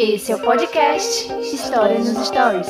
Esse 0.00 0.30
é 0.30 0.36
o 0.36 0.38
podcast 0.38 1.26
História 1.42 1.98
nos 1.98 2.28
Stories. 2.28 2.68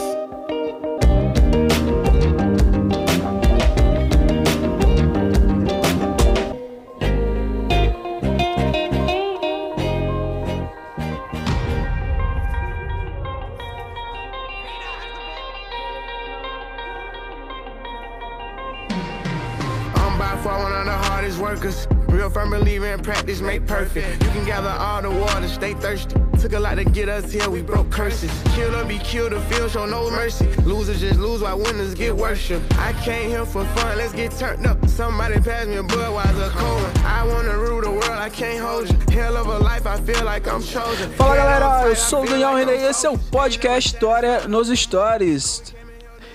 Real 22.08 22.30
firm 22.30 22.50
believer 22.50 22.86
in 22.86 23.00
practice 23.00 23.42
make 23.42 23.66
perfect. 23.66 24.24
You 24.24 24.30
can 24.30 24.46
gather 24.46 24.70
all 24.70 25.02
the 25.02 25.10
water, 25.10 25.46
stay 25.46 25.74
thirsty. 25.74 26.27
Took 26.48 26.56
a 26.56 26.60
lot 26.60 26.76
to 26.76 26.84
get 26.84 27.10
us 27.10 27.30
here, 27.30 27.50
we 27.50 27.60
broke 27.60 27.90
curses. 27.90 28.30
Kill 28.54 28.74
or 28.74 28.82
be 28.82 28.98
killed, 29.00 29.32
the 29.32 29.40
field 29.50 29.70
show 29.70 29.84
no 29.84 30.10
mercy. 30.10 30.46
Losers 30.64 30.98
just 30.98 31.20
lose 31.20 31.42
while 31.42 31.58
winners 31.58 31.92
get 31.92 32.16
worship. 32.16 32.62
I 32.78 32.94
came 33.04 33.28
here 33.28 33.44
for 33.44 33.66
fun, 33.76 33.98
let's 33.98 34.14
get 34.14 34.32
turned 34.32 34.66
up. 34.66 34.78
Somebody 34.88 35.40
pass 35.40 35.66
me 35.66 35.76
a 35.76 35.82
Budweiser 35.82 36.48
cold. 36.52 36.98
I 37.04 37.26
wanna 37.26 37.54
rule 37.58 37.82
the 37.82 37.90
world, 37.90 38.18
I 38.18 38.30
can't 38.30 38.64
hold 38.64 38.88
you. 38.88 38.96
Hell 39.14 39.36
of 39.36 39.46
a 39.46 39.58
life, 39.58 39.86
I 39.86 40.00
feel 40.00 40.24
like 40.24 40.48
I'm 40.48 40.62
chosen. 40.62 41.10
Fala 41.18 41.36
galera, 41.36 41.86
eu 41.86 41.94
sou 41.94 42.22
o 42.22 42.26
Daniel 42.26 42.54
René 42.54 42.76
e 42.76 42.86
esse 42.86 43.06
é 43.06 43.10
o 43.10 43.18
podcast 43.18 43.94
História 43.94 44.48
nos 44.48 44.68
Stories. 44.68 45.74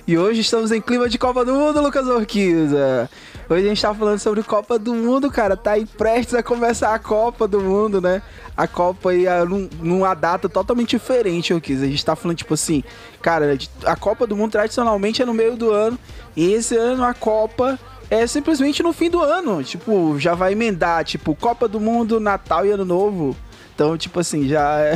E 0.06 0.18
hoje 0.18 0.42
estamos 0.42 0.72
em 0.72 0.82
clima 0.82 1.08
de 1.08 1.18
Copa 1.18 1.46
do 1.46 1.54
Mundo, 1.54 1.82
Lucas 1.82 2.06
Orquiza. 2.08 3.10
Hoje 3.50 3.66
a 3.66 3.70
gente 3.70 3.82
tá 3.82 3.94
falando 3.94 4.20
sobre 4.20 4.44
Copa 4.44 4.78
do 4.78 4.94
Mundo, 4.94 5.32
cara. 5.32 5.56
Tá 5.56 5.72
aí 5.72 5.86
prestes 5.86 6.34
a 6.36 6.44
começar 6.44 6.94
a 6.94 7.00
Copa 7.00 7.48
do 7.48 7.62
Mundo, 7.62 8.02
né? 8.02 8.22
A 8.56 8.68
Copa 8.68 9.12
aí 9.12 9.26
é 9.26 9.46
num- 9.46 9.70
numa 9.82 10.14
data 10.14 10.50
totalmente 10.50 10.90
diferente, 10.98 11.54
Orquiza. 11.54 11.86
A 11.86 11.88
gente 11.88 12.04
tá 12.04 12.18
falando, 12.18 12.38
tipo 12.38 12.54
assim, 12.54 12.84
cara, 13.22 13.58
a 13.86 13.96
Copa 13.96 14.28
do 14.28 14.36
Mundo 14.36 14.52
tradicionalmente 14.52 15.22
é 15.22 15.26
no 15.26 15.34
meio 15.34 15.56
do 15.56 15.72
ano. 15.72 15.98
E 16.36 16.52
esse 16.52 16.76
ano 16.76 17.06
a 17.06 17.14
Copa 17.14 17.80
é 18.10 18.28
simplesmente 18.28 18.84
no 18.84 18.92
fim 18.92 19.10
do 19.10 19.22
ano. 19.22 19.64
Tipo, 19.64 20.20
já 20.20 20.34
vai 20.36 20.52
emendar, 20.52 21.06
tipo, 21.06 21.34
Copa 21.34 21.66
do 21.66 21.80
Mundo, 21.80 22.20
Natal 22.20 22.66
e 22.66 22.72
Ano 22.72 22.84
Novo. 22.84 23.38
Então, 23.76 23.98
tipo 23.98 24.20
assim, 24.20 24.48
já 24.48 24.80
é, 24.80 24.94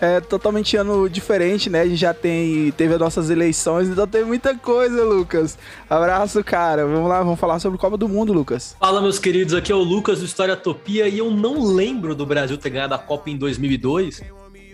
é 0.00 0.20
totalmente 0.20 0.76
ano 0.76 1.08
diferente, 1.08 1.70
né? 1.70 1.80
A 1.80 1.86
gente 1.86 1.96
já 1.96 2.12
tem, 2.12 2.70
teve 2.72 2.92
as 2.94 3.00
nossas 3.00 3.30
eleições, 3.30 3.88
então 3.88 4.06
tem 4.06 4.22
muita 4.24 4.54
coisa, 4.54 5.02
Lucas. 5.04 5.56
Abraço, 5.88 6.44
cara. 6.44 6.86
Vamos 6.86 7.08
lá, 7.08 7.22
vamos 7.22 7.40
falar 7.40 7.58
sobre 7.58 7.78
Copa 7.78 7.96
do 7.96 8.08
Mundo, 8.08 8.32
Lucas. 8.32 8.76
Fala, 8.78 9.00
meus 9.00 9.18
queridos, 9.18 9.54
aqui 9.54 9.72
é 9.72 9.74
o 9.74 9.82
Lucas 9.82 10.18
do 10.18 10.26
História 10.26 10.54
Topia 10.56 11.08
e 11.08 11.18
eu 11.18 11.30
não 11.30 11.64
lembro 11.74 12.14
do 12.14 12.26
Brasil 12.26 12.58
ter 12.58 12.70
ganhado 12.70 12.94
a 12.94 12.98
Copa 12.98 13.30
em 13.30 13.36
2002. 13.36 14.22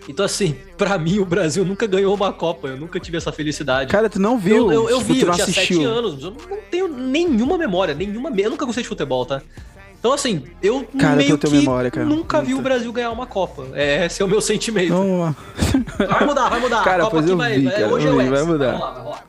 Então, 0.09 0.25
assim, 0.25 0.57
pra 0.77 0.97
mim 0.97 1.19
o 1.19 1.25
Brasil 1.25 1.63
nunca 1.63 1.87
ganhou 1.87 2.13
uma 2.13 2.33
Copa, 2.33 2.67
eu 2.67 2.77
nunca 2.77 2.99
tive 2.99 3.15
essa 3.15 3.31
felicidade. 3.31 3.89
Cara, 3.89 4.09
tu 4.09 4.19
não 4.19 4.37
viu? 4.37 4.69
eu, 4.69 4.71
eu, 4.71 4.89
eu 4.89 4.97
Tipo, 4.99 5.13
vi, 5.13 5.21
eu 5.21 5.31
tinha 5.31 5.43
assistiu. 5.45 5.77
sete 5.77 5.85
anos, 5.85 6.21
eu 6.23 6.31
não 6.31 6.57
tenho 6.69 6.87
nenhuma 6.89 7.57
memória, 7.57 7.93
nenhuma. 7.93 8.29
Eu 8.37 8.49
nunca 8.49 8.65
gostei 8.65 8.83
de 8.83 8.89
futebol, 8.89 9.25
tá? 9.25 9.41
Então, 10.03 10.11
assim, 10.11 10.43
eu 10.61 10.85
Cara, 10.99 11.15
meio 11.15 11.31
eu 11.31 11.37
que 11.37 11.49
memória, 11.49 11.89
nunca 12.03 12.41
vi 12.41 12.53
o 12.53 12.61
Brasil 12.61 12.91
ganhar 12.91 13.09
uma 13.09 13.25
Copa. 13.25 13.67
É, 13.73 14.05
esse 14.05 14.21
é 14.21 14.25
o 14.25 14.27
meu 14.27 14.41
sentimento. 14.41 14.89
Vamos 14.89 15.17
lá. 15.21 15.35
Vai 16.09 16.25
mudar, 16.25 16.49
vai 16.49 16.59
mudar. 16.59 16.83
Cara, 16.83 17.09
pois 17.09 17.23
eu 17.25 17.37
vi, 17.37 17.63
vai- 17.63 17.63
cara, 17.71 17.87
hoje 17.87 18.07
eu 18.07 18.11
é 18.11 18.15
o 18.15 18.19
vi, 18.25 18.29
vai 18.29 18.43
mudar. 18.43 18.71
Vai 18.73 18.93
vai 18.93 19.01
rolar. 19.01 19.23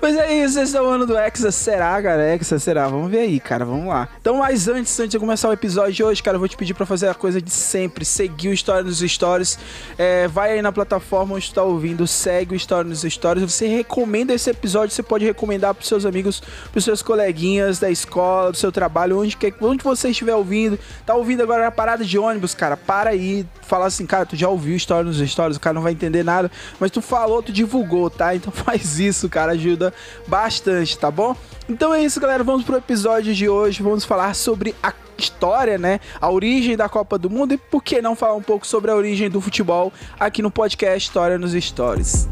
Pois 0.00 0.16
é 0.16 0.32
isso, 0.32 0.58
esse 0.58 0.74
é 0.74 0.80
o 0.80 0.86
ano 0.86 1.04
do 1.04 1.16
Hexa. 1.16 1.52
Será, 1.52 2.02
cara? 2.02 2.34
Hexa, 2.34 2.58
será? 2.58 2.88
Vamos 2.88 3.10
ver 3.10 3.18
aí, 3.18 3.38
cara. 3.38 3.66
Vamos 3.66 3.86
lá. 3.86 4.08
Então, 4.18 4.38
mas 4.38 4.66
antes, 4.66 4.98
antes 4.98 5.10
de 5.10 5.18
começar 5.18 5.50
o 5.50 5.52
episódio 5.52 5.92
de 5.92 6.02
hoje, 6.02 6.22
cara, 6.22 6.36
eu 6.36 6.38
vou 6.38 6.48
te 6.48 6.56
pedir 6.56 6.72
pra 6.72 6.86
fazer 6.86 7.08
a 7.08 7.14
coisa 7.14 7.40
de 7.40 7.50
sempre. 7.50 8.02
Seguir 8.02 8.48
o 8.48 8.52
História 8.54 8.82
nos 8.82 9.00
Stories. 9.00 9.58
É, 9.98 10.26
vai 10.26 10.52
aí 10.52 10.62
na 10.62 10.72
plataforma 10.72 11.34
onde 11.34 11.50
tu 11.50 11.54
tá 11.54 11.62
ouvindo, 11.62 12.06
segue 12.06 12.54
o 12.54 12.56
História 12.56 12.88
nos 12.88 13.02
Stories. 13.02 13.44
Você 13.44 13.66
recomenda 13.66 14.32
esse 14.32 14.48
episódio, 14.48 14.94
você 14.94 15.02
pode 15.02 15.26
recomendar 15.26 15.74
pros 15.74 15.86
seus 15.86 16.06
amigos, 16.06 16.42
pros 16.72 16.82
seus 16.82 17.02
coleguinhas 17.02 17.78
da 17.78 17.90
escola, 17.90 18.52
do 18.52 18.56
seu 18.56 18.72
trabalho, 18.72 19.20
onde, 19.20 19.36
quer, 19.36 19.52
onde 19.60 19.84
você 19.84 20.08
estiver 20.08 20.34
ouvindo. 20.34 20.78
Tá 21.04 21.14
ouvindo 21.14 21.42
agora 21.42 21.66
a 21.66 21.70
parada 21.70 22.06
de 22.06 22.18
ônibus, 22.18 22.54
cara. 22.54 22.74
Para 22.74 23.10
aí, 23.10 23.44
fala 23.60 23.84
assim, 23.84 24.06
cara, 24.06 24.24
tu 24.24 24.34
já 24.34 24.48
ouviu 24.48 24.74
História 24.74 25.04
nos 25.04 25.18
Stories, 25.18 25.58
o 25.58 25.60
cara 25.60 25.74
não 25.74 25.82
vai 25.82 25.92
entender 25.92 26.24
nada, 26.24 26.50
mas 26.78 26.90
tu 26.90 27.02
falou, 27.02 27.42
tu 27.42 27.52
divulgou, 27.52 28.08
tá? 28.08 28.34
Então 28.34 28.50
faz 28.64 28.98
isso, 28.98 29.28
cara, 29.28 29.52
ajuda 29.52 29.89
bastante, 30.26 30.98
tá 30.98 31.10
bom? 31.10 31.36
Então 31.68 31.94
é 31.94 32.02
isso, 32.02 32.20
galera, 32.20 32.42
vamos 32.42 32.64
pro 32.64 32.76
episódio 32.76 33.34
de 33.34 33.48
hoje, 33.48 33.82
vamos 33.82 34.04
falar 34.04 34.34
sobre 34.34 34.74
a 34.82 34.92
história, 35.16 35.78
né? 35.78 36.00
A 36.20 36.30
origem 36.30 36.76
da 36.76 36.88
Copa 36.88 37.18
do 37.18 37.30
Mundo 37.30 37.54
e 37.54 37.58
por 37.58 37.82
que 37.82 38.00
não 38.00 38.16
falar 38.16 38.34
um 38.34 38.42
pouco 38.42 38.66
sobre 38.66 38.90
a 38.90 38.94
origem 38.94 39.30
do 39.30 39.40
futebol 39.40 39.92
aqui 40.18 40.42
no 40.42 40.50
podcast 40.50 41.08
História 41.08 41.38
nos 41.38 41.52
Stories. 41.52 42.28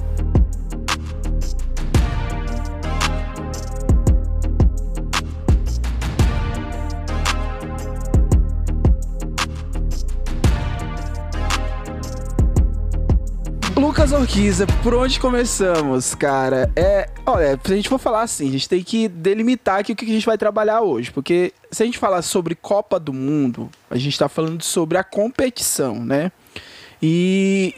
Lucas 13.78 14.11
Orquiza, 14.11 14.66
por 14.83 14.93
onde 14.93 15.21
começamos, 15.21 16.12
cara? 16.12 16.69
É, 16.75 17.09
olha, 17.25 17.59
se 17.65 17.72
a 17.72 17.77
gente 17.77 17.89
for 17.89 17.99
falar 17.99 18.22
assim, 18.22 18.49
a 18.49 18.53
gente 18.53 18.69
tem 18.69 18.83
que 18.83 19.06
delimitar 19.06 19.78
aqui 19.78 19.93
o 19.93 19.97
que 19.97 20.05
a 20.05 20.09
gente 20.09 20.27
vai 20.27 20.37
trabalhar 20.37 20.81
hoje, 20.81 21.12
porque 21.12 21.53
se 21.71 21.84
a 21.84 21.87
gente 21.87 21.97
falar 21.97 22.22
sobre 22.22 22.56
Copa 22.56 22.99
do 22.99 23.12
Mundo, 23.12 23.71
a 23.89 23.97
gente 23.97 24.19
tá 24.19 24.28
falando 24.28 24.65
sobre 24.65 24.99
a 24.99 25.05
competição, 25.05 26.05
né? 26.05 26.33
E 27.00 27.72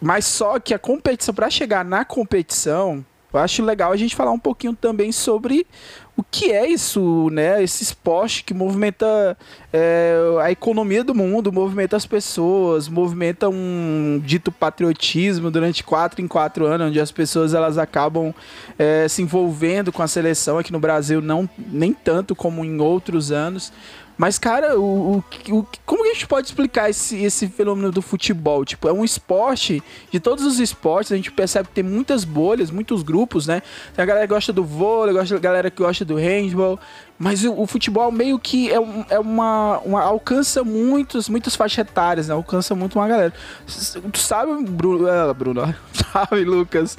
mas 0.00 0.24
só 0.24 0.58
que 0.58 0.74
a 0.74 0.78
competição 0.78 1.32
para 1.32 1.48
chegar 1.48 1.84
na 1.84 2.04
competição, 2.04 3.06
eu 3.32 3.38
acho 3.38 3.62
legal 3.62 3.92
a 3.92 3.96
gente 3.96 4.16
falar 4.16 4.32
um 4.32 4.38
pouquinho 4.38 4.74
também 4.74 5.12
sobre 5.12 5.66
o 6.16 6.22
que 6.22 6.52
é 6.52 6.68
isso, 6.68 7.28
né? 7.30 7.62
Esse 7.62 7.82
esporte 7.82 8.44
que 8.44 8.54
movimenta 8.54 9.36
é, 9.72 10.16
a 10.40 10.50
economia 10.50 11.02
do 11.02 11.12
mundo, 11.12 11.52
movimenta 11.52 11.96
as 11.96 12.06
pessoas, 12.06 12.88
movimenta 12.88 13.48
um 13.48 14.22
dito 14.24 14.52
patriotismo 14.52 15.50
durante 15.50 15.82
quatro 15.82 16.22
em 16.22 16.28
quatro 16.28 16.66
anos, 16.66 16.88
onde 16.88 17.00
as 17.00 17.10
pessoas 17.10 17.52
elas 17.52 17.78
acabam 17.78 18.32
é, 18.78 19.08
se 19.08 19.22
envolvendo 19.22 19.90
com 19.90 20.02
a 20.02 20.08
seleção 20.08 20.56
aqui 20.58 20.72
no 20.72 20.78
Brasil, 20.78 21.20
não 21.20 21.50
nem 21.58 21.92
tanto 21.92 22.36
como 22.36 22.64
em 22.64 22.80
outros 22.80 23.32
anos. 23.32 23.72
Mas, 24.16 24.38
cara, 24.38 24.78
o, 24.78 25.16
o, 25.16 25.24
o- 25.58 25.66
como 25.84 26.04
a 26.04 26.14
gente 26.14 26.26
pode 26.28 26.46
explicar 26.46 26.88
esse, 26.88 27.22
esse 27.24 27.48
fenômeno 27.48 27.90
do 27.90 28.00
futebol? 28.00 28.64
Tipo, 28.64 28.88
é 28.88 28.92
um 28.92 29.04
esporte, 29.04 29.82
de 30.10 30.20
todos 30.20 30.44
os 30.44 30.60
esportes, 30.60 31.10
a 31.10 31.16
gente 31.16 31.32
percebe 31.32 31.68
que 31.68 31.74
tem 31.74 31.82
muitas 31.84 32.22
bolhas, 32.24 32.70
muitos 32.70 33.02
grupos, 33.02 33.46
né? 33.48 33.60
Tem 33.94 34.02
a 34.02 34.06
galera 34.06 34.26
que 34.28 34.32
gosta 34.32 34.52
do 34.52 34.62
vôlei, 34.62 35.12
gosta, 35.12 35.34
a 35.34 35.38
galera 35.40 35.68
que 35.70 35.82
gosta 35.82 36.04
do 36.04 36.14
handball, 36.14 36.78
mas 37.18 37.44
o, 37.44 37.60
o 37.60 37.66
futebol 37.66 38.12
meio 38.12 38.38
que 38.38 38.70
é, 38.70 38.78
um- 38.78 39.04
é 39.10 39.18
uma, 39.18 39.78
uma- 39.80 40.02
alcança 40.02 40.62
muitos, 40.62 41.28
muitas 41.28 41.56
faixas 41.56 41.78
etárias, 41.86 42.28
né? 42.28 42.34
Alcança 42.34 42.72
muito 42.74 42.98
uma 43.00 43.08
galera. 43.08 43.32
Tu 44.12 44.18
sabe, 44.18 44.62
Bruno, 44.64 45.08
ah, 45.10 45.34
Bruno, 45.34 45.74
sabe, 46.12 46.44
Lucas? 46.44 46.96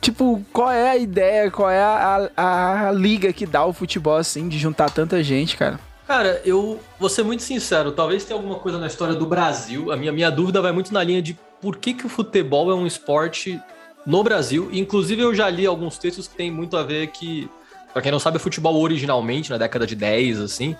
Tipo, 0.00 0.42
qual 0.52 0.72
é 0.72 0.90
a 0.90 0.96
ideia, 0.96 1.50
qual 1.52 1.70
é 1.70 1.80
a, 1.80 2.30
a, 2.36 2.88
a 2.88 2.92
liga 2.92 3.32
que 3.32 3.46
dá 3.46 3.64
o 3.64 3.72
futebol, 3.72 4.16
assim, 4.16 4.48
de 4.48 4.58
juntar 4.58 4.90
tanta 4.90 5.22
gente, 5.22 5.56
cara? 5.56 5.78
Cara, 6.12 6.42
eu 6.44 6.78
vou 7.00 7.08
ser 7.08 7.22
muito 7.22 7.42
sincero, 7.42 7.90
talvez 7.90 8.22
tenha 8.22 8.38
alguma 8.38 8.56
coisa 8.56 8.76
na 8.76 8.86
história 8.86 9.14
do 9.14 9.24
Brasil. 9.24 9.90
A 9.90 9.96
minha, 9.96 10.12
minha 10.12 10.30
dúvida 10.30 10.60
vai 10.60 10.70
muito 10.70 10.92
na 10.92 11.02
linha 11.02 11.22
de 11.22 11.32
por 11.58 11.78
que, 11.78 11.94
que 11.94 12.04
o 12.04 12.08
futebol 12.10 12.70
é 12.70 12.74
um 12.74 12.86
esporte 12.86 13.58
no 14.04 14.22
Brasil. 14.22 14.68
Inclusive, 14.74 15.22
eu 15.22 15.34
já 15.34 15.48
li 15.48 15.64
alguns 15.64 15.96
textos 15.96 16.28
que 16.28 16.36
tem 16.36 16.50
muito 16.50 16.76
a 16.76 16.82
ver 16.82 17.06
que, 17.06 17.48
pra 17.94 18.02
quem 18.02 18.12
não 18.12 18.18
sabe, 18.18 18.36
o 18.36 18.40
futebol 18.40 18.78
originalmente, 18.78 19.48
na 19.48 19.56
década 19.56 19.86
de 19.86 19.96
10, 19.96 20.40
assim, 20.40 20.76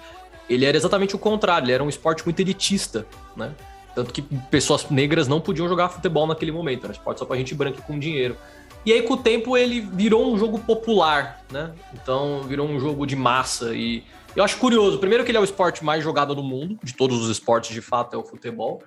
ele 0.50 0.66
era 0.66 0.76
exatamente 0.76 1.16
o 1.16 1.18
contrário, 1.18 1.64
ele 1.64 1.72
era 1.72 1.82
um 1.82 1.88
esporte 1.88 2.22
muito 2.26 2.38
elitista, 2.38 3.06
né? 3.34 3.52
Tanto 3.94 4.12
que 4.12 4.20
pessoas 4.50 4.90
negras 4.90 5.28
não 5.28 5.40
podiam 5.40 5.66
jogar 5.66 5.88
futebol 5.88 6.26
naquele 6.26 6.52
momento, 6.52 6.84
era 6.84 6.92
esporte 6.92 7.20
só 7.20 7.24
pra 7.24 7.38
gente 7.38 7.54
branca 7.54 7.80
com 7.80 7.98
dinheiro. 7.98 8.36
E 8.84 8.92
aí, 8.92 9.00
com 9.00 9.14
o 9.14 9.16
tempo, 9.16 9.56
ele 9.56 9.80
virou 9.80 10.30
um 10.30 10.36
jogo 10.36 10.58
popular, 10.58 11.42
né? 11.50 11.70
Então, 11.94 12.42
virou 12.42 12.68
um 12.68 12.78
jogo 12.78 13.06
de 13.06 13.16
massa. 13.16 13.74
E 13.74 14.04
eu 14.34 14.42
acho 14.44 14.56
curioso, 14.58 14.98
primeiro 14.98 15.24
que 15.24 15.30
ele 15.30 15.38
é 15.38 15.40
o 15.40 15.44
esporte 15.44 15.84
mais 15.84 16.02
jogado 16.02 16.34
do 16.34 16.42
mundo, 16.42 16.78
de 16.82 16.94
todos 16.94 17.20
os 17.22 17.28
esportes, 17.30 17.72
de 17.74 17.80
fato, 17.80 18.14
é 18.14 18.18
o 18.18 18.24
futebol. 18.24 18.82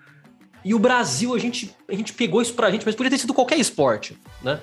E 0.64 0.74
o 0.74 0.80
Brasil, 0.80 1.34
a 1.36 1.38
gente, 1.40 1.76
a 1.88 1.94
gente 1.94 2.14
pegou 2.14 2.42
isso 2.42 2.54
pra 2.54 2.72
gente, 2.72 2.86
mas 2.86 2.96
podia 2.96 3.10
ter 3.12 3.18
sido 3.20 3.34
qualquer 3.34 3.58
esporte, 3.60 4.18
né? 4.42 4.60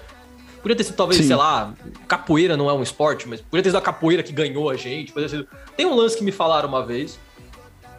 Podia 0.60 0.76
ter 0.76 0.84
sido, 0.84 0.96
talvez, 0.96 1.20
Sim. 1.20 1.28
sei 1.28 1.36
lá, 1.36 1.74
capoeira 2.06 2.56
não 2.56 2.68
é 2.68 2.72
um 2.72 2.82
esporte, 2.82 3.28
mas 3.28 3.40
podia 3.40 3.62
ter 3.62 3.68
sido 3.70 3.78
a 3.78 3.82
capoeira 3.82 4.22
que 4.22 4.32
ganhou 4.32 4.70
a 4.70 4.76
gente. 4.76 5.12
Podia 5.12 5.28
ter 5.28 5.36
sido... 5.36 5.48
Tem 5.76 5.86
um 5.86 5.94
lance 5.94 6.16
que 6.16 6.24
me 6.24 6.30
falaram 6.32 6.68
uma 6.68 6.84
vez, 6.84 7.18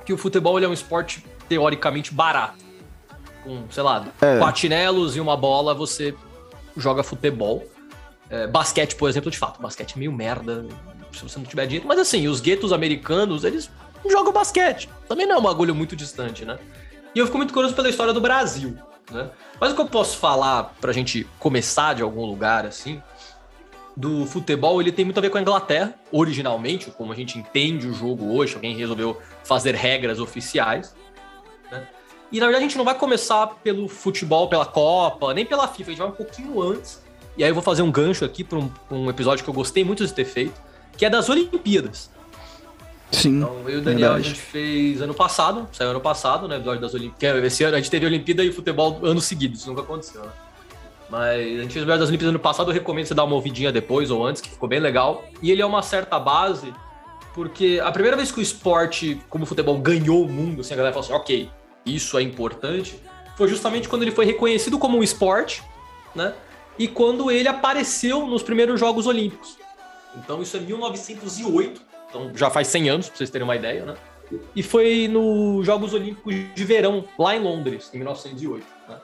que 0.06 0.14
o 0.14 0.18
futebol 0.18 0.58
é 0.60 0.68
um 0.68 0.74
esporte 0.74 1.24
teoricamente 1.48 2.14
barato. 2.14 2.64
Com, 3.44 3.64
sei 3.70 3.84
lá, 3.84 4.06
É. 4.22 4.40
patinelos 4.40 5.16
e 5.16 5.20
uma 5.20 5.36
bola, 5.36 5.74
você 5.74 6.16
joga 6.78 7.04
futebol. 7.04 7.66
É, 8.30 8.48
basquete, 8.48 8.96
por 8.96 9.10
exemplo, 9.10 9.30
de 9.30 9.38
fato, 9.38 9.62
basquete 9.62 9.96
é 9.96 10.00
meio 10.00 10.12
merda 10.12 10.66
se 11.14 11.24
você 11.24 11.38
não 11.38 11.46
tiver 11.46 11.66
dinheiro. 11.66 11.88
Mas 11.88 12.00
assim, 12.00 12.28
os 12.28 12.40
guetos 12.40 12.74
americanos, 12.74 13.44
eles 13.44 13.70
jogam 14.10 14.34
basquete. 14.34 14.90
Também 15.08 15.26
não 15.26 15.36
é 15.36 15.40
um 15.40 15.44
bagulho 15.44 15.74
muito 15.74 15.96
distante, 15.96 16.46
né? 16.46 16.58
E 17.16 17.20
eu 17.20 17.26
fico 17.26 17.38
muito 17.38 17.54
curioso 17.54 17.76
pela 17.76 17.90
história 17.90 18.14
do 18.14 18.20
Brasil. 18.20 18.78
Né? 19.12 19.30
Mas 19.60 19.72
o 19.72 19.76
que 19.76 19.82
eu 19.82 19.88
posso 19.88 20.18
falar 20.18 20.76
pra 20.82 20.92
gente 20.92 21.28
começar 21.40 21.94
de 21.94 22.02
algum 22.02 22.26
lugar 22.26 22.66
assim, 22.66 23.02
do 23.96 24.26
futebol, 24.26 24.82
ele 24.82 24.92
tem 24.92 25.06
muito 25.06 25.18
a 25.18 25.22
ver 25.22 25.30
com 25.30 25.38
a 25.38 25.42
Inglaterra, 25.42 25.94
originalmente, 26.12 26.90
como 26.92 27.12
a 27.12 27.16
gente 27.16 27.38
entende 27.38 27.88
o 27.88 27.94
jogo 27.94 28.34
hoje, 28.34 28.56
alguém 28.56 28.76
resolveu 28.76 29.22
fazer 29.44 29.76
regras 29.76 30.20
oficiais. 30.20 30.96
Né? 31.72 31.88
E 32.32 32.40
na 32.40 32.48
verdade 32.48 32.66
a 32.66 32.68
gente 32.68 32.78
não 32.78 32.86
vai 32.86 32.96
começar 32.96 33.46
pelo 33.64 33.88
futebol, 33.88 34.50
pela 34.50 34.66
Copa, 34.66 35.34
nem 35.34 35.46
pela 35.46 35.68
FIFA, 35.68 35.90
a 35.90 35.94
gente 35.94 36.02
vai 36.02 36.10
um 36.10 36.16
pouquinho 36.16 36.62
antes. 36.62 37.04
E 37.38 37.44
aí 37.44 37.50
eu 37.50 37.54
vou 37.54 37.64
fazer 37.64 37.82
um 37.82 37.92
gancho 37.92 38.26
aqui 38.26 38.44
para 38.44 38.58
um, 38.58 38.72
um, 38.90 39.10
episódio 39.10 39.44
que 39.44 39.50
eu 39.50 39.54
gostei 39.54 39.84
muito 39.84 40.06
de 40.06 40.14
ter 40.14 40.26
feito, 40.26 40.60
que 40.98 41.06
é 41.06 41.10
das 41.10 41.30
Olimpíadas. 41.30 42.12
Sim. 43.12 43.38
Então, 43.38 43.60
eu 43.66 43.70
e 43.70 43.76
o 43.78 43.82
Daniel, 43.82 44.14
verdade. 44.14 44.26
a 44.26 44.30
gente 44.30 44.40
fez 44.40 45.02
ano 45.02 45.14
passado, 45.14 45.68
saiu 45.72 45.92
ano 45.92 46.02
passado, 46.02 46.48
né? 46.48 46.56
Episódio 46.56 46.82
das 46.82 46.94
Olimpíadas. 46.94 47.44
Esse 47.44 47.64
ano 47.64 47.76
a 47.76 47.80
gente 47.80 47.92
teve 47.92 48.06
Olimpíada 48.06 48.44
e 48.44 48.52
futebol 48.52 49.00
anos 49.04 49.26
seguidos, 49.26 49.60
isso 49.60 49.70
nunca 49.70 49.82
aconteceu, 49.82 50.22
né? 50.24 50.32
Mas 51.10 51.60
a 51.60 51.62
gente 51.62 51.74
fez 51.74 51.76
o 51.76 51.86
episódio 51.86 52.00
das 52.00 52.10
Olimpíadas 52.10 52.30
ano 52.30 52.40
passado, 52.40 52.72
eu 52.72 52.74
recomendo 52.74 53.06
você 53.06 53.14
dar 53.14 53.24
uma 53.24 53.36
ouvidinha 53.36 53.72
depois 53.72 54.10
ou 54.10 54.26
antes, 54.26 54.42
que 54.42 54.50
ficou 54.50 54.68
bem 54.68 54.80
legal. 54.80 55.24
E 55.44 55.52
ele 55.52 55.62
é 55.62 55.66
uma 55.66 55.84
certa 55.84 56.18
base, 56.20 56.74
porque 57.36 57.80
a 57.84 57.92
primeira 57.92 58.18
vez 58.18 58.32
que 58.32 58.40
o 58.40 58.42
esporte, 58.42 59.22
como 59.30 59.44
o 59.44 59.48
futebol, 59.48 59.78
ganhou 59.78 60.26
o 60.26 60.28
mundo, 60.28 60.62
assim, 60.62 60.74
a 60.74 60.78
galera 60.78 60.94
falou 60.94 61.06
assim, 61.06 61.14
ok, 61.14 61.50
isso 61.86 62.18
é 62.18 62.24
importante, 62.24 63.00
foi 63.36 63.48
justamente 63.48 63.88
quando 63.88 64.02
ele 64.02 64.12
foi 64.12 64.26
reconhecido 64.26 64.80
como 64.80 64.98
um 64.98 65.04
esporte, 65.04 65.62
né? 66.16 66.34
E 66.80 66.88
quando 66.88 67.30
ele 67.30 67.48
apareceu 67.48 68.26
nos 68.26 68.42
primeiros 68.42 68.80
Jogos 68.80 69.06
Olímpicos. 69.06 69.58
Então 70.18 70.42
isso 70.42 70.56
é 70.58 70.60
1908, 70.60 71.82
então 72.10 72.32
já 72.36 72.50
faz 72.50 72.68
100 72.68 72.90
anos, 72.90 73.10
pra 73.10 73.18
vocês 73.18 73.30
terem 73.30 73.44
uma 73.44 73.56
ideia, 73.56 73.86
né? 73.86 73.96
E 74.56 74.64
foi 74.64 75.08
nos 75.08 75.66
Jogos 75.66 75.94
Olímpicos 75.94 76.34
de 76.56 76.64
Verão, 76.64 77.04
lá 77.18 77.36
em 77.36 77.40
Londres, 77.40 77.90
em 77.94 77.98
1908. 77.98 78.66
Né? 78.88 78.98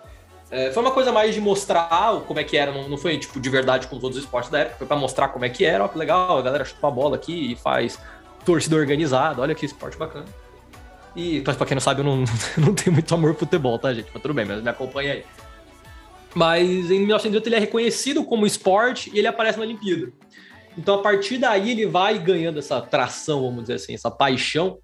É, 0.52 0.72
foi 0.72 0.82
uma 0.82 0.92
coisa 0.92 1.12
mais 1.12 1.36
de 1.36 1.42
mostrar 1.42 2.22
como 2.28 2.40
é 2.40 2.44
que 2.44 2.58
era, 2.58 2.72
não, 2.72 2.90
não, 2.90 2.98
foi 2.98 3.18
tipo 3.18 3.40
de 3.40 3.50
verdade 3.50 3.88
com 3.88 3.98
os 3.98 4.04
outros 4.04 4.24
esportes 4.24 4.50
da 4.50 4.60
época, 4.60 4.78
foi 4.78 4.88
pra 4.88 4.98
mostrar 4.98 5.28
como 5.30 5.46
é 5.46 5.50
que 5.50 5.66
era, 5.66 5.84
ó, 5.84 5.88
que 5.88 5.98
legal, 5.98 6.38
a 6.38 6.42
galera 6.42 6.66
chuta 6.66 6.88
a 6.88 6.92
bola 6.92 7.16
aqui 7.16 7.52
e 7.52 7.56
faz 7.56 8.00
torcida 8.46 8.76
organizada, 8.76 9.42
olha 9.42 9.54
que 9.54 9.66
esporte 9.66 9.98
bacana. 9.98 10.26
E 11.16 11.42
pra 11.42 11.54
quem 11.66 11.76
não 11.76 11.82
sabe, 11.82 12.02
eu 12.02 12.06
não, 12.06 12.24
não 12.58 12.74
tenho 12.74 12.94
muito 12.94 13.14
amor 13.14 13.32
pro 13.36 13.46
futebol, 13.46 13.78
tá, 13.78 13.94
gente? 13.94 14.10
Mas 14.14 14.22
tudo 14.22 14.34
bem, 14.34 14.46
mas 14.46 14.62
me 14.62 14.70
acompanha 14.70 15.14
aí. 15.14 15.26
Mas 16.34 16.92
em 16.92 17.00
1908 17.00 17.48
ele 17.48 17.56
é 17.56 17.60
reconhecido 17.60 18.24
como 18.24 18.46
esporte 18.46 19.12
e 19.14 19.18
ele 19.18 19.28
aparece 19.28 19.58
na 19.58 19.66
Olimpíada. 19.66 20.12
Então 20.78 20.96
a 20.96 21.02
partir 21.02 21.38
daí 21.38 21.72
ele 21.72 21.86
vai 21.86 22.18
ganhando 22.20 22.60
essa 22.60 22.82
tração, 22.82 23.42
vamos 23.42 23.64
dizer 23.64 23.76
assim, 23.76 23.94
essa 23.94 24.12
paixão, 24.12 24.80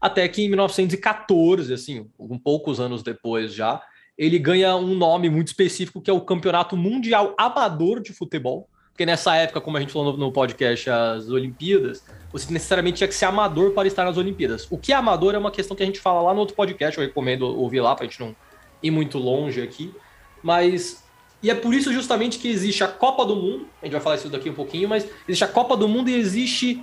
até 0.00 0.26
que 0.28 0.42
em 0.42 0.48
1914, 0.48 1.72
assim, 1.72 2.08
um 2.18 2.38
poucos 2.38 2.80
anos 2.80 3.02
depois 3.02 3.54
já, 3.54 3.82
ele 4.16 4.38
ganha 4.38 4.76
um 4.76 4.94
nome 4.94 5.28
muito 5.28 5.48
específico 5.48 6.00
que 6.00 6.10
é 6.10 6.12
o 6.12 6.20
Campeonato 6.20 6.76
Mundial 6.76 7.34
Amador 7.38 8.00
de 8.00 8.12
Futebol. 8.12 8.68
Porque 8.96 9.04
nessa 9.04 9.36
época, 9.36 9.60
como 9.60 9.76
a 9.76 9.80
gente 9.80 9.92
falou 9.92 10.16
no, 10.16 10.32
podcast, 10.32 10.88
as 10.88 11.28
Olimpíadas, 11.28 12.02
você 12.32 12.50
necessariamente 12.50 12.96
tinha 12.96 13.08
que 13.08 13.14
ser 13.14 13.26
amador 13.26 13.72
para 13.72 13.86
estar 13.86 14.06
nas 14.06 14.16
Olimpíadas. 14.16 14.66
O 14.70 14.78
que 14.78 14.90
é 14.90 14.96
amador 14.96 15.34
é 15.34 15.38
uma 15.38 15.50
questão 15.50 15.76
que 15.76 15.82
a 15.82 15.86
gente 15.86 16.00
fala 16.00 16.22
lá 16.22 16.32
no 16.32 16.40
outro 16.40 16.56
podcast, 16.56 16.98
eu 16.98 17.06
recomendo 17.06 17.42
ouvir 17.42 17.82
lá 17.82 17.94
para 17.94 18.06
a 18.06 18.08
gente 18.08 18.18
não 18.18 18.34
ir 18.82 18.90
muito 18.90 19.18
longe 19.18 19.60
aqui. 19.60 19.94
Mas. 20.42 21.05
E 21.46 21.50
é 21.50 21.54
por 21.54 21.72
isso 21.72 21.92
justamente 21.92 22.40
que 22.40 22.48
existe 22.48 22.82
a 22.82 22.88
Copa 22.88 23.24
do 23.24 23.36
Mundo, 23.36 23.68
a 23.80 23.86
gente 23.86 23.92
vai 23.92 24.00
falar 24.00 24.16
isso 24.16 24.28
daqui 24.28 24.50
um 24.50 24.52
pouquinho, 24.52 24.88
mas 24.88 25.06
existe 25.28 25.44
a 25.44 25.46
Copa 25.46 25.76
do 25.76 25.86
Mundo 25.86 26.10
e 26.10 26.14
existe 26.16 26.82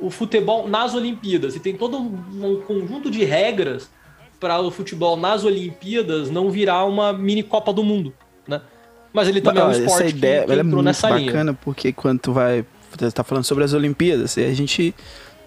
o 0.00 0.10
futebol 0.10 0.66
nas 0.66 0.96
Olimpíadas. 0.96 1.54
E 1.54 1.60
tem 1.60 1.76
todo 1.76 1.96
um 1.96 2.60
conjunto 2.66 3.08
de 3.08 3.22
regras 3.22 3.88
para 4.40 4.60
o 4.60 4.68
futebol 4.68 5.16
nas 5.16 5.44
Olimpíadas 5.44 6.28
não 6.28 6.50
virar 6.50 6.86
uma 6.86 7.12
mini 7.12 7.44
Copa 7.44 7.72
do 7.72 7.84
Mundo, 7.84 8.12
né? 8.48 8.60
Mas 9.12 9.28
ele 9.28 9.40
também 9.40 9.62
Mas, 9.62 9.76
é 9.76 9.80
um 9.80 9.84
esporte 9.84 10.06
essa 10.06 10.16
ideia, 10.16 10.40
que, 10.40 10.46
que 10.48 10.52
é 10.54 10.60
entrou 10.60 10.80
é 10.80 10.84
nessa 10.84 11.08
bacana 11.08 11.52
linha. 11.52 11.58
porque 11.62 11.92
quando 11.92 12.18
tu 12.18 12.32
vai 12.32 12.66
você 12.90 13.12
tá 13.12 13.22
falando 13.22 13.44
sobre 13.44 13.62
as 13.62 13.72
Olimpíadas, 13.72 14.36
e 14.36 14.44
a 14.44 14.52
gente 14.52 14.92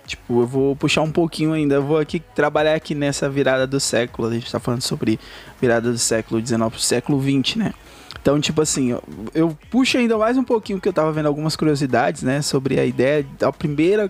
tipo, 0.08 0.40
eu 0.40 0.48
vou 0.48 0.74
puxar 0.74 1.02
um 1.02 1.12
pouquinho 1.12 1.52
ainda, 1.52 1.76
eu 1.76 1.84
vou 1.84 1.98
aqui 1.98 2.22
trabalhar 2.34 2.76
aqui 2.76 2.96
nessa 2.96 3.30
virada 3.30 3.68
do 3.68 3.82
século, 3.82 4.30
a 4.30 4.34
gente 4.34 4.50
tá 4.50 4.58
falando 4.58 4.82
sobre 4.82 5.20
virada 5.60 5.92
do 5.92 5.98
século 5.98 6.40
XIX 6.40 6.62
pro 6.70 6.80
século 6.80 7.22
XX, 7.22 7.58
né? 7.58 7.74
Então, 8.24 8.40
tipo 8.40 8.62
assim, 8.62 8.98
eu, 9.36 9.58
puxo 9.70 9.98
ainda 9.98 10.18
mais 10.18 10.38
um 10.38 10.46
pouquinho 10.46 10.80
que 10.80 10.88
eu 10.88 10.94
tava 10.94 11.12
vendo 11.12 11.26
algumas 11.26 11.58
curiosidades, 11.58 12.24
né, 12.24 12.42
sobre 12.42 12.80
a 12.80 12.86
ideia, 12.86 13.26
a 13.42 13.52
primeira 13.52 14.10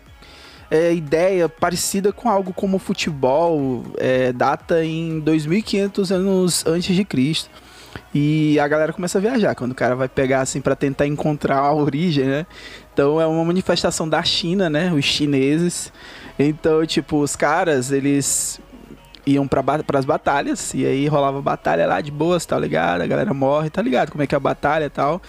é, 0.70 0.94
ideia 0.94 1.50
parecida 1.50 2.14
com 2.14 2.30
algo 2.30 2.54
como 2.54 2.78
futebol, 2.78 3.84
é, 3.98 4.32
data 4.32 4.86
em 4.86 5.20
2500 5.20 6.12
anos 6.12 6.64
antes 6.68 6.96
de 6.96 7.04
Cristo. 7.04 7.50
E 8.14 8.60
a 8.60 8.68
galera 8.68 8.94
começa 8.94 9.18
a 9.18 9.22
viajar 9.22 9.56
quando 9.56 9.72
o 9.72 9.76
cara 9.76 9.96
vai 9.96 10.08
pegar 10.08 10.42
assim 10.42 10.62
para 10.62 10.76
tentar 10.76 11.08
encontrar 11.08 11.58
a 11.58 11.74
origem, 11.74 12.26
né? 12.26 12.46
Então 12.94 13.20
é 13.20 13.26
uma 13.26 13.44
manifestação 13.44 14.08
da 14.08 14.22
China, 14.22 14.70
né? 14.70 14.94
Os 14.94 15.06
chineses. 15.06 15.92
Então, 16.38 16.86
tipo, 16.86 17.18
os 17.18 17.36
caras, 17.36 17.92
eles 17.92 18.60
iam 19.26 19.48
para 19.48 19.64
as 19.94 20.06
batalhas 20.06 20.74
e 20.74 20.86
aí 20.86 21.08
rolava 21.08 21.42
batalha 21.42 21.88
lá 21.88 22.02
de 22.02 22.12
boas, 22.12 22.46
tá 22.46 22.58
ligado? 22.58 23.02
A 23.02 23.08
galera 23.08 23.34
morre, 23.34 23.70
tá 23.70 23.82
ligado? 23.82 24.12
Como 24.12 24.24
é 24.24 24.28
que 24.28 24.36
é 24.36 24.38
a 24.38 24.40
batalha 24.40 24.86
e 24.86 24.90
tal. 24.90 25.22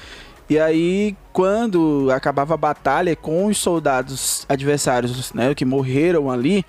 E 0.49 0.59
aí, 0.59 1.17
quando 1.33 2.11
acabava 2.11 2.55
a 2.55 2.57
batalha 2.57 3.17
com 3.17 3.47
os 3.47 3.57
soldados 3.57 4.45
adversários, 4.49 5.33
né, 5.33 5.55
que 5.55 5.65
morreram 5.65 6.31
ali, 6.31 6.65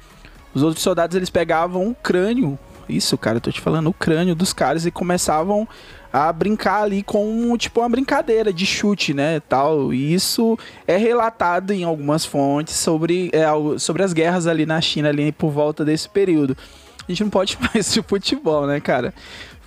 os 0.54 0.64
outros 0.64 0.82
soldados 0.82 1.16
eles 1.16 1.30
pegavam 1.30 1.90
o 1.90 1.96
crânio, 1.96 2.58
isso, 2.88 3.18
cara, 3.18 3.38
eu 3.38 3.42
tô 3.42 3.52
te 3.52 3.60
falando, 3.60 3.88
o 3.90 3.94
crânio 3.94 4.34
dos 4.34 4.54
caras 4.54 4.86
e 4.86 4.92
começavam 4.92 5.68
a 6.14 6.32
brincar 6.32 6.84
ali 6.84 7.04
com 7.04 7.58
tipo 7.58 7.82
uma 7.82 7.90
brincadeira 7.90 8.54
de 8.54 8.66
chute, 8.66 9.14
né, 9.14 9.42
tal. 9.42 9.94
E 9.94 10.14
isso 10.14 10.58
é 10.88 10.96
relatado 10.96 11.72
em 11.72 11.84
algumas 11.84 12.24
fontes 12.24 12.76
sobre, 12.76 13.30
é, 13.34 13.46
sobre 13.78 14.04
as 14.04 14.14
guerras 14.14 14.48
ali 14.48 14.66
na 14.66 14.80
China 14.80 15.10
ali 15.10 15.34
por 15.34 15.52
volta 15.52 15.84
desse 15.84 16.08
período. 16.08 16.56
A 17.08 17.12
gente 17.12 17.24
não 17.24 17.30
pode 17.30 17.58
mais 17.74 17.94
de 17.94 18.02
futebol, 18.02 18.66
né, 18.68 18.80
cara? 18.80 19.14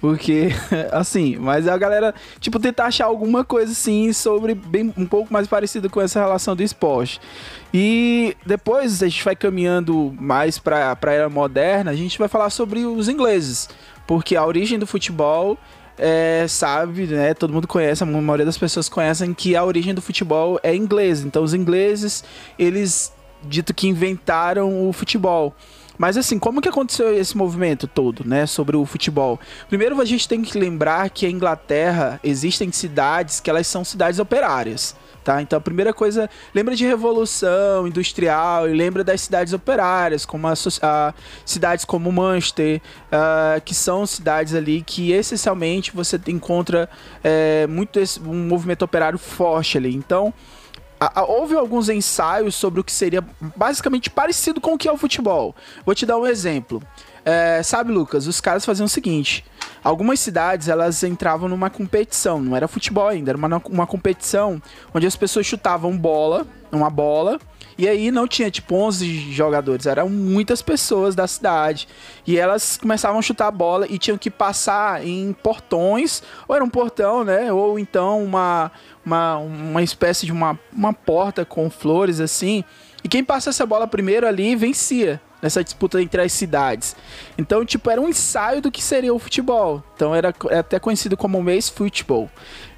Porque, 0.01 0.51
assim, 0.93 1.37
mas 1.37 1.67
a 1.67 1.77
galera, 1.77 2.15
tipo, 2.41 2.59
tentar 2.59 2.87
achar 2.87 3.07
alguma 3.07 3.45
coisa 3.45 3.73
assim 3.73 4.13
sobre 4.13 4.55
bem 4.55 4.93
um 4.97 5.07
pouco 5.07 5.33
mais 5.33 5.49
parecido 5.49 5.91
com 5.91 6.01
essa 6.01 6.21
relação 6.21 6.55
do 6.55 6.63
esporte. 6.63 7.21
E 7.75 8.37
depois 8.47 9.03
a 9.03 9.09
gente 9.09 9.25
vai 9.25 9.35
caminhando 9.35 10.15
mais 10.19 10.59
para 10.59 10.97
a 11.01 11.11
era 11.11 11.29
moderna, 11.29 11.91
a 11.91 11.97
gente 11.97 12.19
vai 12.19 12.29
falar 12.29 12.51
sobre 12.51 12.85
os 12.85 13.09
ingleses, 13.09 13.69
porque 14.07 14.37
a 14.37 14.45
origem 14.45 14.79
do 14.79 14.87
futebol 14.87 15.59
é, 15.99 16.47
sabe, 16.49 17.07
né? 17.09 17.35
Todo 17.35 17.53
mundo 17.53 17.67
conhece, 17.67 18.03
a 18.03 18.07
maioria 18.07 18.47
das 18.47 18.57
pessoas 18.57 18.89
conhecem 18.89 19.35
que 19.35 19.57
a 19.57 19.65
origem 19.65 19.93
do 19.93 20.01
futebol 20.01 20.61
é 20.63 20.75
inglesa. 20.75 21.27
Então 21.27 21.43
os 21.43 21.53
ingleses, 21.53 22.23
eles 22.57 23.13
dito 23.43 23.75
que 23.75 23.89
inventaram 23.89 24.89
o 24.89 24.93
futebol. 24.93 25.55
Mas 25.99 26.17
assim, 26.17 26.39
como 26.39 26.63
que 26.63 26.69
aconteceu 26.69 27.13
esse 27.13 27.37
movimento 27.37 27.89
todo, 27.89 28.27
né, 28.27 28.47
sobre 28.47 28.77
o 28.77 28.87
futebol? 28.87 29.39
Primeiro 29.69 30.01
a 30.01 30.05
gente 30.05 30.29
tem 30.29 30.43
que 30.43 30.57
lembrar 30.57 31.11
que 31.11 31.27
a 31.27 31.31
Inglaterra 31.31 32.21
existem 32.23 32.71
cidades 32.71 33.41
que 33.41 33.51
elas 33.51 33.67
são 33.67 33.85
cidades 33.85 34.21
operárias. 34.21 34.95
Tá? 35.25 35.43
Então 35.43 35.59
a 35.59 35.61
primeira 35.61 35.93
coisa, 35.93 36.31
lembra 36.55 36.75
de 36.75 36.87
revolução 36.87 37.87
industrial 37.87 38.67
e 38.67 38.73
lembra 38.73 39.05
das 39.05 39.21
cidades 39.21 39.53
operárias, 39.53 40.25
como 40.25 40.47
a, 40.47 40.55
a 40.81 41.15
cidades 41.45 41.85
como 41.85 42.11
Manchester, 42.11 42.81
uh, 43.13 43.61
que 43.63 43.75
são 43.75 44.07
cidades 44.07 44.55
ali 44.55 44.81
que 44.81 45.13
essencialmente 45.13 45.95
você 45.95 46.19
encontra 46.29 46.89
é, 47.23 47.67
muito 47.67 48.01
esse, 48.01 48.19
um 48.21 48.47
movimento 48.47 48.87
operário 48.87 49.19
forte 49.19 49.77
ali. 49.77 49.95
Então 49.95 50.33
houve 51.27 51.55
alguns 51.55 51.89
ensaios 51.89 52.55
sobre 52.55 52.81
o 52.81 52.85
que 52.85 52.93
seria 52.93 53.25
basicamente 53.57 54.11
parecido 54.11 54.61
com 54.61 54.75
o 54.75 54.79
que 54.79 54.89
é 54.89 54.93
o 54.93 54.97
futebol. 54.97 55.55
Vou 55.85 55.95
te 55.95 56.05
dar 56.05 56.19
um 56.19 56.27
exemplo. 56.27 56.83
É, 57.25 57.63
sabe, 57.63 57.93
Lucas, 57.93 58.27
os 58.27 58.41
caras 58.41 58.65
faziam 58.65 58.87
o 58.87 58.89
seguinte: 58.89 59.45
algumas 59.85 60.19
cidades 60.21 60.69
elas 60.69 61.03
entravam 61.03 61.49
numa 61.49 61.71
competição, 61.71 62.41
não 62.41 62.57
era 62.57 62.67
futebol 62.67 63.07
ainda, 63.07 63.31
era 63.31 63.39
uma, 63.39 63.63
uma 63.67 63.87
competição 63.87 64.61
onde 64.95 65.07
as 65.07 65.15
pessoas 65.15 65.47
chutavam 65.47 65.97
bola, 65.97 66.47
uma 66.73 66.91
bola, 66.91 67.39
e 67.79 67.89
aí 67.89 68.11
não 68.11 68.27
tinha 68.27 68.51
tipo 68.51 68.75
11 68.75 69.33
jogadores, 69.33 69.87
eram 69.87 70.09
muitas 70.09 70.61
pessoas 70.61 71.15
da 71.15 71.29
cidade. 71.29 71.87
E 72.27 72.37
elas 72.37 72.77
começavam 72.77 73.21
a 73.21 73.23
chutar 73.23 73.47
a 73.47 73.53
bola 73.53 73.87
e 73.89 73.99
tinham 73.99 74.19
que 74.19 74.29
passar 74.29 75.07
em 75.07 75.33
portões, 75.33 76.21
ou 76.49 76.57
era 76.57 76.65
um 76.65 76.69
portão, 76.69 77.23
né? 77.23 77.53
Ou 77.53 77.79
então 77.79 78.25
uma, 78.25 78.73
uma, 79.07 79.37
uma 79.37 79.83
espécie 79.83 80.27
de 80.27 80.33
uma, 80.33 80.59
uma 80.73 80.93
porta 80.93 81.45
com 81.45 81.71
flores 81.71 82.19
assim. 82.19 82.65
E 83.05 83.09
quem 83.09 83.23
passasse 83.23 83.63
a 83.63 83.67
bola 83.67 83.87
primeiro 83.87 84.27
ali 84.27 84.57
vencia. 84.57 85.21
nessa 85.41 85.63
disputa 85.63 86.03
entre 86.03 86.21
as 86.21 86.33
cidades. 86.33 86.97
Então, 87.39 87.65
tipo, 87.65 87.89
era 87.89 88.01
um 88.01 88.09
ensaio 88.09 88.61
do 88.61 88.73
que 88.73 88.83
seria 88.83 89.15
o 89.15 89.21
futebol. 89.21 89.85
Então 89.95 90.13
era, 90.13 90.35
era 90.51 90.61
até 90.61 90.81
conhecido 90.81 91.17
como 91.17 91.41
mês 91.41 91.69
futebol, 91.69 92.29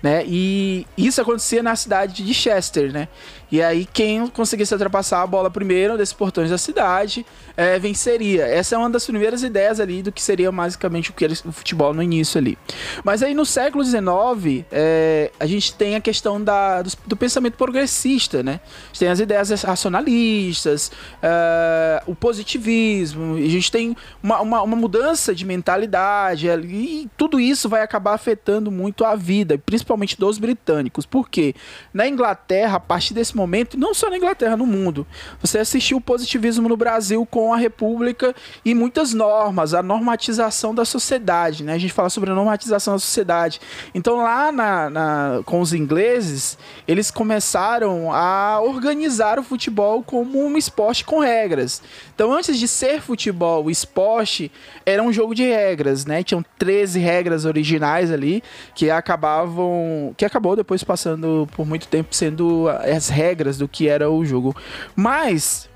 né? 0.02 0.24
E 0.26 0.86
isso 0.96 1.20
acontecia 1.20 1.62
na 1.62 1.76
cidade 1.76 2.24
de 2.24 2.34
Chester, 2.34 2.92
né? 2.92 3.08
E 3.52 3.60
aí 3.60 3.84
quem 3.84 4.28
conseguisse 4.28 4.72
ultrapassar 4.72 5.22
a 5.22 5.26
bola 5.26 5.50
primeiro 5.50 5.98
desses 5.98 6.14
portões 6.14 6.50
da 6.50 6.58
cidade 6.58 7.26
é, 7.56 7.78
venceria. 7.78 8.46
Essa 8.46 8.76
é 8.76 8.78
uma 8.78 8.88
das 8.88 9.04
primeiras 9.04 9.42
ideias 9.42 9.80
ali 9.80 10.02
do 10.02 10.12
que 10.12 10.22
seria 10.22 10.52
basicamente 10.52 11.10
o 11.10 11.12
que 11.12 11.26
o 11.26 11.52
futebol 11.52 11.92
no 11.92 12.02
início 12.02 12.38
ali. 12.38 12.56
Mas 13.02 13.22
aí 13.22 13.34
no 13.34 13.44
século 13.44 13.84
XIX 13.84 14.64
é, 14.70 15.32
a 15.38 15.46
gente 15.46 15.74
tem 15.74 15.96
a 15.96 16.00
questão 16.00 16.42
da, 16.42 16.82
do, 16.82 16.90
do, 17.08 17.16
pensamento 17.16 17.56
progressista, 17.56 18.42
né? 18.42 18.60
A 18.62 18.86
gente 18.86 18.98
tem 19.00 19.08
as 19.08 19.18
ideias 19.18 19.62
racionalistas, 19.62 20.92
é, 21.20 22.02
o 22.06 22.14
positivismo, 22.14 23.34
a 23.34 23.48
gente 23.48 23.70
tem 23.70 23.96
uma, 24.22 24.40
uma, 24.40 24.62
uma 24.62 24.76
mudança 24.76 25.34
de 25.34 25.44
mentalidade 25.44 26.48
e 26.48 27.10
tudo 27.16 27.40
isso 27.40 27.68
vai 27.68 27.82
acabar 27.82 28.14
afetando 28.14 28.70
muito 28.70 29.04
a 29.04 29.16
vida, 29.16 29.58
principalmente 29.58 29.89
dos 30.18 30.38
britânicos. 30.38 31.06
Por 31.06 31.28
quê? 31.28 31.54
Na 31.92 32.06
Inglaterra, 32.06 32.76
a 32.76 32.80
partir 32.80 33.14
desse 33.14 33.36
momento, 33.36 33.78
não 33.78 33.94
só 33.94 34.10
na 34.10 34.16
Inglaterra, 34.16 34.56
no 34.56 34.66
mundo, 34.66 35.06
você 35.40 35.58
assistiu 35.58 35.98
o 35.98 36.00
positivismo 36.00 36.68
no 36.68 36.76
Brasil 36.76 37.24
com 37.26 37.52
a 37.52 37.56
República 37.56 38.34
e 38.64 38.74
muitas 38.74 39.12
normas, 39.12 39.74
a 39.74 39.82
normatização 39.82 40.74
da 40.74 40.84
sociedade, 40.84 41.64
né? 41.64 41.74
A 41.74 41.78
gente 41.78 41.92
fala 41.92 42.10
sobre 42.10 42.30
a 42.30 42.34
normatização 42.34 42.94
da 42.94 42.98
sociedade. 42.98 43.60
Então, 43.94 44.16
lá 44.16 44.52
na, 44.52 44.90
na 44.90 45.42
com 45.44 45.60
os 45.60 45.72
ingleses, 45.72 46.58
eles 46.86 47.10
começaram 47.10 48.12
a 48.12 48.60
organizar 48.60 49.38
o 49.38 49.42
futebol 49.42 50.02
como 50.02 50.44
um 50.44 50.56
esporte 50.56 51.04
com 51.04 51.18
regras. 51.20 51.82
Então, 52.14 52.32
antes 52.32 52.58
de 52.58 52.68
ser 52.68 53.00
futebol, 53.00 53.64
o 53.64 53.70
esporte 53.70 54.50
era 54.84 55.02
um 55.02 55.12
jogo 55.12 55.34
de 55.34 55.44
regras, 55.44 56.04
né? 56.04 56.22
Tinham 56.22 56.44
13 56.58 56.98
regras 56.98 57.44
originais 57.44 58.10
ali 58.10 58.42
que 58.74 58.90
acabavam, 58.90 59.79
que 60.16 60.24
acabou 60.24 60.56
depois 60.56 60.82
passando 60.84 61.48
por 61.54 61.66
muito 61.66 61.88
tempo 61.88 62.14
sendo 62.14 62.68
as 62.68 63.08
regras 63.08 63.58
do 63.58 63.68
que 63.68 63.88
era 63.88 64.10
o 64.10 64.24
jogo. 64.24 64.54
Mas 64.94 65.68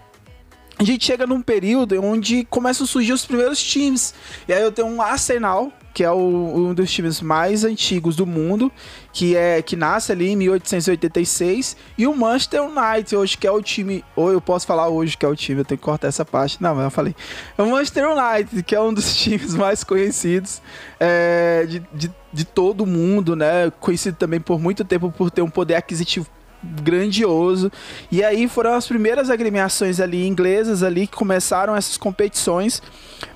a 0.79 0.85
gente 0.85 1.05
chega 1.05 1.27
num 1.27 1.41
período 1.41 2.01
onde 2.03 2.45
começam 2.45 2.85
a 2.85 2.89
surgir 2.89 3.13
os 3.13 3.25
primeiros 3.25 3.63
times. 3.63 4.15
E 4.49 4.53
aí 4.53 4.63
eu 4.63 4.73
tenho 4.73 4.89
um 4.89 5.01
Arsenal, 5.01 5.73
que 5.95 6.03
é 6.03 6.11
o, 6.11 6.17
um 6.19 6.75
dos 6.75 6.91
times 6.91 7.21
mais 7.21 7.65
antigos 7.65 8.17
do 8.17 8.27
mundo, 8.27 8.71
que 9.13 9.37
é 9.37 9.63
que 9.63 9.77
nasce 9.77 10.11
ali 10.11 10.29
em 10.29 10.37
1886, 10.37 11.77
e 11.97 12.07
o 12.07 12.15
Manchester 12.15 12.63
United 12.65 13.15
hoje 13.15 13.39
que 13.39 13.47
é 13.47 13.51
o 13.51 13.63
time, 13.63 14.05
ou 14.17 14.33
eu 14.33 14.41
posso 14.41 14.67
falar 14.67 14.89
hoje 14.89 15.17
que 15.17 15.25
é 15.25 15.29
o 15.29 15.37
time, 15.37 15.61
eu 15.61 15.65
tenho 15.65 15.79
que 15.79 15.85
cortar 15.85 16.09
essa 16.09 16.25
parte, 16.25 16.61
não, 16.61 16.75
mas 16.75 16.85
eu 16.85 16.91
falei, 16.91 17.15
é 17.57 17.63
o 17.63 17.71
Manchester 17.71 18.09
United, 18.11 18.63
que 18.65 18.75
é 18.75 18.81
um 18.81 18.93
dos 18.93 19.15
times 19.17 19.55
mais 19.55 19.85
conhecidos 19.85 20.61
é, 20.99 21.65
de, 21.69 21.79
de, 21.95 22.11
de 22.33 22.45
todo 22.45 22.85
mundo, 22.85 23.37
né, 23.37 23.71
conhecido 23.79 24.17
também 24.17 24.41
por 24.41 24.59
muito 24.59 24.85
tempo 24.85 25.13
por 25.13 25.31
ter 25.31 25.43
um 25.43 25.51
poder 25.51 25.77
aquisitivo 25.77 26.27
grandioso. 26.83 27.71
E 28.11 28.23
aí 28.23 28.49
foram 28.49 28.75
as 28.75 28.87
primeiras 28.87 29.31
agremiações 29.31 30.01
ali 30.01 30.27
inglesas 30.27 30.83
ali 30.83 31.07
que 31.07 31.17
começaram 31.17 31.75
essas 31.77 31.97
competições. 31.97 32.83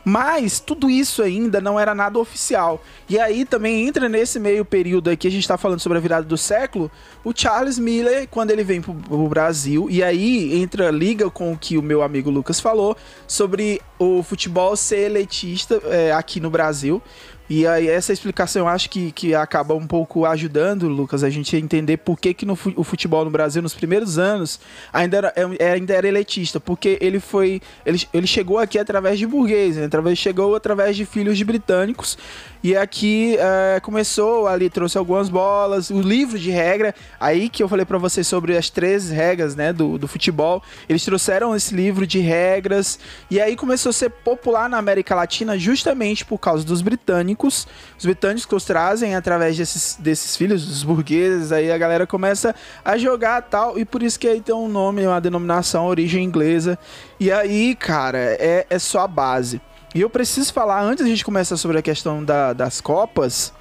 Mas 0.05 0.59
tudo 0.61 0.89
isso 0.89 1.23
ainda 1.23 1.61
não 1.61 1.79
era 1.79 1.95
nada 1.95 2.19
oficial. 2.19 2.83
E 3.09 3.19
aí 3.19 3.45
também 3.45 3.87
entra 3.87 4.09
nesse 4.09 4.39
meio 4.39 4.65
período 4.65 5.11
aqui, 5.11 5.27
a 5.27 5.31
gente 5.31 5.43
está 5.43 5.59
falando 5.59 5.81
sobre 5.81 5.99
a 5.99 6.01
virada 6.01 6.27
do 6.27 6.37
século, 6.37 6.91
o 7.25 7.33
Charles 7.35 7.79
Miller, 7.79 8.27
quando 8.31 8.51
ele 8.51 8.65
vem 8.65 8.81
para 8.81 8.93
o 8.93 9.29
Brasil, 9.29 9.87
e 9.91 10.03
aí 10.03 10.61
entra, 10.61 10.91
liga 10.91 11.31
com 11.31 11.53
o 11.53 11.59
que 11.59 11.77
o 11.77 11.83
meu 11.83 12.03
amigo 12.03 12.31
Lucas 12.31 12.61
falou 12.61 12.97
sobre 13.27 13.81
o 13.99 14.23
futebol 14.23 14.77
ser 14.77 15.11
elitista 15.11 15.81
é, 15.85 16.13
aqui 16.13 16.41
no 16.41 16.51
Brasil. 16.51 17.03
E 17.49 17.67
aí 17.67 17.89
essa 17.89 18.13
explicação 18.13 18.63
eu 18.63 18.69
acho 18.69 18.91
que, 18.91 19.11
que 19.13 19.35
acaba 19.35 19.75
um 19.75 19.87
pouco 19.87 20.27
ajudando, 20.27 20.87
Lucas, 20.87 21.25
a 21.25 21.31
gente 21.31 21.57
a 21.57 21.59
entender 21.59 21.97
por 21.97 22.19
que, 22.19 22.35
que 22.35 22.45
no, 22.45 22.59
o 22.77 22.85
futebol 22.85 23.25
no 23.25 23.31
Brasil, 23.31 23.63
nos 23.63 23.75
primeiros 23.75 24.19
anos, 24.19 24.61
ainda 24.93 25.17
era, 25.17 25.33
é, 25.59 25.73
ainda 25.73 25.95
era 25.95 26.07
elitista. 26.07 26.61
Porque 26.61 26.99
ele 27.01 27.21
foi. 27.21 27.63
Ele, 27.87 28.03
ele 28.13 28.27
chegou 28.27 28.59
aqui 28.59 28.79
através 28.79 29.19
de 29.19 29.27
burgueses, 29.27 29.79
né? 29.79 29.87
através, 29.87 30.19
chegou 30.19 30.55
através 30.55 30.97
de 30.97 31.07
filhos 31.07 31.39
de 31.39 31.45
britânicos 31.45 32.19
e 32.63 32.77
aqui 32.77 33.37
é, 33.39 33.81
começou 33.81 34.49
ali, 34.49 34.69
trouxe 34.69 34.99
algumas 34.99 35.29
bolas, 35.29 35.91
o 35.91 36.01
livro 36.01 36.39
de 36.39 36.51
regra, 36.51 36.95
aí 37.21 37.49
que 37.49 37.63
eu 37.63 37.69
falei 37.69 37.85
para 37.85 37.99
vocês 37.99 38.27
sobre 38.27 38.57
as 38.57 38.69
três 38.69 39.11
regras 39.11 39.55
né, 39.55 39.73
do, 39.73 39.97
do 39.97 40.09
futebol. 40.09 40.63
Eles 40.89 41.05
trouxeram 41.05 41.55
esse 41.55 41.75
livro 41.75 42.07
de 42.07 42.19
regras 42.19 42.99
e 43.31 43.41
aí 43.41 43.55
começou 43.55 43.91
a 43.91 43.93
ser 43.93 44.11
popular 44.11 44.69
na 44.69 44.79
América 44.79 45.15
Latina 45.15 45.59
justamente 45.59 46.25
por 46.25 46.39
causa 46.39 46.65
dos 46.65 46.83
britânicos. 46.83 47.67
Os 47.97 48.05
britânicos 48.05 48.65
trazem 48.65 49.15
através 49.15 49.57
desses, 49.57 49.97
desses 49.99 50.37
filhos, 50.37 50.67
dos 50.67 50.83
burgueses, 50.83 51.53
aí 51.53 51.71
a 51.71 51.79
galera 51.79 52.07
começa 52.07 52.55
a 52.85 52.99
jogar 52.99 53.43
tal, 53.43 53.79
e 53.79 53.85
por 53.85 54.03
isso 54.03 54.19
que 54.19 54.27
aí 54.27 54.41
tem 54.41 54.55
um 54.55 54.69
nome, 54.69 55.07
uma 55.07 55.21
denominação, 55.21 55.87
origem 55.87 56.25
inglesa. 56.25 56.79
E 57.21 57.31
aí, 57.31 57.75
cara, 57.75 58.19
é, 58.19 58.67
é 58.69 58.79
só 58.79 59.01
a 59.01 59.09
base. 59.09 59.61
E 59.95 60.01
eu 60.01 60.11
preciso 60.11 60.53
falar, 60.53 60.83
antes 60.83 61.05
a 61.05 61.09
gente 61.09 61.25
começar 61.25 61.57
sobre 61.57 61.79
a 61.79 61.83
questão 61.83 62.23
da, 62.23 62.53
das 62.53 62.81
Copas, 62.81 63.53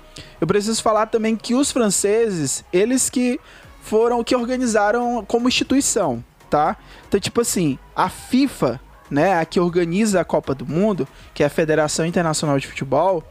eu 0.42 0.48
preciso 0.48 0.82
falar 0.82 1.06
também 1.08 1.36
que 1.36 1.56
os 1.56 1.72
franceses, 1.72 2.66
eles 2.72 3.10
que 3.10 3.40
foram 3.82 4.24
que 4.24 4.36
organizaram 4.36 5.24
como 5.26 5.48
instituição, 5.48 6.24
tá? 6.50 6.76
Então, 7.08 7.20
tipo 7.20 7.40
assim, 7.40 7.80
a 7.96 8.10
FIFA, 8.10 8.80
né, 9.10 9.40
a 9.40 9.46
que 9.46 9.60
organiza 9.60 10.20
a 10.20 10.26
Copa 10.26 10.54
do 10.54 10.66
Mundo, 10.66 11.08
que 11.34 11.44
é 11.44 11.46
a 11.46 11.50
Federação 11.50 12.06
Internacional 12.06 12.60
de 12.60 12.68
Futebol, 12.68 13.24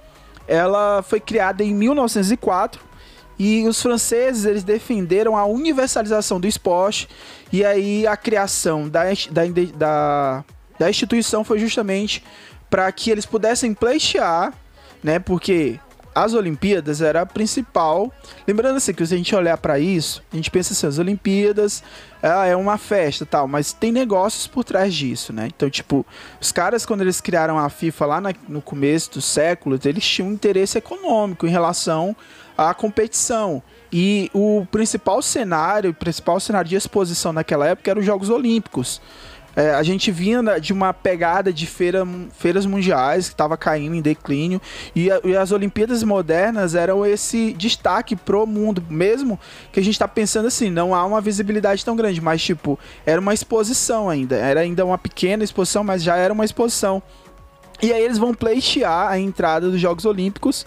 ela 0.49 1.03
foi 1.03 1.21
criada 1.21 1.62
em 1.62 1.75
1904 1.75 2.81
e 3.38 3.67
os 3.69 3.83
franceses 3.83 4.47
eles 4.47 4.65
defenderam 4.65 5.37
a 5.37 5.45
universalização 5.45 6.41
do 6.41 6.47
esporte 6.47 7.09
e 7.53 7.62
aí 7.62 8.07
a 8.07 8.17
criação 8.17 8.88
da, 8.88 9.03
da, 9.31 9.43
da, 9.75 10.45
da 10.79 10.88
instituição 10.88 11.45
foi 11.45 11.59
justamente 11.59 12.25
para 12.69 12.91
que 12.93 13.11
eles 13.11 13.27
pudessem 13.27 13.73
pleitear, 13.75 14.53
né? 15.03 15.19
Porque 15.19 15.79
as 16.17 16.33
Olimpíadas 16.33 17.03
era 17.03 17.21
a 17.21 17.27
principal. 17.27 18.11
Lembrando 18.49 18.77
assim 18.77 18.95
que 18.95 19.05
se 19.07 19.13
a 19.13 19.19
gente 19.19 19.35
olhar 19.35 19.59
para 19.59 19.79
isso, 19.79 20.23
a 20.33 20.37
gente 20.37 20.51
pensa 20.51 20.73
assim, 20.73 20.87
as 20.87 20.99
Olimpíadas 20.99 21.83
ah, 22.23 22.47
é 22.47 22.57
uma 22.57 22.79
festa, 22.79 23.27
tal, 23.27 23.47
mas 23.47 23.75
tem 23.75 23.93
negócios 23.93 24.47
por 24.47 24.65
trás 24.65 24.95
disso, 24.95 25.31
né? 25.31 25.49
Então, 25.55 25.69
tipo, 25.69 26.07
os 26.41 26.51
caras 26.51 26.87
quando 26.87 27.03
eles 27.03 27.21
criaram 27.21 27.59
a 27.59 27.69
FIFA 27.69 28.07
lá 28.07 28.21
na, 28.23 28.35
no 28.49 28.63
começo 28.63 29.13
do 29.13 29.21
século, 29.21 29.79
eles 29.85 30.07
tinham 30.07 30.31
um 30.31 30.33
interesse 30.33 30.79
econômico 30.79 31.47
em 31.47 31.51
relação 31.51 32.17
à 32.57 32.73
competição. 32.73 33.63
E 33.93 34.31
o 34.33 34.67
principal 34.71 35.21
cenário, 35.21 35.91
o 35.91 35.95
principal 35.95 36.41
cenário 36.41 36.71
de 36.71 36.77
exposição 36.77 37.31
naquela 37.31 37.67
época 37.67 37.91
eram 37.91 38.01
os 38.01 38.07
Jogos 38.07 38.31
Olímpicos. 38.31 39.03
É, 39.57 39.71
a 39.71 39.83
gente 39.83 40.11
vinha 40.11 40.61
de 40.61 40.71
uma 40.71 40.93
pegada 40.93 41.51
de 41.51 41.67
feira, 41.67 42.07
feiras 42.39 42.67
mundiais 42.67 43.27
que 43.29 43.35
estava 43.35 43.57
caindo 43.57 43.97
em 43.97 44.03
declínio 44.03 44.61
e, 44.95 45.11
a, 45.11 45.19
e, 45.25 45.35
as 45.35 45.51
Olimpíadas 45.51 46.03
modernas 46.03 46.75
eram 46.75 47.07
esse 47.07 47.55
destaque 47.55 48.15
pro 48.15 48.47
mundo, 48.47 48.85
mesmo 48.91 49.41
que 49.73 49.81
a 49.81 49.83
gente 49.83 49.95
está 49.95 50.07
pensando 50.07 50.47
assim, 50.47 50.69
não 50.71 50.95
há 50.95 51.05
uma 51.07 51.23
visibilidade 51.23 51.83
tão 51.83 51.97
grande, 51.97 52.21
mas 52.21 52.43
tipo, 52.43 52.79
era 53.07 53.19
uma 53.19 53.33
exposição 53.33 54.11
ainda, 54.11 54.37
era 54.37 54.61
ainda 54.61 54.85
uma 54.85 54.99
pequena 54.99 55.43
exposição, 55.43 55.83
mas 55.83 56.03
já 56.03 56.17
era 56.17 56.35
uma 56.35 56.45
exposição. 56.45 57.03
E 57.83 57.92
aí 57.92 58.02
eles 58.02 58.16
vão 58.16 58.33
pleitear 58.33 59.09
a 59.09 59.18
entrada 59.18 59.71
dos 59.71 59.80
Jogos 59.80 60.04
Olímpicos 60.06 60.64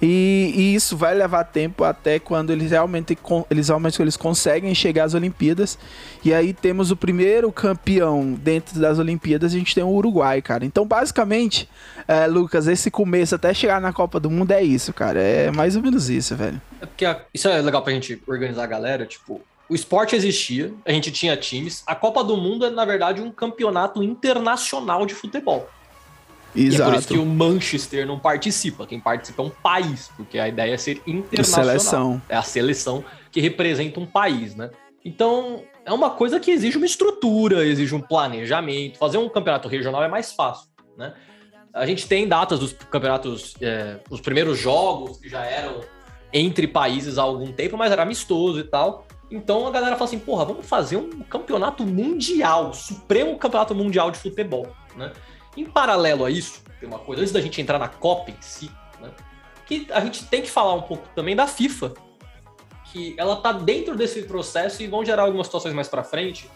e, 0.00 0.52
e, 0.54 0.74
isso 0.74 0.96
vai 0.96 1.14
levar 1.14 1.44
tempo 1.44 1.82
até 1.82 2.18
quando 2.18 2.50
eles 2.50 2.70
realmente 2.70 3.18
eles 3.50 3.68
realmente 3.68 4.00
eles 4.00 4.16
conseguem 4.16 4.72
chegar 4.74 5.04
às 5.04 5.14
Olimpíadas. 5.14 5.76
E 6.24 6.32
aí 6.32 6.52
temos 6.52 6.90
o 6.90 6.96
primeiro 6.96 7.50
campeão 7.50 8.32
dentro 8.32 8.78
das 8.78 8.98
Olimpíadas, 8.98 9.52
a 9.52 9.58
gente 9.58 9.74
tem 9.74 9.82
o 9.82 9.88
Uruguai, 9.88 10.40
cara. 10.40 10.64
Então 10.64 10.86
basicamente, 10.86 11.68
é, 12.06 12.26
Lucas, 12.26 12.68
esse 12.68 12.90
começo 12.90 13.34
até 13.34 13.52
chegar 13.52 13.80
na 13.80 13.92
Copa 13.92 14.20
do 14.20 14.30
Mundo 14.30 14.52
é 14.52 14.62
isso, 14.62 14.92
cara. 14.92 15.20
É 15.20 15.50
mais 15.50 15.74
ou 15.74 15.82
menos 15.82 16.08
isso, 16.08 16.36
velho. 16.36 16.60
É 16.80 16.86
porque 16.86 17.04
a, 17.04 17.20
isso 17.34 17.48
é 17.48 17.60
legal 17.60 17.82
pra 17.82 17.92
gente 17.92 18.22
organizar 18.26 18.62
a 18.62 18.66
galera, 18.68 19.04
tipo, 19.04 19.40
o 19.68 19.74
esporte 19.74 20.14
existia, 20.14 20.72
a 20.84 20.92
gente 20.92 21.10
tinha 21.10 21.36
times. 21.36 21.82
A 21.86 21.94
Copa 21.94 22.22
do 22.22 22.36
Mundo 22.36 22.66
é, 22.66 22.70
na 22.70 22.84
verdade, 22.84 23.20
um 23.20 23.30
campeonato 23.30 24.02
internacional 24.02 25.06
de 25.06 25.14
futebol. 25.14 25.68
Exato. 26.54 26.82
E 26.82 26.82
é 26.82 26.84
por 26.84 26.98
isso 26.98 27.08
que 27.08 27.18
o 27.18 27.26
Manchester 27.26 28.06
não 28.06 28.18
participa. 28.18 28.86
Quem 28.86 29.00
participa 29.00 29.42
é 29.42 29.46
um 29.46 29.50
país, 29.50 30.10
porque 30.16 30.38
a 30.38 30.48
ideia 30.48 30.74
é 30.74 30.76
ser 30.76 31.02
internacional. 31.06 31.64
Seleção. 31.64 32.22
É 32.28 32.36
a 32.36 32.42
seleção 32.42 33.04
que 33.30 33.40
representa 33.40 33.98
um 33.98 34.06
país, 34.06 34.54
né? 34.54 34.70
Então, 35.04 35.62
é 35.84 35.92
uma 35.92 36.10
coisa 36.10 36.38
que 36.38 36.50
exige 36.50 36.76
uma 36.76 36.86
estrutura, 36.86 37.64
exige 37.66 37.94
um 37.94 38.00
planejamento. 38.00 38.98
Fazer 38.98 39.18
um 39.18 39.28
campeonato 39.28 39.68
regional 39.68 40.02
é 40.02 40.08
mais 40.08 40.32
fácil, 40.32 40.68
né? 40.96 41.14
A 41.74 41.86
gente 41.86 42.06
tem 42.06 42.28
datas 42.28 42.58
dos 42.58 42.72
campeonatos, 42.72 43.54
é, 43.60 43.98
os 44.10 44.20
primeiros 44.20 44.58
jogos 44.58 45.16
que 45.16 45.28
já 45.28 45.42
eram 45.44 45.80
entre 46.32 46.66
países 46.66 47.16
há 47.16 47.22
algum 47.22 47.50
tempo, 47.50 47.76
mas 47.78 47.90
era 47.90 48.02
amistoso 48.02 48.60
e 48.60 48.64
tal. 48.64 49.06
Então 49.30 49.66
a 49.66 49.70
galera 49.70 49.96
fala 49.96 50.04
assim: 50.04 50.18
porra, 50.18 50.44
vamos 50.44 50.66
fazer 50.66 50.96
um 50.96 51.08
campeonato 51.22 51.84
mundial, 51.84 52.74
supremo 52.74 53.38
campeonato 53.38 53.74
mundial 53.74 54.10
de 54.10 54.18
futebol. 54.18 54.66
né? 54.94 55.12
Em 55.56 55.64
paralelo 55.64 56.24
a 56.24 56.30
isso, 56.30 56.62
tem 56.80 56.88
uma 56.88 56.98
coisa, 56.98 57.22
antes 57.22 57.32
da 57.32 57.40
gente 57.40 57.60
entrar 57.60 57.78
na 57.78 57.88
Copa 57.88 58.30
em 58.30 58.36
si, 58.40 58.70
né? 59.00 59.10
Que 59.66 59.86
a 59.90 60.00
gente 60.00 60.24
tem 60.26 60.42
que 60.42 60.50
falar 60.50 60.74
um 60.74 60.82
pouco 60.82 61.08
também 61.14 61.36
da 61.36 61.46
FIFA, 61.46 61.94
que 62.86 63.14
ela 63.18 63.36
tá 63.36 63.52
dentro 63.52 63.96
desse 63.96 64.22
processo 64.22 64.82
e 64.82 64.86
vão 64.86 65.04
gerar 65.04 65.22
algumas 65.22 65.46
situações 65.46 65.74
mais 65.74 65.88
para 65.88 66.02
frente, 66.02 66.50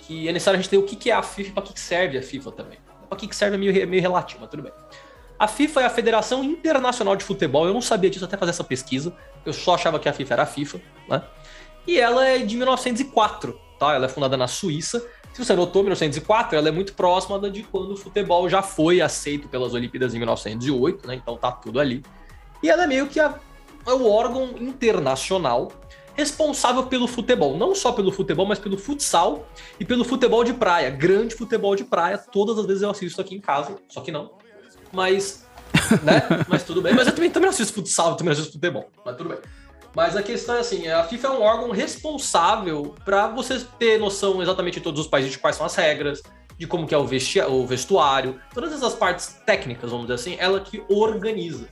que 0.00 0.28
é 0.28 0.32
necessário 0.32 0.58
a 0.58 0.62
gente 0.62 0.70
ter 0.70 0.78
o 0.78 0.82
que 0.82 1.10
é 1.10 1.14
a 1.14 1.22
FIFA 1.22 1.50
e 1.50 1.52
para 1.52 1.62
que 1.62 1.78
serve 1.78 2.18
a 2.18 2.22
FIFA 2.22 2.52
também. 2.52 2.78
Para 3.08 3.18
que 3.18 3.34
serve 3.34 3.56
é 3.56 3.58
meio, 3.58 3.88
meio 3.88 4.02
relativo, 4.02 4.40
mas 4.40 4.50
tudo 4.50 4.62
bem. 4.62 4.72
A 5.38 5.46
FIFA 5.46 5.82
é 5.82 5.84
a 5.84 5.90
Federação 5.90 6.42
Internacional 6.42 7.14
de 7.14 7.24
Futebol. 7.24 7.66
Eu 7.66 7.72
não 7.72 7.80
sabia 7.80 8.10
disso 8.10 8.24
até 8.24 8.36
fazer 8.36 8.50
essa 8.50 8.64
pesquisa. 8.64 9.14
Eu 9.46 9.52
só 9.52 9.74
achava 9.74 9.98
que 9.98 10.08
a 10.08 10.12
FIFA 10.12 10.34
era 10.34 10.42
a 10.42 10.46
FIFA, 10.46 10.80
né? 11.08 11.22
E 11.86 11.98
ela 12.00 12.26
é 12.26 12.38
de 12.38 12.56
1904, 12.56 13.58
tá? 13.78 13.94
Ela 13.94 14.06
é 14.06 14.08
fundada 14.08 14.36
na 14.36 14.48
Suíça. 14.48 15.06
Se 15.38 15.44
você 15.44 15.54
notou, 15.54 15.84
1904, 15.84 16.58
ela 16.58 16.66
é 16.66 16.72
muito 16.72 16.94
próxima 16.94 17.38
de 17.48 17.62
quando 17.62 17.92
o 17.92 17.96
futebol 17.96 18.48
já 18.48 18.60
foi 18.60 19.00
aceito 19.00 19.46
pelas 19.46 19.72
Olimpíadas 19.72 20.12
em 20.12 20.18
1908, 20.18 21.06
né? 21.06 21.14
Então 21.14 21.36
tá 21.36 21.52
tudo 21.52 21.78
ali. 21.78 22.02
E 22.60 22.68
ela 22.68 22.82
é 22.82 22.86
meio 22.88 23.06
que 23.06 23.20
a, 23.20 23.38
é 23.86 23.92
o 23.92 24.10
órgão 24.10 24.56
internacional 24.58 25.70
responsável 26.16 26.86
pelo 26.86 27.06
futebol, 27.06 27.56
não 27.56 27.72
só 27.72 27.92
pelo 27.92 28.10
futebol, 28.10 28.46
mas 28.46 28.58
pelo 28.58 28.76
futsal 28.76 29.46
e 29.78 29.84
pelo 29.84 30.04
futebol 30.04 30.42
de 30.42 30.54
praia, 30.54 30.90
grande 30.90 31.36
futebol 31.36 31.76
de 31.76 31.84
praia. 31.84 32.18
Todas 32.18 32.58
as 32.58 32.66
vezes 32.66 32.82
eu 32.82 32.90
assisto 32.90 33.20
aqui 33.20 33.36
em 33.36 33.40
casa, 33.40 33.76
só 33.88 34.00
que 34.00 34.10
não. 34.10 34.32
Mas, 34.92 35.46
né? 36.02 36.20
mas 36.48 36.64
tudo 36.64 36.82
bem. 36.82 36.94
Mas 36.94 37.06
eu 37.06 37.14
também, 37.14 37.30
também 37.30 37.48
assisto 37.48 37.74
futsal, 37.74 38.16
também 38.16 38.32
assisto 38.32 38.54
futebol, 38.54 38.90
mas 39.06 39.16
tudo 39.16 39.28
bem. 39.28 39.38
Mas 39.98 40.14
a 40.14 40.22
questão 40.22 40.54
é 40.54 40.60
assim, 40.60 40.86
a 40.86 41.02
FIFA 41.02 41.26
é 41.26 41.30
um 41.32 41.42
órgão 41.42 41.70
responsável 41.72 42.94
para 43.04 43.26
você 43.26 43.58
ter 43.80 43.98
noção 43.98 44.40
exatamente 44.40 44.74
de 44.74 44.80
todos 44.80 45.00
os 45.00 45.08
países 45.08 45.32
de 45.32 45.38
quais 45.40 45.56
são 45.56 45.66
as 45.66 45.74
regras, 45.74 46.22
de 46.56 46.68
como 46.68 46.86
que 46.86 46.94
é 46.94 46.96
o, 46.96 47.02
o 47.02 47.66
vestuário, 47.66 48.40
todas 48.54 48.72
essas 48.72 48.94
partes 48.94 49.40
técnicas, 49.44 49.90
vamos 49.90 50.06
dizer 50.06 50.14
assim, 50.14 50.36
ela 50.38 50.60
que 50.60 50.84
organiza. 50.88 51.68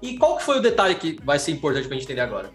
E 0.00 0.16
qual 0.18 0.36
que 0.36 0.44
foi 0.44 0.58
o 0.58 0.62
detalhe 0.62 0.94
que 0.94 1.18
vai 1.24 1.36
ser 1.40 1.50
importante 1.50 1.88
para 1.88 1.96
a 1.96 1.98
gente 1.98 2.04
entender 2.04 2.20
agora? 2.20 2.52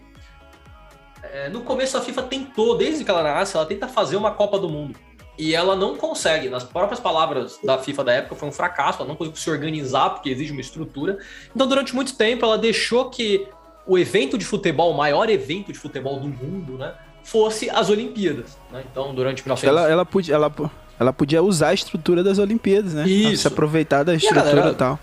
É, 1.22 1.50
no 1.50 1.60
começo 1.60 1.98
a 1.98 2.00
FIFA 2.00 2.22
tentou, 2.22 2.78
desde 2.78 3.04
que 3.04 3.10
ela 3.10 3.22
nasce, 3.22 3.58
ela 3.58 3.66
tenta 3.66 3.86
fazer 3.86 4.16
uma 4.16 4.30
Copa 4.30 4.58
do 4.58 4.70
Mundo. 4.70 4.98
E 5.38 5.54
ela 5.54 5.76
não 5.76 5.96
consegue, 5.96 6.48
nas 6.48 6.64
próprias 6.64 6.98
palavras 6.98 7.58
da 7.62 7.76
FIFA 7.76 8.04
da 8.04 8.12
época, 8.14 8.36
foi 8.36 8.48
um 8.48 8.52
fracasso, 8.52 9.00
ela 9.02 9.08
não 9.08 9.16
conseguiu 9.16 9.38
se 9.38 9.50
organizar 9.50 10.08
porque 10.08 10.30
exige 10.30 10.50
uma 10.50 10.62
estrutura. 10.62 11.18
Então, 11.54 11.66
durante 11.66 11.94
muito 11.94 12.16
tempo, 12.16 12.42
ela 12.46 12.56
deixou 12.56 13.10
que 13.10 13.46
o 13.86 13.98
evento 13.98 14.36
de 14.36 14.44
futebol, 14.44 14.92
o 14.92 14.96
maior 14.96 15.30
evento 15.30 15.72
de 15.72 15.78
futebol 15.78 16.18
do 16.18 16.28
mundo, 16.28 16.76
né, 16.76 16.94
fosse 17.22 17.70
as 17.70 17.88
Olimpíadas. 17.88 18.58
Né? 18.70 18.84
Então, 18.90 19.14
durante 19.14 19.42
1900... 19.42 19.64
Ela, 19.64 19.90
ela, 19.90 20.04
podia, 20.04 20.34
ela, 20.34 20.52
ela 20.98 21.12
podia 21.12 21.42
usar 21.42 21.68
a 21.68 21.74
estrutura 21.74 22.22
das 22.22 22.38
Olimpíadas, 22.38 22.94
né? 22.94 23.06
Isso. 23.06 23.42
Se 23.42 23.48
aproveitar 23.48 24.02
da 24.02 24.14
estrutura 24.14 24.70
e 24.70 24.74
tal. 24.74 24.98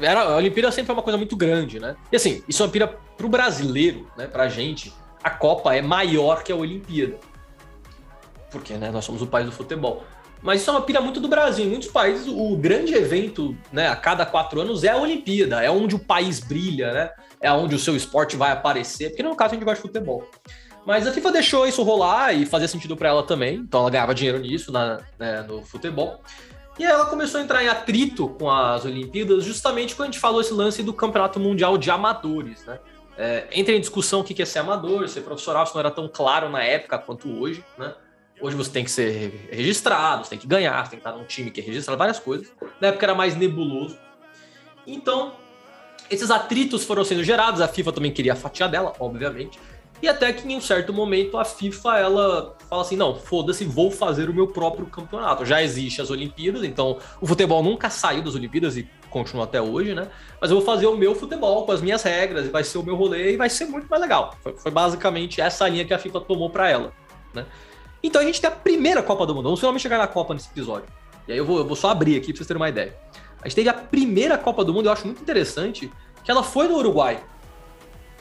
Era, 0.00 0.22
a 0.22 0.36
Olimpíada 0.36 0.70
sempre 0.70 0.86
foi 0.86 0.94
uma 0.94 1.02
coisa 1.02 1.16
muito 1.16 1.36
grande, 1.36 1.80
né? 1.80 1.96
E 2.12 2.16
assim, 2.16 2.42
isso 2.48 2.62
é 2.62 2.66
uma 2.66 2.72
pira 2.72 2.86
pro 3.16 3.28
brasileiro, 3.28 4.06
né, 4.16 4.26
pra 4.26 4.48
gente, 4.48 4.92
a 5.22 5.30
Copa 5.30 5.74
é 5.74 5.82
maior 5.82 6.42
que 6.42 6.52
a 6.52 6.56
Olimpíada. 6.56 7.16
Porque, 8.50 8.74
né, 8.74 8.90
nós 8.90 9.04
somos 9.04 9.20
o 9.20 9.26
país 9.26 9.46
do 9.46 9.52
futebol. 9.52 10.04
Mas 10.40 10.60
isso 10.60 10.70
é 10.70 10.72
uma 10.72 10.82
pira 10.82 11.00
muito 11.00 11.20
do 11.20 11.28
Brasil. 11.28 11.64
Em 11.64 11.68
muitos 11.68 11.88
países, 11.88 12.26
o 12.28 12.56
grande 12.56 12.94
evento, 12.94 13.56
né, 13.72 13.88
a 13.88 13.96
cada 13.96 14.24
quatro 14.24 14.60
anos 14.60 14.84
é 14.84 14.88
a 14.88 14.96
Olimpíada. 14.96 15.62
É 15.62 15.70
onde 15.70 15.96
o 15.96 15.98
país 15.98 16.38
brilha, 16.38 16.92
né? 16.92 17.10
É 17.40 17.52
onde 17.52 17.74
o 17.74 17.78
seu 17.78 17.94
esporte 17.94 18.36
vai 18.36 18.50
aparecer. 18.50 19.10
Porque 19.10 19.22
no 19.22 19.36
caso 19.36 19.52
a 19.52 19.54
gente 19.54 19.64
gosta 19.64 19.82
de 19.82 19.88
futebol. 19.88 20.28
Mas 20.86 21.06
a 21.06 21.12
FIFA 21.12 21.32
deixou 21.32 21.66
isso 21.66 21.82
rolar 21.82 22.32
e 22.32 22.46
fazia 22.46 22.66
sentido 22.66 22.96
para 22.96 23.08
ela 23.08 23.22
também. 23.22 23.56
Então 23.56 23.80
ela 23.80 23.90
ganhava 23.90 24.14
dinheiro 24.14 24.38
nisso 24.38 24.72
na, 24.72 25.00
né, 25.18 25.42
no 25.42 25.62
futebol. 25.62 26.20
E 26.78 26.84
ela 26.84 27.06
começou 27.06 27.40
a 27.40 27.42
entrar 27.42 27.62
em 27.62 27.68
atrito 27.68 28.28
com 28.28 28.48
as 28.48 28.84
Olimpíadas, 28.84 29.42
justamente 29.44 29.96
quando 29.96 30.08
a 30.08 30.12
gente 30.12 30.20
falou 30.20 30.40
esse 30.40 30.52
lance 30.52 30.82
do 30.82 30.94
Campeonato 30.94 31.40
Mundial 31.40 31.76
de 31.76 31.90
Amadores, 31.90 32.64
né? 32.64 32.78
É, 33.16 33.48
entra 33.50 33.74
em 33.74 33.80
discussão 33.80 34.20
o 34.20 34.24
que 34.24 34.40
é 34.40 34.44
ser 34.44 34.60
amador, 34.60 35.08
ser 35.08 35.22
profissional, 35.22 35.64
isso 35.64 35.74
não 35.74 35.80
era 35.80 35.90
tão 35.90 36.08
claro 36.08 36.48
na 36.48 36.62
época 36.62 36.96
quanto 37.00 37.28
hoje, 37.28 37.64
né? 37.76 37.92
Hoje 38.40 38.54
você 38.54 38.70
tem 38.70 38.84
que 38.84 38.90
ser 38.92 39.48
registrado, 39.50 40.22
você 40.22 40.30
tem 40.30 40.38
que 40.38 40.46
ganhar, 40.46 40.84
você 40.84 40.92
tem 40.92 41.00
que 41.00 41.06
estar 41.06 41.18
num 41.18 41.24
time 41.24 41.50
que 41.50 41.60
é 41.60 41.64
registrado, 41.64 41.98
várias 41.98 42.20
coisas. 42.20 42.48
Na 42.80 42.88
época 42.88 43.04
era 43.04 43.16
mais 43.16 43.34
nebuloso. 43.34 43.98
Então, 44.86 45.32
esses 46.10 46.30
atritos 46.30 46.84
foram 46.84 47.04
sendo 47.04 47.22
gerados, 47.22 47.60
a 47.60 47.68
FIFA 47.68 47.92
também 47.92 48.12
queria 48.12 48.34
fatiar 48.34 48.70
dela, 48.70 48.92
obviamente. 48.98 49.58
E 50.00 50.08
até 50.08 50.32
que 50.32 50.46
em 50.46 50.56
um 50.56 50.60
certo 50.60 50.92
momento 50.92 51.36
a 51.36 51.44
FIFA 51.44 51.98
ela 51.98 52.56
fala 52.68 52.82
assim: 52.82 52.96
não, 52.96 53.16
foda-se, 53.16 53.64
vou 53.64 53.90
fazer 53.90 54.30
o 54.30 54.34
meu 54.34 54.46
próprio 54.46 54.86
campeonato. 54.86 55.44
Já 55.44 55.62
existe 55.62 56.00
as 56.00 56.10
Olimpíadas, 56.10 56.62
então 56.62 56.98
o 57.20 57.26
futebol 57.26 57.62
nunca 57.62 57.90
saiu 57.90 58.22
das 58.22 58.34
Olimpíadas 58.34 58.76
e 58.76 58.88
continua 59.10 59.44
até 59.44 59.60
hoje, 59.60 59.94
né? 59.94 60.08
Mas 60.40 60.50
eu 60.50 60.56
vou 60.56 60.64
fazer 60.64 60.86
o 60.86 60.96
meu 60.96 61.14
futebol 61.14 61.64
com 61.64 61.72
as 61.72 61.80
minhas 61.80 62.02
regras, 62.02 62.46
e 62.46 62.48
vai 62.48 62.62
ser 62.62 62.78
o 62.78 62.82
meu 62.82 62.94
rolê 62.94 63.32
e 63.32 63.36
vai 63.36 63.50
ser 63.50 63.64
muito 63.64 63.88
mais 63.88 64.00
legal. 64.00 64.36
Foi, 64.40 64.56
foi 64.56 64.70
basicamente 64.70 65.40
essa 65.40 65.68
linha 65.68 65.84
que 65.84 65.92
a 65.92 65.98
FIFA 65.98 66.20
tomou 66.20 66.50
para 66.50 66.70
ela, 66.70 66.92
né? 67.34 67.44
Então 68.00 68.22
a 68.22 68.24
gente 68.24 68.40
tem 68.40 68.48
a 68.48 68.52
primeira 68.52 69.02
Copa 69.02 69.26
do 69.26 69.34
Mundo. 69.34 69.44
Vamos 69.44 69.58
finalmente 69.58 69.82
chegar 69.82 69.98
na 69.98 70.06
Copa 70.06 70.32
nesse 70.32 70.48
episódio. 70.48 70.86
E 71.26 71.32
aí 71.32 71.38
eu 71.38 71.44
vou, 71.44 71.58
eu 71.58 71.66
vou 71.66 71.74
só 71.74 71.90
abrir 71.90 72.16
aqui 72.16 72.28
pra 72.28 72.36
vocês 72.36 72.46
terem 72.46 72.62
uma 72.62 72.68
ideia. 72.68 72.96
A 73.42 73.48
gente 73.48 73.56
teve 73.56 73.68
a 73.68 73.74
primeira 73.74 74.36
Copa 74.36 74.64
do 74.64 74.72
Mundo, 74.72 74.86
eu 74.86 74.92
acho 74.92 75.04
muito 75.04 75.22
interessante, 75.22 75.90
que 76.24 76.30
ela 76.30 76.42
foi 76.42 76.68
no 76.68 76.76
Uruguai, 76.76 77.22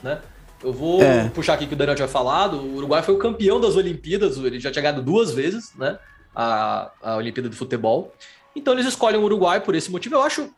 né? 0.04 0.22
Eu 0.64 0.74
vou 0.74 1.02
é. 1.02 1.30
puxar 1.30 1.54
aqui 1.54 1.68
que 1.68 1.74
o 1.74 1.78
Daniel 1.78 1.96
tinha 1.96 2.08
falado. 2.08 2.58
O 2.58 2.78
Uruguai 2.78 3.04
foi 3.04 3.14
o 3.14 3.18
campeão 3.18 3.60
das 3.60 3.76
Olimpíadas, 3.76 4.38
ele 4.38 4.60
já 4.60 4.72
tinha 4.72 4.82
ganhado 4.82 5.02
duas 5.02 5.32
vezes, 5.32 5.74
né? 5.76 6.00
A, 6.36 6.92
a 7.02 7.16
Olimpíada 7.18 7.50
de 7.50 7.56
Futebol. 7.56 8.14
Então 8.56 8.74
eles 8.74 8.86
escolhem 8.88 9.20
o 9.20 9.24
Uruguai 9.24 9.62
por 9.62 9.76
esse 9.76 9.92
motivo. 9.92 10.16
Eu 10.16 10.24
acho 10.24 10.50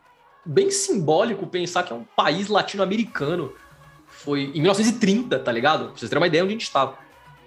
bem 0.44 0.70
simbólico 0.70 1.46
pensar 1.46 1.82
que 1.82 1.92
é 1.92 1.96
um 1.96 2.04
país 2.16 2.48
latino-americano. 2.48 3.52
Foi 4.06 4.44
em 4.54 4.60
1930, 4.60 5.38
tá 5.38 5.52
ligado? 5.52 5.86
Pra 5.86 5.96
vocês 5.96 6.08
terem 6.08 6.20
uma 6.20 6.26
ideia 6.26 6.42
onde 6.42 6.52
a 6.52 6.56
gente 6.56 6.62
estava. 6.62 6.96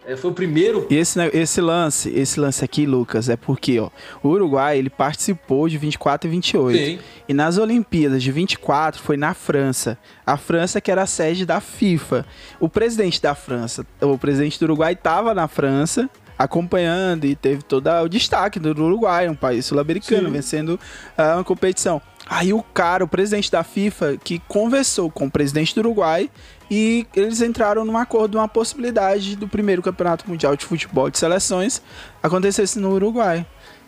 É, 0.06 0.16
foi 0.16 0.32
o 0.32 0.34
primeiro. 0.34 0.86
E 0.90 0.96
esse, 0.96 1.20
esse 1.34 1.62
lance, 1.62 2.10
esse 2.10 2.40
lance 2.40 2.64
aqui, 2.64 2.86
Lucas, 2.86 3.30
é 3.30 3.38
porque, 3.38 3.80
ó, 3.80 3.90
o 4.22 4.30
Uruguai, 4.30 4.78
ele 4.78 4.90
participou 4.90 5.70
de 5.70 5.78
24 5.78 6.28
e 6.28 6.32
28. 6.32 6.78
Sim. 6.78 7.00
E 7.28 7.34
nas 7.34 7.58
Olimpíadas 7.58 8.22
de 8.22 8.32
24 8.32 9.02
foi 9.02 9.16
na 9.16 9.34
França. 9.34 9.98
A 10.26 10.38
França 10.38 10.82
que 10.82 10.92
era 10.92 11.04
a 11.04 11.08
sede 11.08 11.46
da 11.46 11.62
FIFA. 11.62 12.26
O 12.60 12.68
presidente 12.68 13.22
da 13.22 13.34
França, 13.34 13.86
o 14.02 14.18
presidente 14.18 14.60
do 14.60 14.64
Uruguai 14.64 14.94
estava 14.94 15.34
na 15.34 15.48
França, 15.48 16.10
acompanhando 16.38 17.26
e 17.26 17.36
teve 17.36 17.64
todo 17.64 17.88
o 18.04 18.08
destaque 18.10 18.60
do 18.60 18.70
Uruguai, 18.70 19.30
um 19.30 19.36
país 19.36 19.66
sul-americano, 19.66 20.30
vencendo 20.30 20.80
uh, 21.18 21.36
uma 21.36 21.44
competição. 21.44 22.02
Aí 22.26 22.54
o 22.54 22.62
cara, 22.62 23.04
o 23.04 23.08
presidente 23.08 23.52
da 23.52 23.64
FIFA, 23.64 24.18
que 24.18 24.40
conversou 24.48 25.10
com 25.12 25.26
o 25.26 25.32
presidente 25.32 25.76
do 25.76 25.82
Uruguai 25.82 26.30
e 26.76 27.06
eles 27.16 27.40
entraram 27.40 27.86
num 27.86 27.96
acordo, 27.96 28.40
uma 28.40 28.48
possibilidade 28.48 29.36
do 29.36 29.48
primeiro 29.48 29.80
campeonato 29.80 30.28
mundial 30.28 30.56
de 30.56 30.66
futebol 30.66 31.08
de 31.08 31.20
seleções 31.20 31.80
acontecesse 32.24 32.80
no 32.80 32.94
Uruguai. 32.94 33.46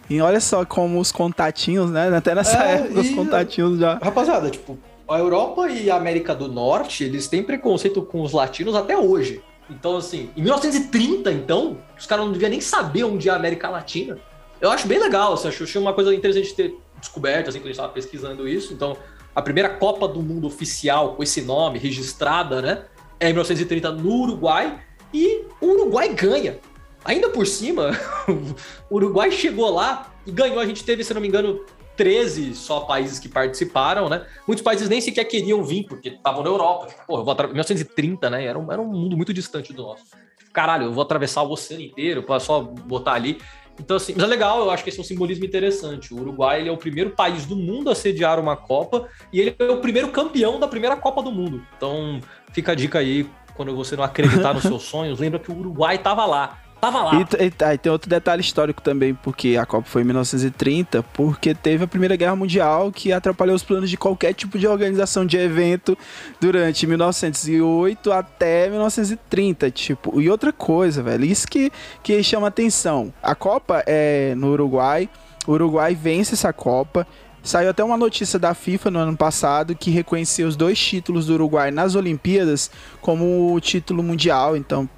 E 0.07 0.21
olha 0.21 0.39
só 0.39 0.63
como 0.63 0.99
os 0.99 1.11
contatinhos, 1.11 1.89
né? 1.89 2.15
Até 2.15 2.35
nessa 2.35 2.63
é, 2.63 2.75
época, 2.75 2.99
os 2.99 3.09
contatinhos 3.09 3.79
já. 3.79 3.95
Rapaziada, 3.95 4.51
tipo, 4.51 4.77
a 5.07 5.17
Europa 5.17 5.67
e 5.67 5.89
a 5.89 5.95
América 5.95 6.35
do 6.35 6.47
Norte, 6.47 7.03
eles 7.03 7.27
têm 7.27 7.41
preconceito 7.41 8.03
com 8.03 8.21
os 8.21 8.31
latinos 8.31 8.75
até 8.75 8.95
hoje. 8.95 9.41
Então, 9.67 9.97
assim, 9.97 10.29
em 10.37 10.43
1930, 10.43 11.31
então, 11.31 11.79
os 11.97 12.05
caras 12.05 12.23
não 12.23 12.31
deviam 12.31 12.51
nem 12.51 12.61
saber 12.61 13.03
onde 13.03 13.27
é 13.27 13.31
a 13.31 13.35
América 13.35 13.67
Latina. 13.67 14.19
Eu 14.61 14.69
acho 14.69 14.87
bem 14.87 14.99
legal, 14.99 15.33
assim, 15.33 15.47
achei 15.47 15.81
uma 15.81 15.93
coisa 15.93 16.13
interessante 16.13 16.49
de 16.49 16.53
ter 16.53 16.75
descoberto, 16.99 17.49
assim, 17.49 17.57
quando 17.57 17.65
a 17.65 17.69
gente 17.69 17.77
estava 17.77 17.91
pesquisando 17.91 18.47
isso. 18.47 18.73
Então, 18.73 18.95
a 19.35 19.41
primeira 19.41 19.69
Copa 19.69 20.07
do 20.07 20.21
Mundo 20.21 20.47
oficial 20.47 21.15
com 21.15 21.21
esse 21.21 21.41
nome, 21.41 21.77
registrada, 21.77 22.61
né? 22.61 22.85
É 23.19 23.29
em 23.29 23.33
1930 23.33 23.91
no 23.91 24.21
Uruguai. 24.21 24.79
E 25.13 25.43
o 25.59 25.67
Uruguai 25.67 26.13
ganha. 26.13 26.57
Ainda 27.03 27.29
por 27.29 27.45
cima, 27.45 27.91
o 28.89 28.95
Uruguai 28.95 29.31
chegou 29.31 29.69
lá 29.69 30.11
e 30.25 30.31
ganhou. 30.31 30.59
A 30.59 30.65
gente 30.65 30.83
teve, 30.83 31.03
se 31.03 31.13
não 31.13 31.21
me 31.21 31.27
engano, 31.27 31.63
13 31.95 32.55
só 32.55 32.81
países 32.81 33.19
que 33.19 33.29
participaram, 33.29 34.09
né? 34.09 34.25
Muitos 34.47 34.63
países 34.63 34.89
nem 34.89 35.01
sequer 35.01 35.25
queriam 35.25 35.63
vir, 35.63 35.85
porque 35.85 36.09
estavam 36.09 36.43
na 36.43 36.49
Europa. 36.49 36.87
Pô, 37.05 37.19
eu 37.19 37.23
vou 37.23 37.35
1930, 37.35 38.29
né? 38.29 38.45
Era 38.45 38.57
um, 38.57 38.71
era 38.71 38.81
um 38.81 38.87
mundo 38.87 39.15
muito 39.15 39.33
distante 39.33 39.73
do 39.73 39.83
nosso. 39.83 40.05
Caralho, 40.51 40.85
eu 40.85 40.93
vou 40.93 41.03
atravessar 41.03 41.43
o 41.43 41.51
oceano 41.51 41.83
inteiro 41.83 42.23
para 42.23 42.39
só 42.39 42.61
botar 42.61 43.13
ali. 43.13 43.39
Então, 43.79 43.97
assim, 43.97 44.13
mas 44.15 44.23
é 44.23 44.27
legal, 44.27 44.59
eu 44.59 44.71
acho 44.71 44.83
que 44.83 44.89
esse 44.89 44.97
é 44.97 45.01
um 45.01 45.05
simbolismo 45.05 45.45
interessante. 45.45 46.13
O 46.13 46.19
Uruguai 46.19 46.61
ele 46.61 46.69
é 46.69 46.71
o 46.71 46.77
primeiro 46.77 47.11
país 47.11 47.45
do 47.45 47.55
mundo 47.55 47.89
a 47.89 47.95
sediar 47.95 48.39
uma 48.39 48.55
Copa 48.55 49.07
e 49.33 49.39
ele 49.39 49.55
é 49.57 49.63
o 49.65 49.81
primeiro 49.81 50.09
campeão 50.09 50.59
da 50.59 50.67
primeira 50.67 50.95
Copa 50.95 51.21
do 51.21 51.31
Mundo. 51.31 51.61
Então, 51.75 52.21
fica 52.53 52.71
a 52.71 52.75
dica 52.75 52.99
aí, 52.99 53.29
quando 53.53 53.75
você 53.75 53.95
não 53.95 54.03
acreditar 54.03 54.53
nos 54.53 54.63
seus 54.63 54.83
sonhos, 54.87 55.19
lembra 55.19 55.39
que 55.39 55.51
o 55.51 55.57
Uruguai 55.57 55.95
estava 55.95 56.25
lá. 56.25 56.59
Tava 56.85 57.01
lá. 57.01 57.15
E, 57.15 57.43
e, 57.43 57.73
e, 57.73 57.77
tem 57.79 57.91
outro 57.91 58.07
detalhe 58.07 58.41
histórico 58.41 58.79
também, 58.79 59.15
porque 59.15 59.57
a 59.57 59.65
Copa 59.65 59.87
foi 59.87 60.03
em 60.03 60.05
1930, 60.05 61.01
porque 61.13 61.55
teve 61.55 61.83
a 61.83 61.87
Primeira 61.87 62.15
Guerra 62.15 62.35
Mundial 62.35 62.91
que 62.91 63.11
atrapalhou 63.11 63.55
os 63.55 63.63
planos 63.63 63.89
de 63.89 63.97
qualquer 63.97 64.33
tipo 64.35 64.59
de 64.59 64.67
organização 64.67 65.25
de 65.25 65.35
evento 65.35 65.97
durante 66.39 66.85
1908 66.85 68.11
até 68.11 68.69
1930, 68.69 69.71
tipo. 69.71 70.21
E 70.21 70.29
outra 70.29 70.53
coisa, 70.53 71.01
velho, 71.01 71.25
isso 71.25 71.47
que, 71.47 71.71
que 72.03 72.21
chama 72.21 72.49
atenção. 72.49 73.11
A 73.23 73.33
Copa 73.33 73.83
é 73.87 74.35
no 74.35 74.51
Uruguai, 74.51 75.09
O 75.47 75.53
Uruguai 75.53 75.95
vence 75.95 76.35
essa 76.35 76.53
Copa. 76.53 77.07
Saiu 77.41 77.69
até 77.69 77.83
uma 77.83 77.97
notícia 77.97 78.37
da 78.37 78.53
FIFA 78.53 78.91
no 78.91 78.99
ano 78.99 79.17
passado 79.17 79.75
que 79.75 79.89
reconheceu 79.89 80.47
os 80.47 80.55
dois 80.55 80.79
títulos 80.79 81.25
do 81.25 81.33
Uruguai 81.33 81.71
nas 81.71 81.95
Olimpíadas 81.95 82.69
como 83.01 83.59
título 83.59 84.03
mundial. 84.03 84.55
Então, 84.55 84.89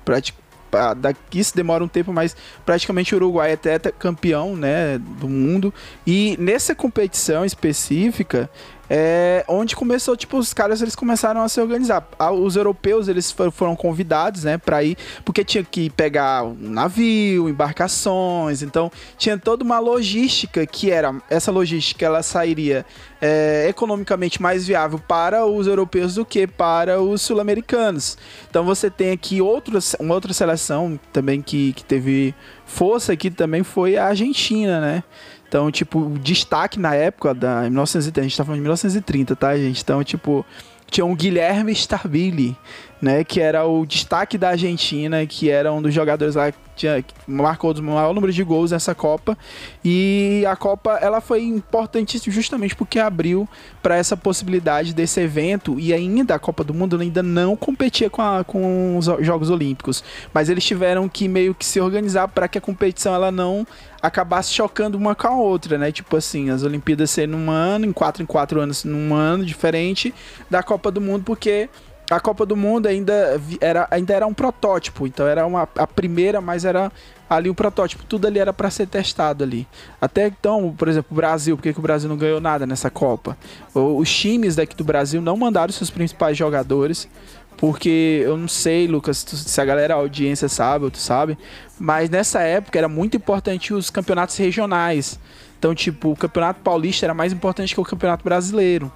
daqui 0.96 1.40
isso 1.40 1.56
demora 1.56 1.84
um 1.84 1.88
tempo, 1.88 2.14
mas 2.14 2.36
praticamente 2.66 3.14
o 3.14 3.18
Uruguai 3.18 3.52
é 3.52 3.54
até 3.54 3.80
campeão, 3.92 4.56
né, 4.56 4.98
do 4.98 5.28
mundo. 5.28 5.74
E 6.06 6.36
nessa 6.40 6.76
competição 6.76 7.46
específica, 7.46 8.50
é, 8.90 9.44
onde 9.48 9.76
começou, 9.76 10.16
tipo, 10.16 10.38
os 10.38 10.54
caras 10.54 10.82
eles 10.82 10.96
começaram 10.96 11.42
a 11.42 11.50
se 11.50 11.60
organizar. 11.60 12.08
Os 12.34 12.56
europeus 12.56 13.08
eles 13.08 13.34
foram 13.52 13.76
convidados, 13.76 14.44
né, 14.44 14.58
para 14.58 14.84
ir, 14.84 14.98
porque 15.26 15.44
tinha 15.44 15.64
que 15.64 15.90
pegar 15.90 16.44
um 16.44 16.56
navio, 16.70 17.50
embarcações, 17.50 18.62
então 18.62 18.92
tinha 19.18 19.38
toda 19.38 19.64
uma 19.64 19.80
logística 19.80 20.66
que 20.66 20.92
era 20.92 21.16
essa 21.30 21.52
logística 21.52 22.06
ela 22.06 22.24
sairia 22.24 22.86
é, 23.22 23.66
economicamente 23.70 24.42
mais 24.42 24.68
viável 24.68 25.00
para 25.00 25.46
os 25.46 25.68
europeus 25.68 26.16
do 26.16 26.26
que 26.26 26.48
para 26.48 27.02
os 27.02 27.22
sul-americanos. 27.22 28.18
Então 28.50 28.64
você 28.64 28.90
tem 28.90 29.12
aqui 29.12 29.42
outra, 29.42 29.80
uma 30.00 30.14
outra 30.14 30.34
seleção 30.34 31.00
também 31.12 31.42
que, 31.42 31.74
que 31.74 31.84
teve 31.84 32.36
força 32.66 33.14
aqui 33.14 33.32
também 33.32 33.64
foi 33.64 33.98
a 33.98 34.08
Argentina, 34.08 34.80
né? 34.80 35.04
Então, 35.48 35.72
tipo, 35.72 36.00
o 36.00 36.20
destaque 36.20 36.80
na 36.80 36.94
época 36.94 37.34
da 37.34 37.62
1930, 37.62 38.20
a 38.20 38.24
gente 38.24 38.38
tá 38.38 38.44
falando 38.44 38.58
de 38.58 38.64
1930, 38.64 39.36
tá, 39.36 39.58
gente? 39.58 39.82
Então, 39.82 40.04
tipo, 40.04 40.46
tinha 40.90 41.06
um 41.06 41.16
Guilherme 41.16 41.72
Starbili, 41.72 42.56
né, 43.02 43.24
que 43.24 43.40
era 43.40 43.66
o 43.66 43.86
destaque 43.86 44.38
da 44.38 44.50
Argentina, 44.50 45.26
que 45.26 45.50
era 45.50 45.72
um 45.72 45.82
dos 45.82 45.94
jogadores 45.94 46.36
lá 46.36 46.52
tinha, 46.78 47.04
marcou 47.28 47.74
o 47.74 47.84
maior 47.84 48.14
número 48.14 48.32
de 48.32 48.44
gols 48.44 48.72
nessa 48.72 48.96
Copa. 48.96 49.38
E 49.84 50.44
a 50.48 50.56
Copa 50.56 50.98
ela 51.02 51.20
foi 51.20 51.44
importante 51.44 52.20
justamente 52.30 52.76
porque 52.76 53.00
abriu 53.00 53.48
para 53.82 53.98
essa 53.98 54.16
possibilidade 54.16 54.94
desse 54.94 55.20
evento 55.20 55.80
e 55.80 55.94
ainda 55.94 56.36
a 56.36 56.40
Copa 56.40 56.64
do 56.64 56.74
Mundo 56.74 57.00
ainda 57.00 57.24
não 57.24 57.56
competia 57.56 58.10
com, 58.10 58.22
a, 58.22 58.44
com 58.44 58.98
os 58.98 59.06
Jogos 59.20 59.50
Olímpicos, 59.50 60.04
mas 60.34 60.50
eles 60.50 60.64
tiveram 60.64 61.10
que 61.10 61.28
meio 61.28 61.54
que 61.54 61.66
se 61.66 61.80
organizar 61.80 62.28
para 62.28 62.48
que 62.48 62.58
a 62.58 62.62
competição 62.62 63.14
ela 63.14 63.32
não 63.32 63.66
acabasse 64.02 64.54
chocando 64.54 64.96
uma 64.96 65.16
com 65.16 65.28
a 65.28 65.32
outra, 65.32 65.78
né? 65.78 65.92
Tipo 65.92 66.18
assim, 66.18 66.50
as 66.50 66.64
Olimpíadas 66.64 67.10
ser 67.12 67.28
num 67.28 67.50
ano, 67.50 67.86
em 67.86 67.92
quatro 67.92 68.22
em 68.22 68.26
quatro 68.26 68.60
anos 68.60 68.84
num 68.84 69.14
ano 69.14 69.44
diferente 69.44 70.14
da 70.50 70.62
Copa 70.62 70.92
do 70.92 71.02
Mundo, 71.02 71.24
porque 71.24 71.70
a 72.10 72.20
Copa 72.20 72.46
do 72.46 72.56
Mundo 72.56 72.88
ainda 72.88 73.40
era, 73.60 73.88
ainda 73.92 74.14
era 74.14 74.26
um 74.26 74.34
protótipo, 74.34 75.06
então 75.06 75.28
era 75.28 75.46
uma, 75.46 75.68
a 75.76 75.88
primeira, 75.88 76.40
mas 76.40 76.64
era 76.64 76.92
ali 77.30 77.50
um 77.50 77.54
protótipo, 77.54 78.04
tudo 78.06 78.28
ali 78.28 78.40
era 78.40 78.54
para 78.54 78.70
ser 78.70 78.88
testado 78.88 79.44
ali. 79.44 79.68
Até 80.00 80.28
então, 80.28 80.74
por 80.78 80.88
exemplo, 80.88 81.10
o 81.12 81.16
Brasil, 81.16 81.58
por 81.58 81.64
que, 81.64 81.74
que 81.74 81.80
o 81.80 81.82
Brasil 81.82 82.08
não 82.08 82.16
ganhou 82.16 82.40
nada 82.40 82.66
nessa 82.66 82.90
Copa? 82.90 83.38
Os 83.74 84.10
times 84.10 84.56
daqui 84.56 84.76
do 84.76 84.86
Brasil 84.86 85.22
não 85.22 85.36
mandaram 85.36 85.72
seus 85.74 85.90
principais 85.90 86.38
jogadores, 86.38 87.10
porque 87.58 88.22
eu 88.24 88.38
não 88.38 88.48
sei, 88.48 88.88
Lucas, 88.88 89.18
se 89.28 89.60
a 89.60 89.66
galera, 89.66 89.96
a 89.96 89.98
audiência 89.98 90.48
sabe, 90.48 90.86
ou 90.86 90.92
tu 90.92 91.00
sabe, 91.00 91.38
mas 91.78 92.10
nessa 92.10 92.40
época 92.40 92.78
era 92.78 92.88
muito 92.88 93.18
importante 93.18 93.74
os 93.74 93.90
campeonatos 93.90 94.38
regionais. 94.38 95.20
Então, 95.60 95.74
tipo, 95.74 96.12
o 96.12 96.16
Campeonato 96.16 96.62
Paulista 96.62 97.06
era 97.06 97.16
mais 97.16 97.34
importante 97.34 97.74
que 97.74 97.82
o 97.82 97.84
Campeonato 97.84 98.24
Brasileiro. 98.24 98.92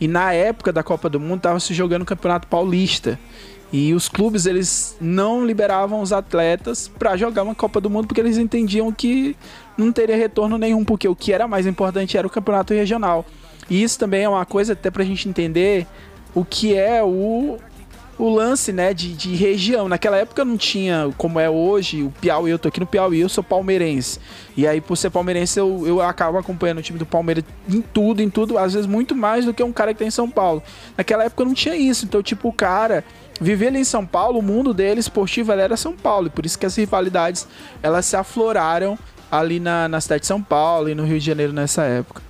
E 0.00 0.06
na 0.06 0.32
época 0.32 0.72
da 0.72 0.82
Copa 0.82 1.08
do 1.08 1.18
Mundo 1.18 1.40
tava 1.40 1.60
se 1.60 1.74
jogando 1.74 2.02
o 2.02 2.06
Campeonato 2.06 2.46
Paulista. 2.46 3.18
E 3.72 3.92
os 3.92 4.08
clubes 4.08 4.46
eles 4.46 4.96
não 5.00 5.44
liberavam 5.44 6.00
os 6.00 6.12
atletas 6.12 6.88
para 6.88 7.16
jogar 7.16 7.42
uma 7.42 7.54
Copa 7.54 7.80
do 7.80 7.90
Mundo 7.90 8.06
porque 8.06 8.20
eles 8.20 8.38
entendiam 8.38 8.90
que 8.90 9.36
não 9.76 9.92
teria 9.92 10.16
retorno 10.16 10.56
nenhum, 10.56 10.84
porque 10.84 11.06
o 11.06 11.14
que 11.14 11.32
era 11.32 11.46
mais 11.46 11.66
importante 11.66 12.16
era 12.16 12.26
o 12.26 12.30
campeonato 12.30 12.72
regional. 12.72 13.26
E 13.68 13.82
isso 13.82 13.98
também 13.98 14.22
é 14.22 14.28
uma 14.28 14.46
coisa 14.46 14.72
até 14.72 14.90
pra 14.90 15.04
gente 15.04 15.28
entender 15.28 15.86
o 16.34 16.44
que 16.44 16.74
é 16.74 17.02
o 17.02 17.58
o 18.18 18.28
lance, 18.28 18.72
né, 18.72 18.92
de, 18.92 19.14
de 19.14 19.34
região. 19.36 19.88
Naquela 19.88 20.16
época 20.16 20.44
não 20.44 20.56
tinha, 20.56 21.10
como 21.16 21.38
é 21.38 21.48
hoje, 21.48 22.02
o 22.02 22.10
Piauí. 22.10 22.50
Eu 22.50 22.58
tô 22.58 22.68
aqui 22.68 22.80
no 22.80 22.86
Piauí, 22.86 23.20
eu 23.20 23.28
sou 23.28 23.44
palmeirense. 23.44 24.18
E 24.56 24.66
aí, 24.66 24.80
por 24.80 24.96
ser 24.96 25.10
palmeirense, 25.10 25.58
eu, 25.58 25.84
eu 25.86 26.02
acabo 26.02 26.36
acompanhando 26.36 26.78
o 26.78 26.82
time 26.82 26.98
do 26.98 27.06
Palmeiras 27.06 27.44
em 27.68 27.80
tudo, 27.80 28.20
em 28.20 28.28
tudo, 28.28 28.58
às 28.58 28.74
vezes 28.74 28.88
muito 28.88 29.14
mais 29.14 29.44
do 29.44 29.54
que 29.54 29.62
um 29.62 29.72
cara 29.72 29.92
que 29.92 30.00
tem 30.00 30.08
em 30.08 30.10
São 30.10 30.28
Paulo. 30.28 30.62
Naquela 30.96 31.24
época 31.24 31.44
não 31.44 31.54
tinha 31.54 31.76
isso. 31.76 32.04
Então, 32.04 32.20
tipo, 32.22 32.48
o 32.48 32.52
cara 32.52 33.04
vivia 33.40 33.68
ali 33.68 33.78
em 33.78 33.84
São 33.84 34.04
Paulo, 34.04 34.40
o 34.40 34.42
mundo 34.42 34.74
dele 34.74 34.98
esportivo 34.98 35.52
era 35.52 35.76
São 35.76 35.94
Paulo. 35.96 36.26
E 36.26 36.30
por 36.30 36.44
isso 36.44 36.58
que 36.58 36.66
as 36.66 36.74
rivalidades, 36.74 37.46
elas 37.80 38.04
se 38.04 38.16
afloraram 38.16 38.98
ali 39.30 39.60
na, 39.60 39.88
na 39.88 40.00
cidade 40.00 40.22
de 40.22 40.26
São 40.26 40.42
Paulo 40.42 40.88
e 40.88 40.94
no 40.94 41.04
Rio 41.04 41.20
de 41.20 41.26
Janeiro 41.26 41.52
nessa 41.52 41.84
época. 41.84 42.20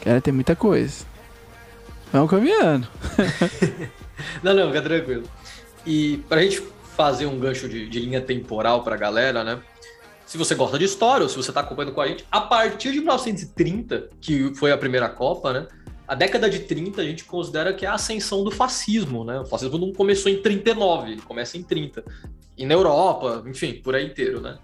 Cara, 0.00 0.20
tem 0.20 0.32
muita 0.32 0.54
coisa. 0.54 1.04
Vamos 2.12 2.30
caminhando. 2.30 2.86
Não, 4.42 4.54
não, 4.54 4.68
fica 4.68 4.82
tranquilo. 4.82 5.24
E 5.86 6.18
pra 6.28 6.42
gente 6.42 6.62
fazer 6.96 7.26
um 7.26 7.38
gancho 7.38 7.68
de, 7.68 7.88
de 7.88 8.00
linha 8.00 8.20
temporal 8.20 8.82
pra 8.82 8.96
galera, 8.96 9.42
né? 9.42 9.60
Se 10.26 10.38
você 10.38 10.54
gosta 10.54 10.78
de 10.78 10.84
história 10.84 11.24
ou 11.24 11.28
se 11.28 11.36
você 11.36 11.50
tá 11.50 11.60
acompanhando 11.60 11.94
com 11.94 12.00
a 12.00 12.06
gente, 12.06 12.24
a 12.30 12.40
partir 12.40 12.92
de 12.92 12.98
1930, 13.00 14.10
que 14.20 14.54
foi 14.54 14.70
a 14.70 14.78
primeira 14.78 15.08
Copa, 15.08 15.52
né? 15.52 15.66
A 16.06 16.14
década 16.14 16.50
de 16.50 16.60
30 16.60 17.00
a 17.00 17.04
gente 17.04 17.24
considera 17.24 17.72
que 17.72 17.86
é 17.86 17.88
a 17.88 17.94
ascensão 17.94 18.44
do 18.44 18.50
fascismo, 18.50 19.24
né? 19.24 19.40
O 19.40 19.44
fascismo 19.44 19.78
não 19.78 19.92
começou 19.92 20.30
em 20.30 20.40
39, 20.40 21.12
ele 21.12 21.22
começa 21.22 21.56
em 21.56 21.62
30. 21.62 22.04
E 22.56 22.66
na 22.66 22.74
Europa, 22.74 23.42
enfim, 23.46 23.74
por 23.74 23.94
aí 23.94 24.06
inteiro, 24.06 24.40
né? 24.40 24.58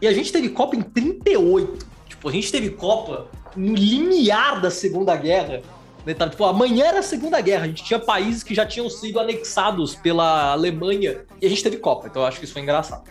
E 0.00 0.06
a 0.06 0.12
gente 0.12 0.32
teve 0.32 0.50
Copa 0.50 0.76
em 0.76 0.82
38. 0.82 1.86
Tipo, 2.08 2.28
a 2.28 2.32
gente 2.32 2.52
teve 2.52 2.70
Copa 2.70 3.28
no 3.56 3.74
limiar 3.74 4.60
da 4.60 4.70
Segunda 4.70 5.16
Guerra 5.16 5.62
né, 6.04 6.14
tipo, 6.14 6.44
amanhã 6.44 6.86
era 6.86 6.98
a 6.98 7.02
Segunda 7.02 7.40
Guerra, 7.40 7.64
a 7.64 7.68
gente 7.68 7.84
tinha 7.84 7.98
países 7.98 8.42
que 8.42 8.54
já 8.54 8.66
tinham 8.66 8.88
sido 8.90 9.20
anexados 9.20 9.94
pela 9.94 10.52
Alemanha 10.52 11.24
e 11.40 11.46
a 11.46 11.48
gente 11.48 11.62
teve 11.62 11.76
Copa, 11.76 12.08
então 12.08 12.22
eu 12.22 12.28
acho 12.28 12.38
que 12.38 12.44
isso 12.44 12.52
foi 12.52 12.62
engraçado. 12.62 13.04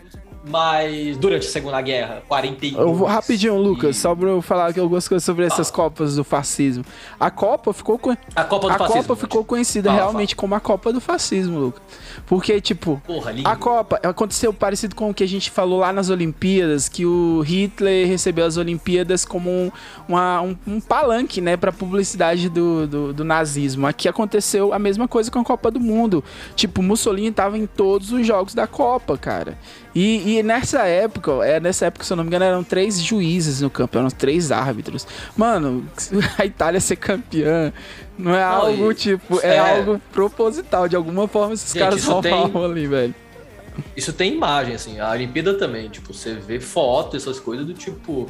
Mas 0.44 1.18
durante 1.18 1.46
a 1.46 1.50
Segunda 1.50 1.80
Guerra, 1.82 2.24
41. 2.28 2.80
Eu 2.80 2.94
vou 2.96 3.08
rapidinho, 3.08 3.58
Lucas, 3.58 3.96
e... 3.96 4.00
só 4.00 4.16
pra 4.16 4.30
eu 4.30 4.42
falar 4.42 4.74
algumas 4.80 5.08
coisas 5.08 5.24
sobre 5.24 5.46
essas 5.46 5.70
ah. 5.70 5.74
Copas 5.74 6.16
do 6.16 6.24
fascismo. 6.24 6.84
A 7.20 7.30
Copa 7.30 7.72
ficou 7.74 8.00
A 8.36 8.44
Copa 8.44 8.68
do 8.68 8.74
a 8.74 8.78
fascismo. 8.78 9.04
Copa 9.04 9.16
ficou 9.16 9.46
conhecida 9.46 9.90
fala, 9.90 10.02
realmente 10.02 10.36
fala. 10.36 10.40
como 10.40 10.56
a 10.56 10.60
Copa 10.60 10.92
do 10.92 11.00
fascismo, 11.00 11.60
Lucas. 11.60 11.82
Porque, 12.26 12.60
tipo, 12.60 13.02
Porra, 13.06 13.34
a 13.44 13.56
Copa 13.56 14.00
aconteceu 14.04 14.52
parecido 14.52 14.96
com 14.96 15.12
o 15.12 15.14
que 15.14 15.24
a 15.24 15.28
gente 15.28 15.52
falou 15.52 15.80
lá 15.80 15.94
nas 15.94 16.10
Olimpíadas, 16.10 16.90
que 16.90 17.06
o 17.06 17.42
Hitler 17.42 18.08
recebeu 18.08 18.46
as 18.46 18.58
Olimpíadas 18.58 19.24
como 19.24 19.50
um, 19.50 19.72
uma, 20.08 20.42
um, 20.42 20.58
um 20.66 20.82
palanque, 20.82 21.40
né, 21.40 21.56
pra 21.56 21.72
publicidade 21.72 22.50
do, 22.50 22.88
do, 22.88 23.14
do, 23.14 23.24
nazismo. 23.24 23.86
Aqui 23.86 24.08
aconteceu 24.08 24.74
a 24.74 24.80
mesma 24.80 25.08
coisa 25.08 25.30
com 25.30 25.40
a 25.40 25.44
Copa 25.44 25.70
do 25.70 25.80
Mundo. 25.80 26.24
Tipo, 26.56 26.82
Mussolini 26.82 27.32
tava 27.32 27.58
em 27.58 27.68
todos 27.68 28.12
os 28.12 28.26
jogos 28.26 28.56
da 28.56 28.66
Copa, 28.66 29.18
cara. 29.18 29.58
E, 29.94 30.24
e, 30.26 30.31
nessa 30.44 30.84
época, 30.84 31.32
é, 31.44 31.60
nessa 31.60 31.88
época, 31.88 32.06
se 32.06 32.14
eu 32.14 32.18
não 32.18 32.24
me 32.24 32.28
engano, 32.30 32.46
eram 32.46 32.64
três 32.64 33.02
juízes 33.02 33.62
no 33.62 33.70
campo, 33.70 33.98
eram 33.98 34.10
três 34.10 34.52
árbitros. 34.52 35.08
Mano, 35.36 35.88
a 36.38 36.46
Itália 36.46 36.80
ser 36.80 36.98
campeã 36.98 37.74
não 38.18 38.36
é 38.36 38.42
não, 38.42 38.52
algo, 38.52 38.94
tipo, 38.94 39.40
é, 39.42 39.56
é, 39.56 39.60
algo 39.60 40.00
proposital. 40.12 40.88
De 40.88 40.96
alguma 40.96 41.28
forma, 41.28 41.54
esses 41.54 41.74
Gente, 41.74 41.82
caras 41.82 42.06
roubavam 42.06 42.50
tem... 42.50 42.66
ali, 42.66 42.88
velho. 42.88 43.16
Isso 43.96 44.14
tem 44.14 44.34
imagem, 44.34 44.76
assim, 44.76 45.00
a 45.00 45.10
Olimpíada 45.12 45.54
também, 45.56 45.90
tipo, 45.90 46.14
você 46.14 46.36
vê 46.36 46.60
foto, 46.60 47.18
essas 47.18 47.40
coisas 47.40 47.66
do 47.66 47.74
tipo. 47.74 48.30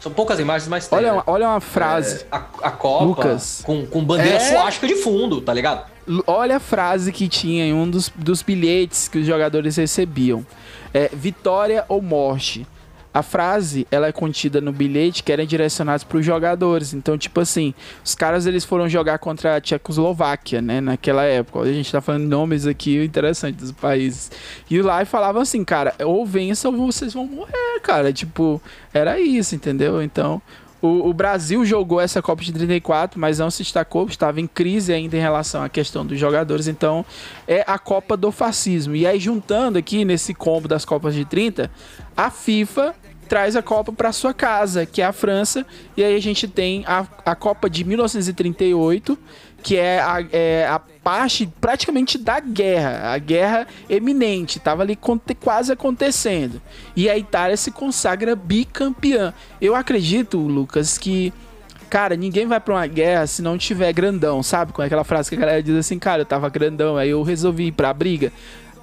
São 0.00 0.12
poucas 0.12 0.38
imagens, 0.38 0.68
mas 0.68 0.86
tem. 0.86 0.98
Olha, 0.98 1.12
né? 1.14 1.22
olha 1.26 1.48
uma 1.48 1.60
frase. 1.60 2.22
É, 2.22 2.26
a, 2.30 2.36
a 2.36 2.70
Copa 2.70 3.04
Lucas. 3.04 3.62
Com, 3.64 3.84
com 3.84 4.04
bandeira 4.04 4.36
é... 4.36 4.40
suástica 4.40 4.86
de 4.86 4.94
fundo, 4.96 5.40
tá 5.40 5.52
ligado? 5.52 5.84
Olha 6.26 6.56
a 6.56 6.60
frase 6.60 7.12
que 7.12 7.28
tinha 7.28 7.66
em 7.66 7.74
um 7.74 7.88
dos, 7.88 8.10
dos 8.14 8.40
bilhetes 8.40 9.08
que 9.08 9.18
os 9.18 9.26
jogadores 9.26 9.76
recebiam 9.76 10.46
é 10.92 11.08
vitória 11.12 11.84
ou 11.88 12.00
morte. 12.02 12.66
A 13.12 13.22
frase, 13.22 13.86
ela 13.90 14.06
é 14.06 14.12
contida 14.12 14.60
no 14.60 14.70
bilhete 14.70 15.22
que 15.22 15.32
era 15.32 15.44
direcionado 15.46 16.04
para 16.06 16.18
os 16.18 16.24
jogadores. 16.24 16.92
Então, 16.92 17.16
tipo 17.16 17.40
assim, 17.40 17.74
os 18.04 18.14
caras 18.14 18.46
eles 18.46 18.64
foram 18.64 18.88
jogar 18.88 19.18
contra 19.18 19.56
a 19.56 19.60
Tchecoslováquia, 19.60 20.60
né, 20.60 20.80
naquela 20.80 21.24
época. 21.24 21.60
A 21.60 21.72
gente 21.72 21.90
tá 21.90 22.00
falando 22.00 22.28
nomes 22.28 22.66
aqui 22.66 23.02
interessantes 23.02 23.60
dos 23.60 23.72
países. 23.72 24.30
E 24.70 24.80
lá 24.82 25.04
falava 25.04 25.40
assim, 25.40 25.64
cara, 25.64 25.94
ou 26.04 26.24
vença 26.24 26.68
ou 26.68 26.76
vocês 26.76 27.14
vão 27.14 27.26
morrer, 27.26 27.80
cara. 27.82 28.12
Tipo, 28.12 28.60
era 28.92 29.18
isso, 29.18 29.54
entendeu? 29.54 30.02
Então, 30.02 30.40
o, 30.80 31.08
o, 31.08 31.12
Brasil 31.12 31.64
jogou 31.64 32.00
essa 32.00 32.22
Copa 32.22 32.42
de 32.42 32.52
34, 32.52 33.18
mas 33.18 33.38
não 33.38 33.50
se 33.50 33.62
destacou, 33.62 34.06
estava 34.06 34.40
em 34.40 34.46
crise 34.46 34.92
ainda 34.92 35.16
em 35.16 35.20
relação 35.20 35.62
à 35.62 35.68
questão 35.68 36.06
dos 36.06 36.18
jogadores, 36.18 36.68
então 36.68 37.04
é 37.46 37.64
a 37.66 37.78
Copa 37.78 38.16
do 38.16 38.30
Fascismo. 38.30 38.94
E 38.94 39.06
aí, 39.06 39.18
juntando 39.18 39.78
aqui 39.78 40.04
nesse 40.04 40.32
combo 40.32 40.68
das 40.68 40.84
Copas 40.84 41.14
de 41.14 41.24
30, 41.24 41.70
a 42.16 42.30
FIFA 42.30 42.94
traz 43.28 43.54
a 43.54 43.62
Copa 43.62 43.92
para 43.92 44.10
sua 44.12 44.32
casa, 44.32 44.86
que 44.86 45.02
é 45.02 45.04
a 45.04 45.12
França, 45.12 45.66
e 45.96 46.02
aí 46.02 46.16
a 46.16 46.20
gente 46.20 46.48
tem 46.48 46.82
a, 46.86 47.06
a 47.24 47.34
Copa 47.34 47.68
de 47.68 47.84
1938, 47.84 49.18
que 49.62 49.76
é 49.76 50.00
a, 50.00 50.24
é 50.32 50.66
a 50.66 50.78
parte 50.78 51.50
praticamente 51.60 52.16
da 52.18 52.38
guerra, 52.40 53.12
a 53.12 53.18
guerra 53.18 53.66
eminente, 53.88 54.58
estava 54.58 54.82
ali 54.82 54.98
quase 55.40 55.72
acontecendo. 55.72 56.60
E 56.94 57.08
a 57.08 57.16
Itália 57.16 57.56
se 57.56 57.70
consagra 57.70 58.36
bicampeã. 58.36 59.32
Eu 59.60 59.74
acredito, 59.74 60.38
Lucas, 60.38 60.98
que 60.98 61.32
cara, 61.88 62.16
ninguém 62.16 62.46
vai 62.46 62.60
pra 62.60 62.74
uma 62.74 62.86
guerra 62.86 63.26
se 63.26 63.40
não 63.42 63.56
tiver 63.56 63.92
grandão, 63.92 64.42
sabe? 64.42 64.72
Com 64.72 64.82
aquela 64.82 65.04
frase 65.04 65.30
que 65.30 65.36
a 65.36 65.40
galera 65.40 65.62
diz 65.62 65.74
assim, 65.74 65.98
cara, 65.98 66.22
eu 66.22 66.26
tava 66.26 66.48
grandão, 66.48 66.96
aí 66.96 67.10
eu 67.10 67.22
resolvi 67.22 67.68
ir 67.68 67.72
pra 67.72 67.92
briga. 67.92 68.32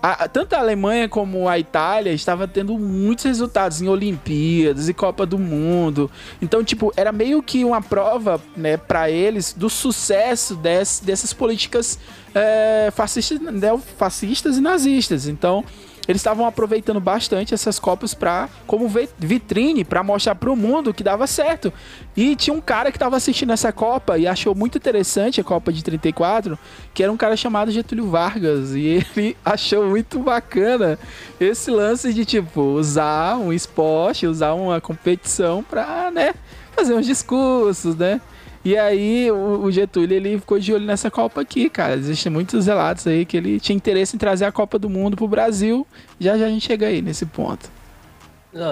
A, 0.01 0.27
tanto 0.27 0.53
a 0.53 0.60
Alemanha 0.60 1.10
como 1.10 1.47
a 1.47 1.58
Itália 1.58 2.12
estava 2.12 2.47
tendo 2.47 2.77
muitos 2.77 3.25
resultados 3.25 3.81
em 3.81 3.88
Olimpíadas 3.88 4.88
e 4.88 4.93
Copa 4.93 5.25
do 5.25 5.38
Mundo. 5.38 6.10
Então, 6.41 6.63
tipo, 6.63 6.93
era 6.95 7.12
meio 7.12 7.41
que 7.41 7.63
uma 7.63 7.81
prova, 7.81 8.41
né, 8.55 8.77
para 8.77 9.10
eles 9.10 9.53
do 9.53 9.69
sucesso 9.69 10.55
desse, 10.55 11.03
dessas 11.03 11.34
políticas 11.34 11.99
é, 12.34 12.91
fascistas, 12.93 13.39
né, 13.39 13.77
fascistas 13.97 14.58
e 14.58 14.62
nazistas. 14.62 15.27
Então, 15.27 15.63
eles 16.07 16.21
estavam 16.21 16.45
aproveitando 16.45 16.99
bastante 16.99 17.53
essas 17.53 17.79
copas 17.79 18.13
para 18.13 18.49
como 18.67 18.89
vitrine 19.17 19.83
para 19.83 20.03
mostrar 20.03 20.35
para 20.35 20.51
o 20.51 20.55
mundo 20.55 20.93
que 20.93 21.03
dava 21.03 21.27
certo. 21.27 21.73
E 22.15 22.35
tinha 22.35 22.53
um 22.53 22.61
cara 22.61 22.91
que 22.91 22.97
estava 22.97 23.17
assistindo 23.17 23.51
essa 23.51 23.71
Copa 23.71 24.17
e 24.17 24.27
achou 24.27 24.55
muito 24.55 24.77
interessante 24.77 25.41
a 25.41 25.43
Copa 25.43 25.71
de 25.73 25.83
34, 25.83 26.57
que 26.93 27.03
era 27.03 27.11
um 27.11 27.17
cara 27.17 27.35
chamado 27.35 27.71
Getúlio 27.71 28.09
Vargas 28.09 28.73
e 28.73 29.03
ele 29.15 29.37
achou 29.43 29.89
muito 29.89 30.19
bacana 30.19 30.97
esse 31.39 31.69
lance 31.71 32.13
de 32.13 32.25
tipo 32.25 32.61
usar 32.61 33.37
um 33.37 33.51
esporte, 33.51 34.27
usar 34.27 34.53
uma 34.53 34.79
competição 34.79 35.63
para, 35.63 36.11
né, 36.11 36.33
fazer 36.75 36.93
uns 36.93 37.05
discursos, 37.05 37.95
né? 37.95 38.21
E 38.65 38.75
aí 38.75 39.32
o, 39.32 39.69
Getúlio 39.69 40.17
ele 40.17 40.39
ficou 40.39 40.58
de 40.58 40.73
olho 40.73 40.88
nessa 40.88 41.12
Copa 41.12 41.39
aqui, 41.39 41.69
cara. 41.69 41.93
Existem 41.93 42.32
muitos 42.32 42.65
relatos 42.65 43.06
aí 43.06 43.23
que 43.23 43.38
ele 43.38 43.60
tinha 43.60 43.75
interesse 43.75 44.15
em 44.15 44.19
trazer 44.19 44.45
a 44.45 44.51
Copa 44.51 44.80
do 44.80 44.89
Mundo 44.89 45.15
pro 45.15 45.28
Brasil. 45.28 45.86
Já 46.19 46.36
já 46.36 46.47
a 46.47 46.49
gente 46.49 46.65
chega 46.65 46.88
aí 46.88 46.99
nesse 46.99 47.28
ponto. 47.28 47.69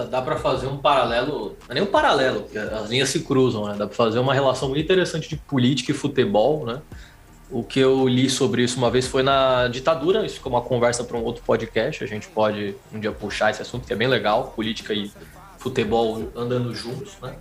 Dá 0.10 0.20
para 0.20 0.38
fazer 0.38 0.66
um 0.66 0.78
paralelo, 0.78 1.58
não 1.68 1.72
é 1.72 1.74
nem 1.76 1.84
um 1.84 1.88
paralelo, 1.88 2.44
porque 2.44 2.58
as 2.58 2.90
linhas 2.90 3.10
se 3.10 3.20
cruzam, 3.20 3.68
né? 3.68 3.76
Dá 3.78 3.86
para 3.86 3.96
fazer 3.96 4.18
uma 4.18 4.34
relação 4.34 4.70
muito 4.70 4.82
interessante 4.82 5.30
de 5.30 5.36
política 5.36 5.92
e 5.92 5.94
futebol, 5.94 6.66
né? 6.66 6.82
O 7.52 7.64
que 7.64 7.80
eu 7.80 8.08
li 8.08 8.30
sobre 8.30 8.64
isso 8.64 8.78
uma 8.78 8.90
vez 8.90 9.06
foi 9.06 9.22
na 9.22 9.68
ditadura, 9.68 10.26
isso 10.26 10.36
ficou 10.36 10.54
uma 10.54 10.62
conversa 10.62 11.04
para 11.04 11.18
um 11.18 11.24
outro 11.24 11.44
podcast, 11.44 12.04
a 12.04 12.08
gente 12.08 12.28
pode 12.30 12.74
um 12.92 13.00
dia 13.00 13.12
puxar 13.12 13.52
esse 13.52 13.62
assunto 13.62 13.86
que 13.86 13.94
é 13.94 13.96
bem 13.96 14.08
legal, 14.08 14.54
política 14.56 14.94
e 14.94 15.12
futebol 15.60 16.32
andando 16.36 16.74
juntos, 16.74 17.18
né? 17.22 17.36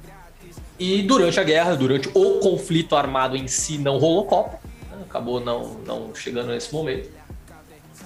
E 0.82 1.00
durante 1.00 1.38
a 1.38 1.44
guerra, 1.44 1.76
durante 1.76 2.10
o 2.12 2.40
conflito 2.40 2.96
armado 2.96 3.36
em 3.36 3.46
si, 3.46 3.78
não 3.78 3.98
rolou 3.98 4.24
Copa. 4.24 4.58
Né? 4.90 4.96
Acabou 5.08 5.38
não, 5.38 5.76
não 5.86 6.12
chegando 6.12 6.48
nesse 6.48 6.74
momento. 6.74 7.08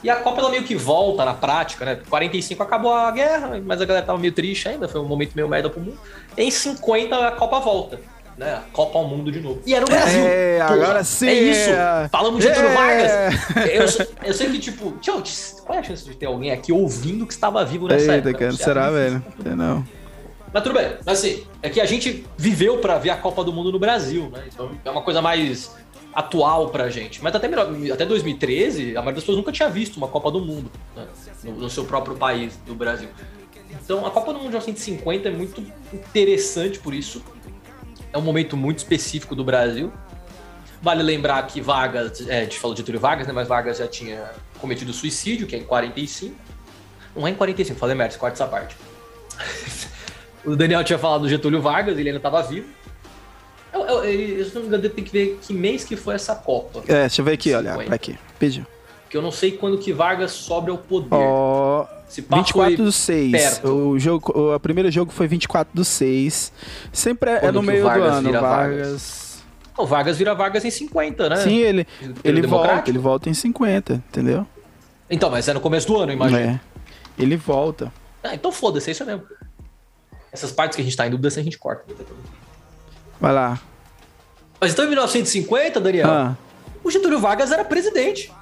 E 0.05 0.11
a 0.11 0.17
Copa 0.17 0.41
ela 0.41 0.51
meio 0.51 0.63
que 0.63 0.75
volta 0.75 1.25
na 1.25 1.33
prática, 1.33 1.87
né? 1.87 1.99
45 2.07 2.63
acabou 2.63 2.93
a 2.93 3.11
guerra, 3.11 3.59
mas 3.65 3.81
a 3.81 3.87
galera 3.87 4.05
tava 4.05 4.19
meio 4.19 4.33
triste 4.33 4.69
ainda, 4.69 4.87
foi 4.87 5.01
um 5.01 5.07
momento 5.07 5.33
meio 5.35 5.49
merda 5.49 5.71
pro 5.71 5.81
mundo. 5.81 5.99
Em 6.37 6.51
50 6.51 7.29
a 7.29 7.31
Copa 7.33 7.61
volta. 7.61 7.99
Né? 8.37 8.53
A 8.53 8.63
Copa 8.71 8.99
ao 8.99 9.09
mundo 9.09 9.33
de 9.33 9.41
novo. 9.41 9.63
E 9.65 9.75
era 9.75 9.83
o 9.83 9.89
Brasil. 9.89 10.21
É, 10.27 10.59
Porra, 10.59 10.75
agora 10.75 11.05
sim. 11.05 11.29
É 11.29 11.33
isso. 11.33 11.71
Falamos 12.13 12.41
de 12.41 12.47
Getúlio 12.47 12.71
é. 12.73 12.75
Vargas. 12.75 13.57
Eu, 13.73 14.07
eu 14.23 14.35
sei 14.35 14.51
que, 14.51 14.59
tipo, 14.59 14.93
tchau, 15.01 15.23
qual 15.65 15.79
é 15.79 15.81
a 15.81 15.83
chance 15.83 16.05
de 16.05 16.15
ter 16.15 16.27
alguém 16.27 16.53
aqui 16.53 16.71
ouvindo 16.71 17.27
que 17.27 17.33
estava 17.33 17.65
vivo 17.65 17.89
nessa 17.89 18.17
Eita, 18.17 18.29
época? 18.29 18.45
Cara, 18.45 18.53
será, 18.53 18.91
velho? 18.91 19.25
Não. 19.57 19.83
Mas 20.53 20.63
tudo 20.63 20.75
bem. 20.75 20.97
Mas 21.05 21.19
assim, 21.19 21.45
é 21.63 21.69
que 21.69 21.81
a 21.81 21.87
gente 21.87 22.25
viveu 22.37 22.79
para 22.79 22.99
ver 22.99 23.11
a 23.11 23.17
Copa 23.17 23.45
do 23.45 23.53
Mundo 23.53 23.73
no 23.73 23.79
Brasil, 23.79 24.31
né? 24.31 24.45
Então 24.47 24.71
é 24.85 24.91
uma 24.91 25.03
coisa 25.03 25.21
mais 25.21 25.75
atual 26.17 26.71
pra 26.71 26.89
gente. 26.89 27.23
Mas 27.23 27.35
até, 27.35 27.47
até 27.93 28.07
2013, 28.07 28.93
a 28.93 28.95
maioria 28.95 29.13
das 29.13 29.23
pessoas 29.23 29.37
nunca 29.37 29.53
tinha 29.53 29.69
visto 29.69 29.99
uma 29.99 30.09
Copa 30.09 30.31
do 30.31 30.41
Mundo 30.41 30.71
né? 30.97 31.07
no, 31.45 31.53
no, 31.53 31.71
seu 31.71 31.85
próprio 31.85 32.17
país, 32.17 32.59
no 32.67 32.75
Brasil. 32.75 33.11
Então 33.71 34.07
a 34.07 34.11
Copa 34.11 34.33
do 34.33 34.39
Mundo 34.39 34.45
de 34.45 34.57
1950 34.57 35.29
é 35.29 35.33
muito 35.33 35.63
interessante 35.93 36.79
por 36.79 36.95
isso. 36.95 37.23
É 38.13 38.17
um 38.17 38.23
momento 38.23 38.57
muito 38.57 38.79
específico 38.79 39.35
do 39.35 39.45
Brasil. 39.45 39.93
Vale 40.81 41.03
lembrar 41.03 41.47
que 41.47 41.61
Vargas, 41.61 42.27
é, 42.27 42.41
a 42.41 42.43
gente 42.45 42.59
falou 42.59 42.75
de 42.75 42.83
Túlio 42.83 43.01
Vargas, 43.01 43.27
né? 43.27 43.33
Mas 43.35 43.47
Vargas 43.47 43.77
já 43.77 43.87
tinha 43.87 44.31
cometido 44.59 44.93
suicídio, 44.95 45.47
que 45.47 45.55
é 45.55 45.59
em 45.59 45.65
45. 45.65 46.35
Não 47.15 47.27
é 47.27 47.31
em 47.31 47.35
45, 47.35 47.79
falei 47.79 47.95
merda, 47.95 48.17
corta 48.17 48.37
essa 48.37 48.47
parte. 48.47 48.75
O 50.47 50.55
Daniel 50.55 50.85
tinha 50.85 50.99
falado 50.99 51.23
do 51.23 51.29
Getúlio 51.29 51.61
Vargas, 51.61 51.99
ele 51.99 52.09
ainda 52.09 52.19
estava 52.19 52.41
vivo. 52.43 52.69
Eu, 53.73 53.81
eu, 53.81 54.05
eu, 54.05 54.45
se 54.45 54.55
não 54.55 54.63
me 54.63 54.69
engano, 54.69 54.89
tem 54.89 55.05
que 55.05 55.13
ver 55.13 55.39
que 55.43 55.53
mês 55.53 55.85
que 55.85 55.97
foi 55.97 56.15
essa 56.15 56.35
Copa. 56.35 56.83
É, 56.87 57.01
deixa 57.01 57.21
eu 57.21 57.25
ver 57.25 57.33
aqui, 57.33 57.53
olha, 57.53 57.75
pra 57.75 57.95
aqui. 57.97 58.17
Pediu. 58.39 58.65
Que 59.11 59.17
eu 59.17 59.23
não 59.23 59.33
sei 59.33 59.53
quando 59.53 59.77
que 59.77 59.93
Vargas 59.93 60.31
sobe 60.31 60.71
ao 60.71 60.79
poder. 60.79 61.09
Ó, 61.11 61.83
oh, 61.83 62.35
24 62.37 62.77
do 62.77 62.93
6. 62.93 63.33
Perto. 63.33 63.69
O 63.69 63.99
jogo, 63.99 64.55
o 64.55 64.61
primeiro 64.61 64.91
jogo 64.91 65.13
foi 65.13 65.27
24 65.27 65.75
do 65.75 65.85
6. 65.85 66.53
Sempre 66.93 67.31
é, 67.31 67.47
é 67.47 67.53
no 67.53 67.63
meio 67.63 67.83
do 67.83 67.89
ano, 67.89 68.33
Vargas. 68.33 68.43
Vargas. 68.43 69.27
O 69.77 69.85
Vargas 69.85 70.17
vira 70.17 70.35
Vargas 70.35 70.65
em 70.65 70.71
50, 70.71 71.29
né? 71.29 71.37
Sim, 71.37 71.59
ele, 71.59 71.87
ele 72.25 72.47
volta, 72.47 72.85
ele 72.89 72.99
volta 72.99 73.29
em 73.29 73.35
50, 73.35 73.95
entendeu? 73.95 74.47
Então, 75.11 75.31
mas 75.31 75.47
é 75.49 75.53
no 75.53 75.61
começo 75.61 75.87
do 75.87 75.99
ano, 75.99 76.13
imagina. 76.13 76.41
É. 77.19 77.23
Ele 77.23 77.37
volta. 77.37 77.93
Ah, 78.23 78.35
então 78.35 78.51
foda-se, 78.51 78.91
é 78.91 78.93
isso 78.93 79.05
mesmo. 79.05 79.23
Essas 80.33 80.53
partes 80.53 80.77
que 80.77 80.83
a 80.83 80.85
gente 80.85 80.97
tá 80.97 81.07
em 81.07 81.11
dúvida, 81.11 81.29
a 81.29 81.43
gente 81.43 81.59
corta. 81.59 81.85
Vai 83.21 83.33
lá. 83.33 83.61
Mas 84.61 84.73
então 84.73 84.85
em 84.85 84.89
1950, 84.89 85.81
Daniel, 85.81 86.11
ah. 86.11 86.37
o 86.83 86.91
Getúlio 86.91 87.19
Vargas 87.19 87.53
era 87.53 87.65
presidente. 87.65 88.33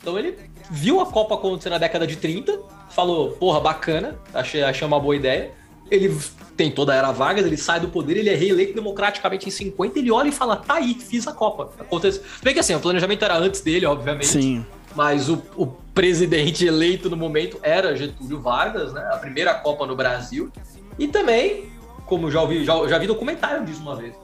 Então 0.00 0.18
ele 0.18 0.38
viu 0.70 1.00
a 1.00 1.06
Copa 1.06 1.34
acontecer 1.34 1.70
na 1.70 1.78
década 1.78 2.06
de 2.06 2.16
30, 2.16 2.60
falou, 2.90 3.32
porra, 3.32 3.60
bacana, 3.60 4.18
achei, 4.32 4.62
achei 4.62 4.86
uma 4.86 5.00
boa 5.00 5.16
ideia. 5.16 5.52
Ele 5.90 6.16
tem 6.56 6.70
toda 6.70 6.92
a 6.92 6.96
era 6.96 7.10
Vargas, 7.12 7.44
ele 7.44 7.56
sai 7.56 7.80
do 7.80 7.88
poder, 7.88 8.16
ele 8.16 8.30
é 8.30 8.34
reeleito 8.34 8.74
democraticamente 8.74 9.48
em 9.48 9.50
50, 9.50 9.98
ele 9.98 10.10
olha 10.10 10.28
e 10.28 10.32
fala, 10.32 10.56
tá 10.56 10.74
aí, 10.74 10.94
fiz 10.94 11.26
a 11.26 11.32
Copa. 11.32 11.70
Acontece. 11.78 12.20
Bem 12.42 12.54
que 12.54 12.60
assim, 12.60 12.74
o 12.74 12.80
planejamento 12.80 13.24
era 13.24 13.36
antes 13.36 13.60
dele, 13.60 13.86
obviamente. 13.86 14.26
Sim. 14.26 14.64
Mas 14.94 15.28
o, 15.28 15.42
o 15.56 15.66
presidente 15.66 16.64
eleito 16.64 17.10
no 17.10 17.16
momento 17.16 17.58
era 17.62 17.96
Getúlio 17.96 18.40
Vargas, 18.40 18.92
né? 18.92 19.02
A 19.12 19.16
primeira 19.16 19.54
Copa 19.54 19.86
no 19.86 19.96
Brasil. 19.96 20.50
E 20.98 21.08
também, 21.08 21.72
como 22.06 22.30
já 22.30 22.40
ouvi, 22.40 22.64
já, 22.64 22.86
já 22.86 22.98
vi 22.98 23.06
documentário 23.06 23.64
disso 23.64 23.80
uma 23.80 23.96
vez, 23.96 24.14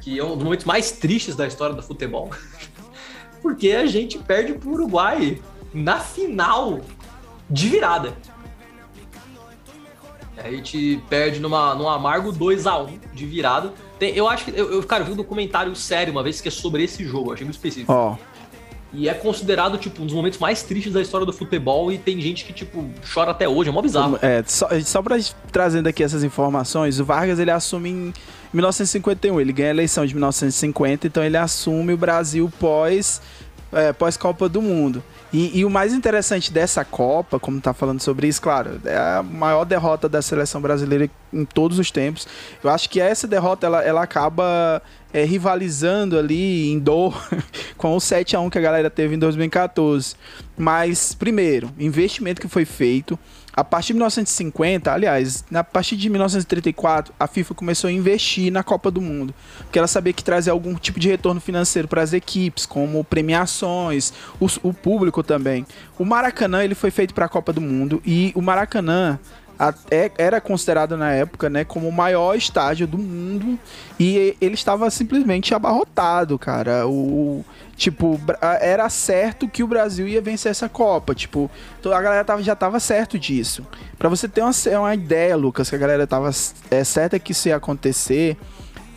que 0.00 0.18
é 0.18 0.24
um 0.24 0.34
dos 0.34 0.44
momentos 0.44 0.64
mais 0.64 0.92
tristes 0.92 1.36
da 1.36 1.46
história 1.46 1.74
do 1.74 1.82
futebol. 1.82 2.30
Porque 3.42 3.72
a 3.72 3.86
gente 3.86 4.18
perde 4.18 4.54
pro 4.54 4.70
Uruguai 4.70 5.40
na 5.72 6.00
final 6.00 6.80
de 7.50 7.68
virada. 7.68 8.14
A 10.42 10.50
gente 10.50 11.02
perde 11.08 11.40
numa, 11.40 11.74
num 11.74 11.88
amargo 11.88 12.32
2 12.32 12.66
a 12.66 12.78
1 12.78 12.98
de 13.12 13.26
virada. 13.26 13.72
Tem, 13.98 14.14
eu 14.14 14.28
acho 14.28 14.44
que. 14.44 14.50
Eu, 14.50 14.72
eu, 14.72 14.82
cara, 14.82 15.04
vi 15.04 15.12
um 15.12 15.16
documentário 15.16 15.74
sério 15.74 16.12
uma 16.12 16.22
vez 16.22 16.40
que 16.40 16.48
é 16.48 16.50
sobre 16.50 16.84
esse 16.84 17.04
jogo, 17.04 17.32
achei 17.32 17.44
muito 17.44 17.56
específico. 17.56 17.92
Ó. 17.92 18.12
Oh. 18.12 18.38
E 18.92 19.08
é 19.08 19.12
considerado, 19.12 19.76
tipo, 19.76 20.02
um 20.02 20.06
dos 20.06 20.14
momentos 20.14 20.38
mais 20.38 20.62
tristes 20.62 20.92
da 20.94 21.02
história 21.02 21.26
do 21.26 21.32
futebol 21.32 21.92
e 21.92 21.98
tem 21.98 22.18
gente 22.20 22.44
que, 22.44 22.54
tipo, 22.54 22.88
chora 23.12 23.32
até 23.32 23.46
hoje, 23.46 23.68
é 23.68 23.72
mó 23.72 23.82
bizarro. 23.82 24.18
É, 24.22 24.42
só, 24.46 24.68
só 24.82 25.02
pra 25.02 25.18
trazendo 25.52 25.88
aqui 25.88 26.02
essas 26.02 26.24
informações, 26.24 26.98
o 26.98 27.04
Vargas, 27.04 27.38
ele 27.38 27.50
assume 27.50 27.90
em 27.90 28.14
1951, 28.52 29.40
ele 29.40 29.52
ganha 29.52 29.68
a 29.68 29.70
eleição 29.72 30.06
de 30.06 30.14
1950, 30.14 31.06
então 31.06 31.22
ele 31.22 31.36
assume 31.36 31.92
o 31.92 31.98
Brasil 31.98 32.50
pós, 32.58 33.20
é, 33.72 33.92
pós 33.92 34.16
Copa 34.16 34.48
do 34.48 34.62
Mundo. 34.62 35.02
E, 35.32 35.58
e, 35.58 35.64
o 35.64 35.70
mais 35.70 35.92
interessante 35.92 36.50
dessa 36.50 36.84
Copa, 36.84 37.38
como 37.38 37.60
tá 37.60 37.74
falando 37.74 38.00
sobre 38.00 38.26
isso, 38.26 38.40
claro, 38.40 38.80
é 38.84 38.96
a 38.96 39.22
maior 39.22 39.64
derrota 39.64 40.08
da 40.08 40.22
seleção 40.22 40.60
brasileira 40.60 41.10
em 41.32 41.44
todos 41.44 41.78
os 41.78 41.90
tempos. 41.90 42.26
Eu 42.64 42.70
acho 42.70 42.88
que 42.88 42.98
essa 42.98 43.26
derrota 43.26 43.66
ela, 43.66 43.82
ela 43.82 44.02
acaba 44.02 44.82
é, 45.12 45.24
rivalizando 45.24 46.18
ali 46.18 46.70
em 46.70 46.78
dor 46.78 47.28
com 47.76 47.94
o 47.94 48.00
7 48.00 48.36
a 48.36 48.40
1 48.40 48.48
que 48.48 48.58
a 48.58 48.62
galera 48.62 48.88
teve 48.88 49.16
em 49.16 49.18
2014. 49.18 50.16
Mas, 50.56 51.14
primeiro, 51.14 51.70
investimento 51.78 52.40
que 52.40 52.48
foi 52.48 52.64
feito. 52.64 53.18
A 53.58 53.64
partir 53.64 53.88
de 53.88 53.94
1950, 53.94 54.92
aliás, 54.92 55.44
na 55.50 55.64
partir 55.64 55.96
de 55.96 56.08
1934, 56.08 57.12
a 57.18 57.26
FIFA 57.26 57.54
começou 57.56 57.88
a 57.88 57.92
investir 57.92 58.52
na 58.52 58.62
Copa 58.62 58.88
do 58.88 59.00
Mundo, 59.00 59.34
porque 59.64 59.80
ela 59.80 59.88
sabia 59.88 60.12
que 60.12 60.22
trazia 60.22 60.52
algum 60.52 60.76
tipo 60.76 61.00
de 61.00 61.08
retorno 61.08 61.40
financeiro 61.40 61.88
para 61.88 62.00
as 62.00 62.12
equipes, 62.12 62.64
como 62.64 63.02
premiações, 63.02 64.12
o, 64.38 64.46
o 64.62 64.72
público 64.72 65.24
também. 65.24 65.66
O 65.98 66.04
Maracanã 66.04 66.62
ele 66.62 66.76
foi 66.76 66.92
feito 66.92 67.12
para 67.12 67.24
a 67.24 67.28
Copa 67.28 67.52
do 67.52 67.60
Mundo 67.60 68.00
e 68.06 68.30
o 68.36 68.40
Maracanã 68.40 69.18
era 70.16 70.40
considerado 70.40 70.96
na 70.96 71.12
época, 71.12 71.50
né, 71.50 71.64
como 71.64 71.88
o 71.88 71.92
maior 71.92 72.36
estádio 72.36 72.86
do 72.86 72.98
mundo 72.98 73.58
e 73.98 74.36
ele 74.40 74.54
estava 74.54 74.88
simplesmente 74.90 75.54
abarrotado, 75.54 76.38
cara. 76.38 76.86
O 76.86 77.44
tipo, 77.76 78.20
era 78.60 78.88
certo 78.88 79.48
que 79.48 79.62
o 79.62 79.66
Brasil 79.66 80.06
ia 80.08 80.20
vencer 80.20 80.50
essa 80.50 80.68
Copa, 80.68 81.14
tipo, 81.14 81.48
a 81.84 82.02
galera 82.02 82.24
tava, 82.24 82.42
já 82.42 82.56
tava 82.56 82.80
certo 82.80 83.18
disso. 83.18 83.64
Para 83.96 84.08
você 84.08 84.28
ter 84.28 84.42
uma, 84.42 84.50
uma 84.80 84.94
ideia, 84.94 85.36
Lucas, 85.36 85.70
que 85.70 85.76
a 85.76 85.78
galera 85.78 86.06
tava 86.06 86.30
é 86.70 86.84
certa 86.84 87.18
que 87.18 87.32
ia 87.48 87.56
acontecer, 87.56 88.36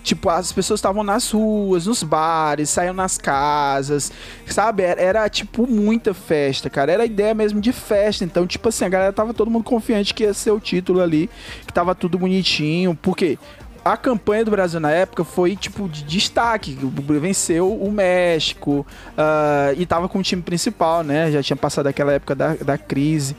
Tipo, 0.03 0.29
as 0.29 0.51
pessoas 0.51 0.79
estavam 0.79 1.03
nas 1.03 1.29
ruas, 1.31 1.85
nos 1.85 2.01
bares, 2.01 2.69
saíam 2.69 2.93
nas 2.93 3.17
casas, 3.17 4.11
sabe? 4.47 4.83
Era, 4.83 5.01
era, 5.01 5.29
tipo 5.29 5.67
muita 5.67 6.13
festa, 6.13 6.69
cara. 6.69 6.91
Era 6.91 7.03
a 7.03 7.05
ideia 7.05 7.33
mesmo 7.33 7.61
de 7.61 7.71
festa. 7.71 8.23
Então, 8.23 8.47
tipo 8.47 8.69
assim, 8.69 8.85
a 8.85 8.89
galera 8.89 9.13
tava 9.13 9.33
todo 9.33 9.51
mundo 9.51 9.63
confiante 9.63 10.13
que 10.13 10.23
ia 10.23 10.33
ser 10.33 10.51
o 10.51 10.59
título 10.59 11.01
ali, 11.01 11.29
que 11.65 11.73
tava 11.73 11.93
tudo 11.93 12.17
bonitinho. 12.17 12.97
Porque 12.99 13.37
a 13.83 13.97
campanha 13.97 14.45
do 14.45 14.51
Brasil 14.51 14.79
na 14.79 14.91
época 14.91 15.23
foi 15.23 15.55
tipo 15.55 15.87
de 15.87 16.03
destaque. 16.03 16.77
Venceu 17.19 17.73
o 17.73 17.91
México 17.91 18.85
uh, 19.11 19.75
e 19.77 19.85
tava 19.85 20.07
com 20.07 20.19
o 20.19 20.23
time 20.23 20.41
principal, 20.41 21.03
né? 21.03 21.31
Já 21.31 21.41
tinha 21.41 21.57
passado 21.57 21.87
aquela 21.87 22.13
época 22.13 22.35
da, 22.35 22.55
da 22.55 22.77
crise. 22.77 23.35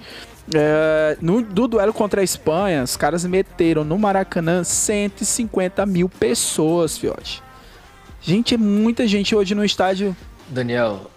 Uh, 0.49 1.17
no, 1.21 1.41
do 1.41 1.69
duelo 1.69 1.93
contra 1.93 2.21
a 2.21 2.25
Espanha, 2.25 2.83
os 2.83 2.97
caras 2.97 3.25
meteram 3.25 3.85
no 3.85 3.97
Maracanã 3.97 4.65
150 4.65 5.87
mil 5.87 6.09
pessoas, 6.09 6.99
fiote. 6.99 7.43
Gente, 8.21 8.55
é 8.55 8.59
muita 8.59 9.07
gente 9.07 9.35
hoje 9.35 9.55
no 9.55 9.65
estádio. 9.65 10.17
Daniel, 10.49 11.11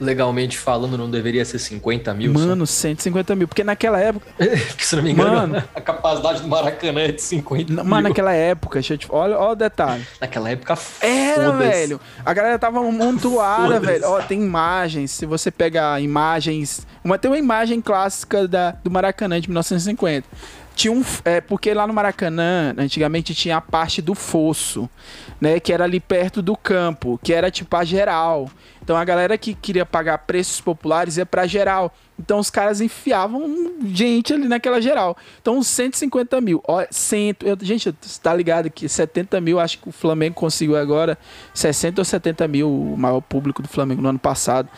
legalmente 0.00 0.58
falando, 0.58 0.96
não 0.96 1.10
deveria 1.10 1.44
ser 1.44 1.58
50 1.58 2.12
mil? 2.14 2.32
Mano, 2.32 2.66
só? 2.66 2.82
150 2.82 3.34
mil. 3.34 3.48
Porque 3.48 3.64
naquela 3.64 4.00
época. 4.00 4.26
porque, 4.36 4.84
se 4.84 4.96
não 4.96 5.02
me 5.02 5.12
engano, 5.12 5.30
Mano, 5.30 5.64
a 5.74 5.80
capacidade 5.80 6.42
do 6.42 6.48
Maracanã 6.48 7.00
é 7.00 7.12
de 7.12 7.22
50 7.22 7.72
mil. 7.72 7.84
Mas 7.84 8.02
naquela 8.02 8.32
época, 8.32 8.74
deixa 8.74 8.94
eu 8.94 8.98
te... 8.98 9.06
olha, 9.10 9.38
olha 9.38 9.52
o 9.52 9.54
detalhe. 9.54 10.06
Naquela 10.20 10.50
época, 10.50 10.78
Era, 11.00 11.52
velho. 11.52 12.00
A 12.24 12.32
galera 12.32 12.58
tava 12.58 12.82
montuada, 12.82 13.80
velho. 13.80 14.04
Ó, 14.04 14.20
tem 14.20 14.40
imagens. 14.40 15.10
Se 15.10 15.26
você 15.26 15.50
pegar 15.50 16.00
imagens. 16.02 16.86
Uma, 17.02 17.18
tem 17.18 17.30
uma 17.30 17.38
imagem 17.38 17.80
clássica 17.80 18.48
da, 18.48 18.72
do 18.82 18.90
Maracanã 18.90 19.40
de 19.40 19.48
1950 19.48 20.26
tinha 20.76 20.92
um. 20.92 21.02
É, 21.24 21.40
porque 21.40 21.72
lá 21.72 21.86
no 21.86 21.94
Maracanã, 21.94 22.74
antigamente 22.76 23.34
tinha 23.34 23.56
a 23.56 23.60
parte 23.60 24.02
do 24.02 24.14
fosso, 24.14 24.88
né? 25.40 25.58
Que 25.58 25.72
era 25.72 25.84
ali 25.84 25.98
perto 25.98 26.42
do 26.42 26.54
campo, 26.54 27.18
que 27.22 27.32
era 27.32 27.50
tipo 27.50 27.74
a 27.74 27.82
geral. 27.82 28.48
Então 28.82 28.94
a 28.94 29.04
galera 29.04 29.36
que 29.38 29.54
queria 29.54 29.86
pagar 29.86 30.18
preços 30.18 30.60
populares 30.60 31.16
ia 31.16 31.24
pra 31.24 31.46
geral. 31.46 31.92
Então 32.20 32.38
os 32.38 32.50
caras 32.50 32.80
enfiavam 32.80 33.72
gente 33.86 34.34
ali 34.34 34.46
naquela 34.46 34.80
geral. 34.80 35.16
Então 35.40 35.56
uns 35.56 35.66
150 35.66 36.40
mil. 36.42 36.62
Olha, 36.68 36.86
cento, 36.90 37.44
eu, 37.44 37.56
gente, 37.60 37.90
tá 38.22 38.32
ligado 38.34 38.70
que 38.70 38.86
70 38.86 39.40
mil, 39.40 39.58
acho 39.58 39.78
que 39.78 39.88
o 39.88 39.92
Flamengo 39.92 40.34
conseguiu 40.34 40.76
agora 40.76 41.18
60 41.54 42.00
ou 42.00 42.04
70 42.04 42.46
mil, 42.46 42.70
o 42.70 42.96
maior 42.96 43.22
público 43.22 43.62
do 43.62 43.68
Flamengo 43.68 44.02
no 44.02 44.10
ano 44.10 44.18
passado. 44.18 44.68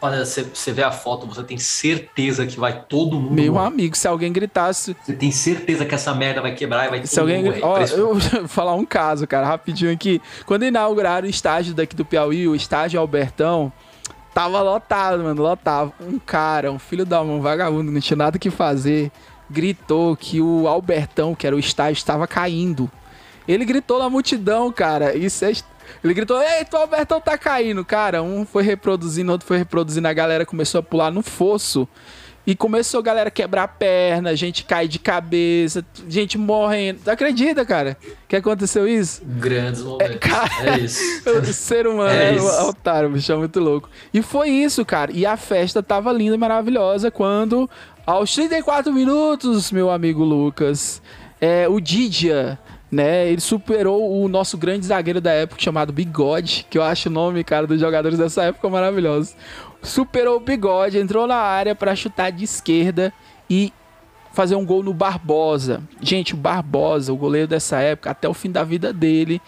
Olha, 0.00 0.24
você 0.24 0.72
vê 0.72 0.84
a 0.84 0.92
foto, 0.92 1.26
você 1.26 1.42
tem 1.42 1.58
certeza 1.58 2.46
que 2.46 2.58
vai 2.58 2.84
todo 2.88 3.18
mundo. 3.18 3.34
Meu 3.34 3.54
morrer. 3.54 3.66
amigo, 3.66 3.96
se 3.96 4.06
alguém 4.06 4.32
gritasse. 4.32 4.96
Você 5.04 5.12
tem 5.12 5.32
certeza 5.32 5.84
que 5.84 5.94
essa 5.94 6.14
merda 6.14 6.40
vai 6.40 6.54
quebrar 6.54 6.86
e 6.86 6.90
vai 6.90 7.06
se 7.06 7.18
alguém 7.18 7.42
morrer. 7.42 7.64
Ó, 7.64 7.78
eu 7.80 8.14
vou 8.14 8.46
falar 8.46 8.74
um 8.74 8.84
caso, 8.84 9.26
cara, 9.26 9.46
rapidinho 9.46 9.92
aqui. 9.92 10.22
Quando 10.46 10.64
inauguraram 10.64 11.26
o 11.26 11.30
estádio 11.30 11.74
daqui 11.74 11.96
do 11.96 12.04
Piauí, 12.04 12.46
o 12.46 12.54
estádio 12.54 13.00
Albertão, 13.00 13.72
tava 14.32 14.62
lotado, 14.62 15.24
mano, 15.24 15.42
lotado. 15.42 15.92
Um 16.00 16.16
cara, 16.20 16.70
um 16.70 16.78
filho 16.78 17.04
da 17.04 17.24
mão, 17.24 17.42
vagabundo, 17.42 17.90
não 17.90 18.00
tinha 18.00 18.16
nada 18.16 18.38
que 18.38 18.50
fazer, 18.50 19.10
gritou 19.50 20.16
que 20.16 20.40
o 20.40 20.68
Albertão, 20.68 21.34
que 21.34 21.44
era 21.44 21.56
o 21.56 21.58
estádio, 21.58 21.98
estava 21.98 22.24
caindo. 22.28 22.88
Ele 23.48 23.64
gritou 23.64 23.98
na 23.98 24.08
multidão, 24.08 24.70
cara. 24.70 25.16
Isso 25.16 25.44
é 25.44 25.52
ele 26.02 26.14
gritou: 26.14 26.40
Eita, 26.40 26.76
o 26.76 26.80
Albertão 26.80 27.20
tá 27.20 27.36
caindo. 27.36 27.84
Cara, 27.84 28.22
um 28.22 28.44
foi 28.44 28.62
reproduzindo, 28.62 29.32
outro 29.32 29.46
foi 29.46 29.58
reproduzindo. 29.58 30.06
A 30.08 30.12
galera 30.12 30.46
começou 30.46 30.80
a 30.80 30.82
pular 30.82 31.10
no 31.10 31.22
fosso. 31.22 31.88
E 32.46 32.56
começou 32.56 33.00
a 33.00 33.02
galera 33.02 33.30
quebrar 33.30 33.64
a 33.64 33.68
perna, 33.68 34.34
gente 34.34 34.64
cair 34.64 34.88
de 34.88 34.98
cabeça, 34.98 35.84
gente 36.08 36.38
morrendo. 36.38 37.00
Tu 37.04 37.10
acredita, 37.10 37.62
cara? 37.62 37.94
Que 38.26 38.36
aconteceu 38.36 38.88
isso? 38.88 39.20
Grandes 39.22 39.82
momentos. 39.82 40.14
É, 40.14 40.18
cara, 40.18 40.50
é 40.70 40.78
isso. 40.78 41.02
o 41.28 41.44
ser 41.52 41.86
humano 41.86 42.08
é, 42.08 42.34
é 42.34 42.40
um 42.40 42.68
otário, 42.70 43.10
bicho, 43.10 43.30
é 43.30 43.36
muito 43.36 43.60
louco. 43.60 43.90
E 44.14 44.22
foi 44.22 44.48
isso, 44.48 44.82
cara. 44.82 45.12
E 45.12 45.26
a 45.26 45.36
festa 45.36 45.82
tava 45.82 46.10
linda 46.10 46.36
e 46.36 46.38
maravilhosa 46.38 47.10
quando, 47.10 47.68
aos 48.06 48.34
34 48.34 48.94
minutos, 48.94 49.70
meu 49.70 49.90
amigo 49.90 50.24
Lucas, 50.24 51.02
é, 51.38 51.68
o 51.68 51.78
Didia 51.78 52.58
né? 52.90 53.28
Ele 53.28 53.40
superou 53.40 54.22
o 54.22 54.28
nosso 54.28 54.56
grande 54.56 54.86
zagueiro 54.86 55.20
da 55.20 55.32
época 55.32 55.60
chamado 55.60 55.92
Bigode, 55.92 56.66
que 56.70 56.78
eu 56.78 56.82
acho 56.82 57.08
o 57.08 57.12
nome, 57.12 57.44
cara, 57.44 57.66
dos 57.66 57.80
jogadores 57.80 58.18
dessa 58.18 58.44
época 58.44 58.68
maravilhoso. 58.68 59.34
Superou 59.82 60.36
o 60.36 60.40
Bigode, 60.40 60.98
entrou 60.98 61.26
na 61.26 61.36
área 61.36 61.74
para 61.74 61.94
chutar 61.94 62.32
de 62.32 62.44
esquerda 62.44 63.12
e 63.48 63.72
fazer 64.32 64.54
um 64.54 64.64
gol 64.64 64.82
no 64.82 64.94
Barbosa. 64.94 65.82
Gente, 66.00 66.34
o 66.34 66.36
Barbosa, 66.36 67.12
o 67.12 67.16
goleiro 67.16 67.48
dessa 67.48 67.78
época, 67.78 68.10
até 68.10 68.28
o 68.28 68.34
fim 68.34 68.50
da 68.50 68.64
vida 68.64 68.92
dele, 68.92 69.40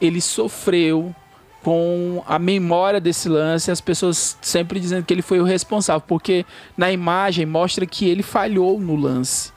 ele 0.00 0.20
sofreu 0.20 1.14
com 1.62 2.22
a 2.26 2.38
memória 2.38 3.00
desse 3.00 3.26
lance, 3.26 3.70
as 3.70 3.80
pessoas 3.80 4.36
sempre 4.42 4.78
dizendo 4.78 5.02
que 5.06 5.14
ele 5.14 5.22
foi 5.22 5.40
o 5.40 5.44
responsável, 5.44 6.02
porque 6.06 6.44
na 6.76 6.92
imagem 6.92 7.46
mostra 7.46 7.86
que 7.86 8.06
ele 8.06 8.22
falhou 8.22 8.78
no 8.78 8.94
lance. 8.94 9.50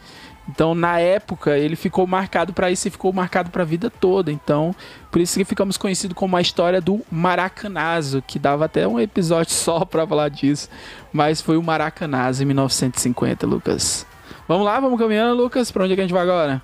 Então, 0.50 0.74
na 0.74 1.00
época, 1.00 1.58
ele 1.58 1.76
ficou 1.76 2.08
marcado 2.08 2.54
para 2.54 2.72
isso 2.72 2.88
e 2.88 2.92
ficou 2.92 3.12
marcado 3.12 3.50
para 3.50 3.64
a 3.64 3.66
vida 3.66 3.90
toda. 3.90 4.32
Então, 4.32 4.74
por 5.12 5.20
isso 5.20 5.38
que 5.38 5.44
ficamos 5.44 5.78
conhecidos 5.78 6.16
como 6.16 6.38
a 6.38 6.42
história 6.42 6.80
do 6.80 7.02
Maracanazo, 7.12 8.24
que 8.26 8.40
dava 8.40 8.66
até 8.66 8.88
um 8.88 9.00
episódio 9.00 9.52
só 9.54 9.84
para 9.84 10.08
falar 10.08 10.30
disso. 10.30 10.70
Mas 11.12 11.42
foi 11.42 11.58
o 11.58 11.64
Maracanazo 11.64 12.44
em 12.44 12.46
1950, 12.46 13.46
Lucas. 13.46 14.06
Vamos 14.48 14.66
lá, 14.66 14.80
vamos 14.80 14.98
caminhando, 14.98 15.36
Lucas. 15.36 15.70
Para 15.70 15.84
onde 15.84 15.94
é 15.94 15.96
que 15.96 16.02
a 16.02 16.04
gente 16.06 16.14
vai 16.14 16.24
agora? 16.24 16.62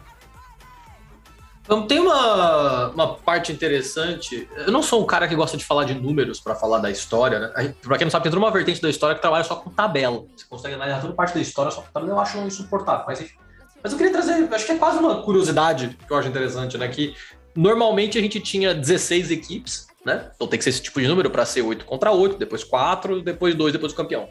Então, 1.63 1.87
tem 1.87 1.99
uma, 1.99 2.89
uma 2.89 3.15
parte 3.15 3.51
interessante. 3.51 4.47
Eu 4.65 4.71
não 4.71 4.83
sou 4.83 5.01
um 5.01 5.05
cara 5.05 5.27
que 5.27 5.35
gosta 5.35 5.57
de 5.57 5.65
falar 5.65 5.85
de 5.85 5.93
números 5.93 6.39
para 6.39 6.55
falar 6.55 6.79
da 6.79 6.91
história, 6.91 7.39
né? 7.39 7.73
Pra 7.81 7.97
quem 7.97 8.05
não 8.05 8.11
sabe, 8.11 8.23
tem 8.23 8.31
toda 8.31 8.43
uma 8.43 8.51
vertente 8.51 8.81
da 8.81 8.89
história 8.89 9.15
que 9.15 9.21
trabalha 9.21 9.43
só 9.43 9.55
com 9.55 9.69
tabela. 9.69 10.23
Você 10.35 10.45
consegue 10.49 10.75
analisar 10.75 11.01
toda 11.01 11.13
parte 11.13 11.33
da 11.33 11.41
história 11.41 11.71
só 11.71 11.81
com 11.81 11.91
tabela. 11.91 12.13
Eu 12.13 12.19
acho 12.19 12.37
insuportável, 12.39 13.05
mas 13.07 13.21
enfim. 13.21 13.42
Mas 13.83 13.91
eu 13.91 13.97
queria 13.97 14.13
trazer, 14.13 14.47
acho 14.53 14.65
que 14.65 14.71
é 14.71 14.77
quase 14.77 14.97
uma 14.97 15.21
curiosidade 15.21 15.97
que 16.07 16.11
eu 16.11 16.15
acho 16.15 16.29
interessante, 16.29 16.77
né? 16.77 16.87
Que 16.87 17.13
normalmente 17.53 18.17
a 18.17 18.21
gente 18.21 18.39
tinha 18.39 18.73
16 18.73 19.29
equipes, 19.29 19.87
né? 20.05 20.31
Então 20.33 20.47
tem 20.47 20.57
que 20.57 20.63
ser 20.63 20.69
esse 20.69 20.81
tipo 20.81 21.01
de 21.01 21.07
número 21.07 21.29
para 21.29 21.45
ser 21.45 21.61
8 21.61 21.83
contra 21.83 22.11
8, 22.11 22.37
depois 22.37 22.63
4, 22.63 23.21
depois 23.21 23.53
2, 23.53 23.73
depois 23.73 23.91
o 23.91 23.95
campeão. 23.95 24.29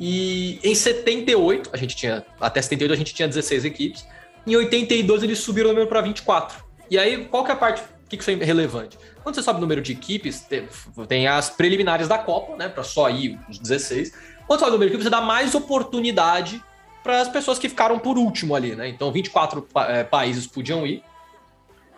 E 0.00 0.58
em 0.64 0.74
78, 0.74 1.70
a 1.72 1.76
gente 1.76 1.94
tinha, 1.94 2.24
até 2.40 2.60
78 2.60 2.92
a 2.92 2.96
gente 2.96 3.14
tinha 3.14 3.28
16 3.28 3.64
equipes. 3.64 4.04
Em 4.44 4.56
82 4.56 5.22
eles 5.22 5.38
subiram 5.38 5.70
o 5.70 5.72
número 5.72 5.88
para 5.88 6.00
24. 6.00 6.64
E 6.90 6.98
aí, 6.98 7.24
qual 7.26 7.44
que 7.44 7.52
é 7.52 7.54
a 7.54 7.56
parte 7.56 7.82
que 8.08 8.16
isso 8.16 8.30
é 8.30 8.34
relevante? 8.34 8.98
Quando 9.22 9.36
você 9.36 9.42
sobe 9.42 9.58
o 9.58 9.60
número 9.60 9.80
de 9.80 9.92
equipes, 9.92 10.40
tem, 10.40 10.68
tem 11.08 11.28
as 11.28 11.48
preliminares 11.48 12.08
da 12.08 12.18
Copa, 12.18 12.56
né? 12.56 12.68
Para 12.68 12.82
só 12.82 13.08
ir 13.08 13.38
os 13.48 13.58
16. 13.58 14.12
Quando 14.46 14.58
você 14.58 14.64
sobe 14.64 14.70
o 14.70 14.72
número 14.72 14.90
de 14.90 14.96
equipes, 14.96 15.04
você 15.04 15.10
dá 15.10 15.20
mais 15.20 15.54
oportunidade 15.54 16.62
para 17.04 17.20
as 17.20 17.28
pessoas 17.28 17.58
que 17.58 17.68
ficaram 17.68 17.98
por 17.98 18.16
último 18.16 18.56
ali, 18.56 18.74
né? 18.74 18.88
Então 18.88 19.12
24 19.12 19.68
é, 19.88 20.02
países 20.02 20.46
podiam 20.46 20.86
ir 20.86 21.04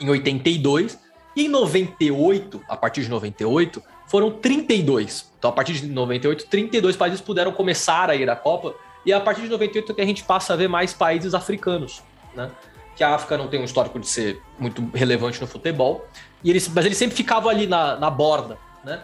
em 0.01 0.11
82 0.11 0.99
e 1.37 1.47
em 1.47 1.49
98, 1.49 2.61
a 2.69 2.77
partir 2.77 3.03
de 3.03 3.09
98, 3.09 3.83
foram 4.09 4.33
32. 4.33 5.31
Então 5.38 5.51
a 5.51 5.53
partir 5.53 5.75
de 5.75 5.87
98, 5.87 6.47
32 6.47 6.97
países 6.97 7.21
puderam 7.21 7.53
começar 7.53 8.11
a 8.11 8.16
ir 8.16 8.29
à 8.29 8.35
Copa 8.35 8.75
e 9.05 9.12
a 9.12 9.21
partir 9.21 9.42
de 9.42 9.49
98 9.49 9.92
é 9.92 9.95
que 9.95 10.01
a 10.01 10.07
gente 10.07 10.25
passa 10.25 10.55
a 10.55 10.57
ver 10.57 10.69
mais 10.69 10.92
países 10.92 11.35
africanos, 11.35 12.03
né? 12.35 12.51
Que 12.97 13.05
a 13.05 13.14
África 13.14 13.38
não 13.38 13.47
tem 13.47 13.61
um 13.61 13.64
histórico 13.64 14.01
de 14.01 14.09
ser 14.09 14.42
muito 14.59 14.90
relevante 14.92 15.40
no 15.40 15.47
futebol, 15.47 16.05
e 16.42 16.51
eles, 16.51 16.66
mas 16.69 16.85
eles 16.85 16.99
sempre 16.99 17.14
ficavam 17.14 17.49
ali 17.49 17.66
na, 17.66 17.97
na 17.97 18.11
borda, 18.11 18.59
né? 18.83 19.03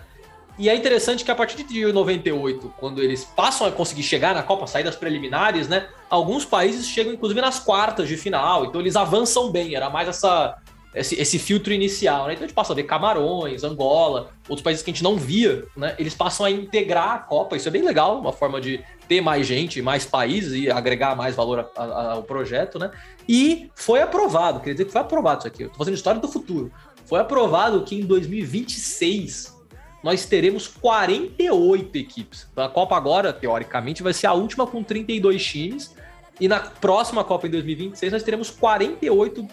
E 0.59 0.69
é 0.69 0.75
interessante 0.75 1.25
que 1.25 1.31
a 1.31 1.35
partir 1.35 1.62
de 1.62 1.93
98, 1.93 2.75
quando 2.79 3.03
eles 3.03 3.25
passam 3.25 3.67
a 3.67 3.73
conseguir 3.73 4.03
chegar 4.03 4.35
na 4.35 4.43
Copa, 4.43 4.67
sair 4.67 4.85
das 4.85 4.97
preliminares, 4.97 5.67
né? 5.67 5.88
Alguns 6.11 6.45
países 6.45 6.87
chegam, 6.87 7.12
inclusive, 7.12 7.41
nas 7.41 7.59
quartas 7.59 8.07
de 8.07 8.17
final. 8.17 8.67
Então 8.67 8.81
eles 8.81 8.95
avançam 8.95 9.51
bem. 9.51 9.75
Era 9.75 9.88
mais 9.88 10.09
essa, 10.09 10.59
esse, 10.95 11.19
esse 11.19 11.38
filtro 11.38 11.73
inicial, 11.73 12.27
né? 12.27 12.35
Então 12.35 12.45
a 12.45 12.47
gente 12.47 12.55
passa 12.55 12.75
a 12.75 12.77
ver 12.77 12.83
Camarões, 12.83 13.65
Angola, 13.65 14.31
outros 14.47 14.62
países 14.62 14.83
que 14.83 14.91
a 14.91 14.93
gente 14.93 15.03
não 15.03 15.17
via, 15.17 15.65
né? 15.75 15.95
Eles 15.99 16.15
passam 16.15 16.45
a 16.45 16.51
integrar 16.51 17.15
a 17.15 17.19
Copa. 17.19 17.57
Isso 17.57 17.69
é 17.69 17.71
bem 17.71 17.83
legal, 17.83 18.21
uma 18.21 18.33
forma 18.33 18.61
de 18.61 18.85
ter 19.09 19.23
mais 19.23 19.47
gente, 19.47 19.81
mais 19.81 20.05
países 20.05 20.53
e 20.53 20.71
agregar 20.71 21.17
mais 21.17 21.35
valor 21.35 21.71
a, 21.75 21.83
a, 21.83 22.12
ao 22.12 22.23
projeto, 22.23 22.79
né? 22.79 22.91
E 23.27 23.71
foi 23.75 24.03
aprovado, 24.03 24.61
quer 24.61 24.73
dizer 24.73 24.85
que 24.85 24.93
foi 24.93 25.01
aprovado 25.01 25.38
isso 25.38 25.49
aqui. 25.49 25.62
Eu 25.62 25.71
tô 25.71 25.79
fazendo 25.79 25.95
história 25.95 26.21
do 26.21 26.29
futuro. 26.29 26.71
Foi 27.07 27.21
aprovado 27.21 27.83
que 27.85 27.95
em 27.95 28.05
2026 28.05 29.62
nós 30.03 30.27
teremos 30.27 30.67
48 30.67 31.97
equipes. 31.97 32.49
A 32.57 32.69
Copa 32.69 32.97
agora, 32.97 33.33
teoricamente, 33.33 34.03
vai 34.03 34.12
ser 34.12 34.27
a 34.27 34.33
última 34.33 34.67
com 34.67 34.83
32 34.83 35.45
times. 35.45 35.95
E 36.41 36.49
na 36.49 36.59
próxima 36.59 37.23
Copa 37.23 37.47
em 37.47 37.51
2026 37.51 38.12
nós 38.12 38.23
teremos 38.23 38.51
48 38.51 39.47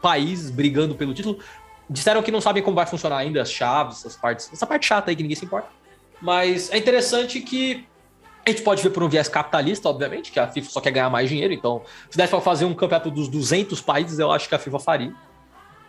países 0.00 0.50
brigando 0.50 0.94
pelo 0.94 1.12
título. 1.12 1.38
Disseram 1.90 2.22
que 2.22 2.30
não 2.30 2.40
sabem 2.40 2.62
como 2.62 2.74
vai 2.74 2.86
funcionar 2.86 3.18
ainda 3.18 3.42
as 3.42 3.50
chaves, 3.50 3.98
essas 3.98 4.16
partes, 4.16 4.50
essa 4.52 4.66
parte 4.66 4.86
chata 4.86 5.10
aí 5.10 5.16
que 5.16 5.22
ninguém 5.22 5.36
se 5.36 5.44
importa. 5.44 5.68
Mas 6.20 6.70
é 6.72 6.78
interessante 6.78 7.40
que 7.40 7.86
a 8.46 8.50
gente 8.50 8.62
pode 8.62 8.82
ver 8.82 8.90
por 8.90 9.02
um 9.02 9.08
viés 9.08 9.28
capitalista, 9.28 9.88
obviamente, 9.88 10.30
que 10.30 10.38
a 10.38 10.46
FIFA 10.46 10.70
só 10.70 10.80
quer 10.80 10.92
ganhar 10.92 11.10
mais 11.10 11.28
dinheiro. 11.28 11.52
Então, 11.52 11.82
se 12.08 12.16
desse 12.16 12.30
para 12.30 12.40
fazer 12.40 12.64
um 12.64 12.72
campeonato 12.74 13.10
dos 13.10 13.28
200 13.28 13.80
países, 13.80 14.18
eu 14.18 14.30
acho 14.30 14.48
que 14.48 14.54
a 14.54 14.58
FIFA 14.58 14.78
faria. 14.78 15.12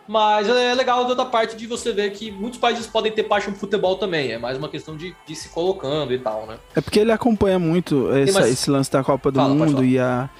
Mas 0.08 0.48
é 0.48 0.74
legal 0.74 1.04
da 1.04 1.10
outra 1.10 1.26
parte 1.26 1.54
de 1.54 1.66
você 1.66 1.92
ver 1.92 2.10
que 2.12 2.30
muitos 2.30 2.58
países 2.58 2.86
podem 2.86 3.12
ter 3.12 3.24
paixão 3.24 3.52
por 3.52 3.60
futebol 3.60 3.96
também. 3.96 4.32
É 4.32 4.38
mais 4.38 4.56
uma 4.56 4.68
questão 4.68 4.96
de, 4.96 5.14
de 5.26 5.36
se 5.36 5.50
colocando 5.50 6.14
e 6.14 6.18
tal, 6.18 6.46
né? 6.46 6.56
É 6.74 6.80
porque 6.80 6.98
ele 6.98 7.12
acompanha 7.12 7.58
muito 7.58 8.10
essa, 8.16 8.48
esse 8.48 8.70
lance 8.70 8.90
da 8.90 9.04
Copa 9.04 9.30
do 9.30 9.38
Fala, 9.38 9.54
Mundo 9.54 9.84
e 9.84 9.98
a 9.98 10.30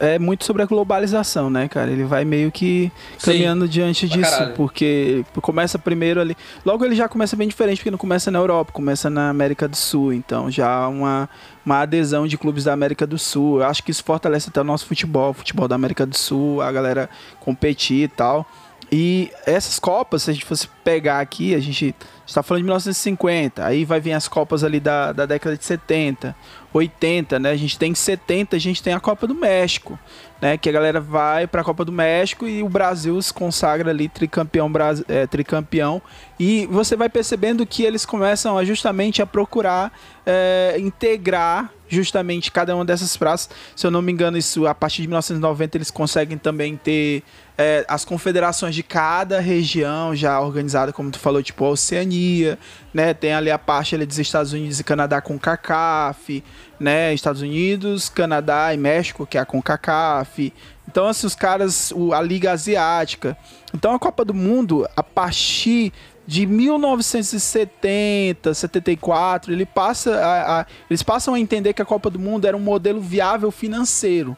é 0.00 0.18
muito 0.18 0.44
sobre 0.44 0.62
a 0.62 0.66
globalização, 0.66 1.50
né, 1.50 1.68
cara? 1.68 1.90
Ele 1.90 2.04
vai 2.04 2.24
meio 2.24 2.50
que 2.50 2.90
caminhando 3.22 3.66
Sim, 3.66 3.70
diante 3.70 4.08
disso, 4.08 4.52
porque 4.56 5.24
começa 5.42 5.78
primeiro 5.78 6.20
ali. 6.20 6.36
Logo 6.64 6.84
ele 6.84 6.94
já 6.94 7.08
começa 7.08 7.36
bem 7.36 7.46
diferente, 7.46 7.78
porque 7.78 7.90
não 7.90 7.98
começa 7.98 8.30
na 8.30 8.38
Europa, 8.38 8.72
começa 8.72 9.10
na 9.10 9.28
América 9.28 9.68
do 9.68 9.76
Sul. 9.76 10.12
Então 10.12 10.50
já 10.50 10.88
uma, 10.88 11.28
uma 11.64 11.80
adesão 11.80 12.26
de 12.26 12.38
clubes 12.38 12.64
da 12.64 12.72
América 12.72 13.06
do 13.06 13.18
Sul. 13.18 13.60
Eu 13.60 13.66
acho 13.66 13.82
que 13.82 13.90
isso 13.90 14.02
fortalece 14.02 14.48
até 14.48 14.60
o 14.60 14.64
nosso 14.64 14.86
futebol, 14.86 15.30
o 15.30 15.34
futebol 15.34 15.68
da 15.68 15.74
América 15.74 16.06
do 16.06 16.16
Sul, 16.16 16.62
a 16.62 16.72
galera 16.72 17.10
competir 17.40 18.04
e 18.04 18.08
tal. 18.08 18.46
E 18.90 19.30
essas 19.46 19.78
Copas, 19.78 20.22
se 20.22 20.30
a 20.30 20.32
gente 20.32 20.44
fosse 20.44 20.68
pegar 20.82 21.20
aqui, 21.20 21.54
a 21.54 21.60
gente 21.60 21.94
está 22.26 22.42
falando 22.42 22.60
de 22.60 22.64
1950, 22.64 23.64
aí 23.64 23.84
vai 23.84 24.00
vir 24.00 24.12
as 24.12 24.28
Copas 24.28 24.64
ali 24.64 24.80
da, 24.80 25.12
da 25.12 25.26
década 25.26 25.56
de 25.56 25.64
70, 25.64 26.34
80, 26.72 27.38
né? 27.38 27.50
A 27.50 27.56
gente 27.56 27.78
tem 27.78 27.94
70, 27.94 28.56
a 28.56 28.58
gente 28.58 28.82
tem 28.82 28.92
a 28.92 29.00
Copa 29.00 29.26
do 29.26 29.34
México, 29.34 29.98
né? 30.44 30.58
Que 30.58 30.68
a 30.68 30.72
galera 30.72 31.00
vai 31.00 31.46
para 31.46 31.62
a 31.62 31.64
Copa 31.64 31.86
do 31.86 31.90
México 31.90 32.46
e 32.46 32.62
o 32.62 32.68
Brasil 32.68 33.20
se 33.22 33.32
consagra 33.32 33.88
ali 33.88 34.10
tricampeão, 34.10 34.70
é, 35.08 35.26
tricampeão. 35.26 36.02
E 36.38 36.66
você 36.66 36.94
vai 36.96 37.08
percebendo 37.08 37.64
que 37.64 37.82
eles 37.82 38.04
começam 38.04 38.58
a, 38.58 38.62
justamente 38.62 39.22
a 39.22 39.26
procurar 39.26 39.90
é, 40.26 40.76
integrar 40.78 41.72
justamente 41.88 42.52
cada 42.52 42.74
uma 42.74 42.84
dessas 42.84 43.16
praças. 43.16 43.48
Se 43.74 43.86
eu 43.86 43.90
não 43.90 44.02
me 44.02 44.12
engano, 44.12 44.36
isso 44.36 44.66
a 44.66 44.74
partir 44.74 45.00
de 45.00 45.08
1990 45.08 45.78
eles 45.78 45.90
conseguem 45.90 46.36
também 46.36 46.76
ter 46.76 47.22
é, 47.56 47.84
as 47.88 48.04
confederações 48.04 48.74
de 48.74 48.82
cada 48.82 49.40
região 49.40 50.14
já 50.14 50.38
organizada, 50.40 50.92
como 50.92 51.10
tu 51.10 51.18
falou, 51.18 51.42
tipo 51.42 51.64
a 51.64 51.70
Oceania, 51.70 52.58
né? 52.92 53.14
Tem 53.14 53.32
ali 53.32 53.50
a 53.50 53.58
parte 53.58 53.94
ali 53.94 54.04
dos 54.04 54.18
Estados 54.18 54.52
Unidos 54.52 54.80
e 54.80 54.84
Canadá 54.84 55.20
com 55.20 55.38
CACAF, 55.38 56.42
né? 56.78 57.12
Estados 57.14 57.42
Unidos, 57.42 58.08
Canadá 58.08 58.72
e 58.74 58.76
México, 58.76 59.26
que 59.26 59.38
é 59.38 59.40
a 59.40 59.46
CONCACAF. 59.46 60.52
Então, 60.88 61.08
assim, 61.08 61.26
os 61.26 61.34
caras, 61.34 61.92
a 62.12 62.20
Liga 62.20 62.52
Asiática. 62.52 63.36
Então, 63.74 63.94
a 63.94 63.98
Copa 63.98 64.24
do 64.24 64.34
Mundo, 64.34 64.86
a 64.96 65.02
partir 65.02 65.92
de 66.26 66.46
1970, 66.46 68.54
74, 68.54 69.52
ele 69.52 69.66
passa 69.66 70.16
a, 70.16 70.60
a, 70.60 70.66
eles 70.88 71.02
passam 71.02 71.34
a 71.34 71.40
entender 71.40 71.74
que 71.74 71.82
a 71.82 71.84
Copa 71.84 72.08
do 72.08 72.18
Mundo 72.18 72.46
era 72.46 72.56
um 72.56 72.60
modelo 72.60 73.00
viável 73.00 73.50
financeiro, 73.50 74.36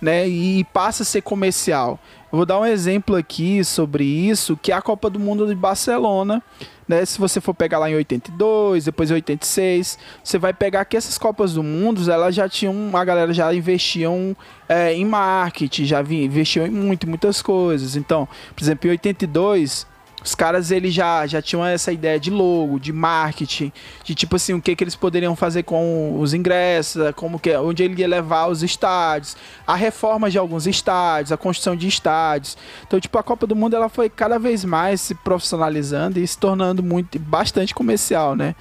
né? 0.00 0.26
E 0.28 0.64
passa 0.72 1.02
a 1.02 1.06
ser 1.06 1.22
comercial. 1.22 1.98
Eu 2.32 2.38
vou 2.38 2.46
dar 2.46 2.60
um 2.60 2.66
exemplo 2.66 3.16
aqui 3.16 3.64
sobre 3.64 4.04
isso, 4.04 4.56
que 4.56 4.72
é 4.72 4.74
a 4.74 4.82
Copa 4.82 5.08
do 5.08 5.20
Mundo 5.20 5.46
de 5.46 5.54
Barcelona, 5.54 6.42
né? 6.88 7.04
Se 7.04 7.18
você 7.18 7.40
for 7.40 7.52
pegar 7.52 7.78
lá 7.78 7.90
em 7.90 7.94
82, 7.94 8.86
depois 8.86 9.10
em 9.10 9.14
86, 9.14 9.98
você 10.24 10.38
vai 10.38 10.52
pegar 10.52 10.84
que 10.86 10.96
essas 10.96 11.18
Copas 11.18 11.52
do 11.52 11.62
Mundo, 11.62 12.10
elas 12.10 12.34
já 12.34 12.48
tinham, 12.48 12.90
a 12.94 13.04
galera 13.04 13.32
já 13.32 13.52
investiam 13.52 14.34
é, 14.68 14.94
em 14.94 15.04
marketing, 15.04 15.84
já 15.84 16.00
investiam 16.00 16.66
em 16.66 16.70
muito, 16.70 17.08
muitas 17.08 17.42
coisas. 17.42 17.96
Então, 17.96 18.26
por 18.54 18.64
exemplo, 18.64 18.88
em 18.88 18.92
82, 18.92 19.86
os 20.22 20.34
caras 20.34 20.70
eles 20.70 20.92
já, 20.92 21.26
já 21.26 21.40
tinham 21.40 21.64
essa 21.64 21.92
ideia 21.92 22.18
de 22.18 22.30
logo, 22.30 22.78
de 22.78 22.92
marketing, 22.92 23.72
de 24.04 24.14
tipo 24.14 24.36
assim, 24.36 24.54
o 24.54 24.60
que, 24.60 24.74
que 24.74 24.82
eles 24.82 24.96
poderiam 24.96 25.36
fazer 25.36 25.62
com 25.62 26.18
os 26.18 26.34
ingressos, 26.34 27.14
como 27.14 27.38
que, 27.38 27.56
onde 27.56 27.82
ele 27.82 28.00
ia 28.00 28.08
levar 28.08 28.48
os 28.48 28.62
estádios, 28.62 29.36
a 29.66 29.74
reforma 29.74 30.28
de 30.30 30.38
alguns 30.38 30.66
estádios, 30.66 31.32
a 31.32 31.36
construção 31.36 31.76
de 31.76 31.86
estádios. 31.86 32.56
Então, 32.86 32.98
tipo, 32.98 33.16
a 33.18 33.22
Copa 33.22 33.46
do 33.46 33.54
Mundo 33.54 33.76
ela 33.76 33.88
foi 33.88 34.08
cada 34.08 34.38
vez 34.38 34.64
mais 34.64 35.00
se 35.00 35.14
profissionalizando 35.14 36.18
e 36.18 36.26
se 36.26 36.36
tornando 36.36 36.82
muito 36.82 37.18
bastante 37.18 37.74
comercial, 37.74 38.34
né? 38.34 38.54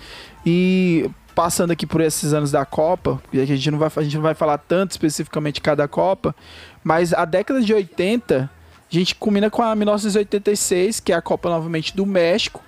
E 0.45 1.09
passando 1.33 1.71
aqui 1.71 1.85
por 1.85 2.01
esses 2.01 2.33
anos 2.33 2.51
da 2.51 2.65
Copa, 2.65 3.21
a 3.31 3.45
gente 3.45 3.69
não 3.69 3.77
vai, 3.77 3.91
a 3.95 4.01
gente 4.01 4.15
não 4.15 4.23
vai 4.23 4.33
falar 4.33 4.57
tanto 4.57 4.91
especificamente 4.91 5.55
de 5.55 5.61
cada 5.61 5.87
Copa, 5.87 6.35
mas 6.83 7.13
a 7.13 7.25
década 7.25 7.61
de 7.61 7.73
80 7.73 8.49
a 8.89 8.93
gente 8.93 9.15
combina 9.15 9.49
com 9.49 9.61
a 9.61 9.75
1986, 9.75 10.99
que 10.99 11.11
é 11.11 11.15
a 11.15 11.21
Copa 11.21 11.49
novamente 11.49 11.95
do 11.95 12.05
México. 12.05 12.63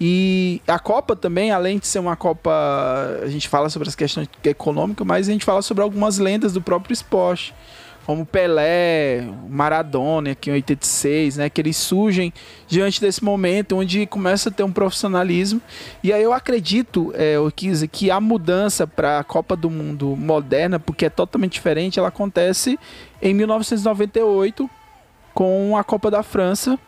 E 0.00 0.60
a 0.66 0.78
Copa 0.78 1.14
também, 1.14 1.50
além 1.50 1.78
de 1.78 1.86
ser 1.86 2.00
uma 2.00 2.16
Copa, 2.16 2.50
a 3.22 3.28
gente 3.28 3.48
fala 3.48 3.70
sobre 3.70 3.88
as 3.88 3.94
questões 3.94 4.28
econômicas, 4.42 5.06
mas 5.06 5.28
a 5.28 5.32
gente 5.32 5.44
fala 5.44 5.62
sobre 5.62 5.82
algumas 5.82 6.18
lendas 6.18 6.52
do 6.52 6.60
próprio 6.60 6.92
esporte, 6.92 7.54
como 8.04 8.26
Pelé, 8.26 9.26
Maradona, 9.48 10.32
aqui 10.32 10.50
em 10.50 10.54
86, 10.54 11.38
né, 11.38 11.48
que 11.48 11.58
eles 11.58 11.76
surgem 11.76 12.34
diante 12.68 13.00
desse 13.00 13.24
momento 13.24 13.76
onde 13.76 14.04
começa 14.04 14.50
a 14.50 14.52
ter 14.52 14.62
um 14.62 14.72
profissionalismo. 14.72 15.62
E 16.02 16.12
aí 16.12 16.22
eu 16.22 16.34
acredito, 16.34 17.12
é, 17.16 17.36
Kisa, 17.56 17.86
que 17.86 18.10
a 18.10 18.20
mudança 18.20 18.86
para 18.86 19.20
a 19.20 19.24
Copa 19.24 19.56
do 19.56 19.70
Mundo 19.70 20.14
moderna, 20.16 20.78
porque 20.78 21.06
é 21.06 21.10
totalmente 21.10 21.52
diferente, 21.52 21.98
ela 21.98 22.08
acontece 22.08 22.78
em 23.22 23.32
1998 23.32 24.68
com 25.34 25.76
a 25.76 25.84
Copa 25.84 26.10
da 26.10 26.22
França. 26.22 26.78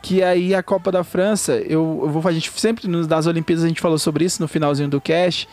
Que 0.00 0.22
aí 0.22 0.54
a 0.54 0.62
Copa 0.62 0.92
da 0.92 1.02
França, 1.02 1.54
eu, 1.54 2.00
eu 2.02 2.10
vou 2.10 2.22
a 2.26 2.32
gente 2.32 2.50
sempre 2.60 2.86
nas 2.86 3.26
Olimpíadas 3.26 3.64
a 3.64 3.68
gente 3.68 3.80
falou 3.80 3.98
sobre 3.98 4.24
isso 4.24 4.40
no 4.40 4.46
finalzinho 4.46 4.88
do 4.88 5.00
cast, 5.00 5.48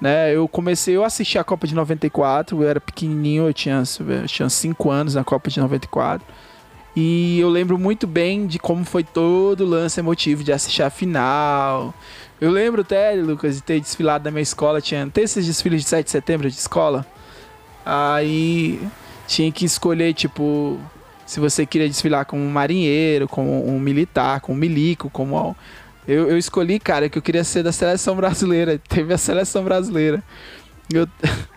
né? 0.00 0.34
Eu 0.34 0.48
comecei 0.48 0.96
eu 0.96 1.04
assisti 1.04 1.38
a 1.38 1.44
Copa 1.44 1.66
de 1.66 1.74
94, 1.74 2.62
eu 2.62 2.68
era 2.68 2.80
pequenininho, 2.80 3.46
eu 3.46 3.52
tinha 3.52 3.82
eu 4.00 4.26
tinha 4.26 4.48
5 4.48 4.90
anos 4.90 5.14
na 5.14 5.22
Copa 5.22 5.50
de 5.50 5.60
94. 5.60 6.26
E 6.96 7.38
eu 7.38 7.48
lembro 7.48 7.78
muito 7.78 8.06
bem 8.06 8.46
de 8.46 8.58
como 8.58 8.84
foi 8.84 9.04
todo 9.04 9.60
o 9.60 9.66
lance 9.66 10.00
emotivo 10.00 10.42
de 10.42 10.52
assistir 10.52 10.82
a 10.82 10.90
final. 10.90 11.94
Eu 12.40 12.50
lembro 12.50 12.80
até, 12.80 13.12
Lucas, 13.12 13.56
de 13.56 13.62
ter 13.62 13.78
desfilado 13.80 14.24
na 14.24 14.30
minha 14.30 14.42
escola, 14.42 14.80
tinha 14.80 15.06
ter 15.08 15.22
esses 15.22 15.46
desfiles 15.46 15.82
de 15.82 15.88
7 15.88 16.06
de 16.06 16.10
setembro 16.10 16.50
de 16.50 16.56
escola. 16.56 17.06
Aí 17.84 18.80
tinha 19.28 19.52
que 19.52 19.64
escolher, 19.64 20.14
tipo, 20.14 20.80
se 21.30 21.38
você 21.38 21.64
queria 21.64 21.88
desfilar 21.88 22.26
como 22.26 22.42
um 22.42 22.50
marinheiro, 22.50 23.28
como 23.28 23.64
um 23.64 23.78
militar, 23.78 24.40
como 24.40 24.56
um 24.56 24.60
milico, 24.60 25.08
como. 25.08 25.56
Eu, 26.06 26.28
eu 26.28 26.36
escolhi, 26.36 26.80
cara, 26.80 27.08
que 27.08 27.16
eu 27.16 27.22
queria 27.22 27.44
ser 27.44 27.62
da 27.62 27.70
seleção 27.70 28.16
brasileira. 28.16 28.80
Teve 28.88 29.14
a 29.14 29.18
seleção 29.18 29.62
brasileira. 29.62 30.24
Eu. 30.92 31.06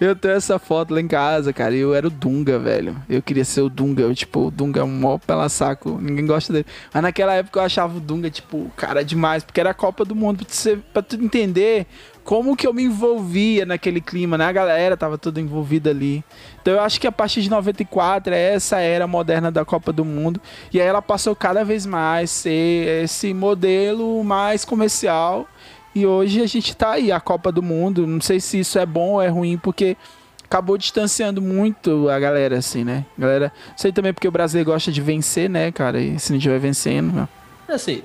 Eu 0.00 0.14
tenho 0.16 0.34
essa 0.34 0.58
foto 0.58 0.92
lá 0.92 1.00
em 1.00 1.06
casa, 1.06 1.52
cara. 1.52 1.72
Eu 1.72 1.94
era 1.94 2.06
o 2.06 2.10
Dunga, 2.10 2.58
velho. 2.58 2.96
Eu 3.08 3.22
queria 3.22 3.44
ser 3.44 3.60
o 3.60 3.70
Dunga. 3.70 4.02
Eu, 4.02 4.12
tipo, 4.12 4.48
o 4.48 4.50
Dunga 4.50 4.80
é 4.80 4.82
um 4.82 4.90
mó 4.90 5.18
pela 5.18 5.48
saco. 5.48 5.98
Ninguém 6.02 6.26
gosta 6.26 6.52
dele. 6.52 6.66
Mas 6.92 7.00
naquela 7.00 7.32
época 7.34 7.60
eu 7.60 7.64
achava 7.64 7.96
o 7.96 8.00
Dunga, 8.00 8.28
tipo, 8.28 8.70
cara 8.76 9.04
demais. 9.04 9.44
Porque 9.44 9.60
era 9.60 9.70
a 9.70 9.74
Copa 9.74 10.04
do 10.04 10.16
Mundo. 10.16 10.44
Pra, 10.44 10.52
você, 10.52 10.76
pra 10.92 11.00
tu 11.00 11.14
entender 11.14 11.86
como 12.24 12.54
que 12.54 12.66
eu 12.66 12.74
me 12.74 12.82
envolvia 12.82 13.64
naquele 13.64 14.02
clima, 14.02 14.36
né? 14.36 14.44
A 14.44 14.52
galera 14.52 14.96
tava 14.98 15.16
toda 15.16 15.40
envolvida 15.40 15.88
ali. 15.90 16.22
Então 16.68 16.76
eu 16.76 16.82
acho 16.82 17.00
que 17.00 17.06
a 17.06 17.12
partir 17.12 17.40
de 17.40 17.48
94 17.48 18.34
é 18.34 18.52
essa 18.52 18.78
era 18.78 19.06
moderna 19.06 19.50
da 19.50 19.64
Copa 19.64 19.90
do 19.90 20.04
Mundo. 20.04 20.38
E 20.70 20.78
aí 20.78 20.86
ela 20.86 21.00
passou 21.00 21.34
cada 21.34 21.64
vez 21.64 21.86
mais 21.86 22.30
ser 22.30 23.04
esse 23.04 23.32
modelo 23.32 24.22
mais 24.22 24.66
comercial 24.66 25.48
e 25.94 26.04
hoje 26.04 26.42
a 26.42 26.46
gente 26.46 26.76
tá 26.76 26.90
aí, 26.90 27.10
a 27.10 27.18
Copa 27.20 27.50
do 27.50 27.62
Mundo. 27.62 28.06
Não 28.06 28.20
sei 28.20 28.38
se 28.38 28.60
isso 28.60 28.78
é 28.78 28.84
bom 28.84 29.12
ou 29.12 29.22
é 29.22 29.28
ruim, 29.28 29.56
porque 29.56 29.96
acabou 30.44 30.76
distanciando 30.76 31.40
muito 31.40 32.06
a 32.10 32.20
galera, 32.20 32.58
assim, 32.58 32.84
né? 32.84 33.06
Galera, 33.16 33.50
sei 33.74 33.90
também 33.90 34.12
porque 34.12 34.28
o 34.28 34.30
brasileiro 34.30 34.70
gosta 34.70 34.92
de 34.92 35.00
vencer, 35.00 35.48
né, 35.48 35.72
cara? 35.72 35.98
E 35.98 36.18
se 36.18 36.32
não 36.32 36.36
estiver 36.36 36.58
vencendo. 36.58 37.26
É 37.66 37.72
assim, 37.72 38.02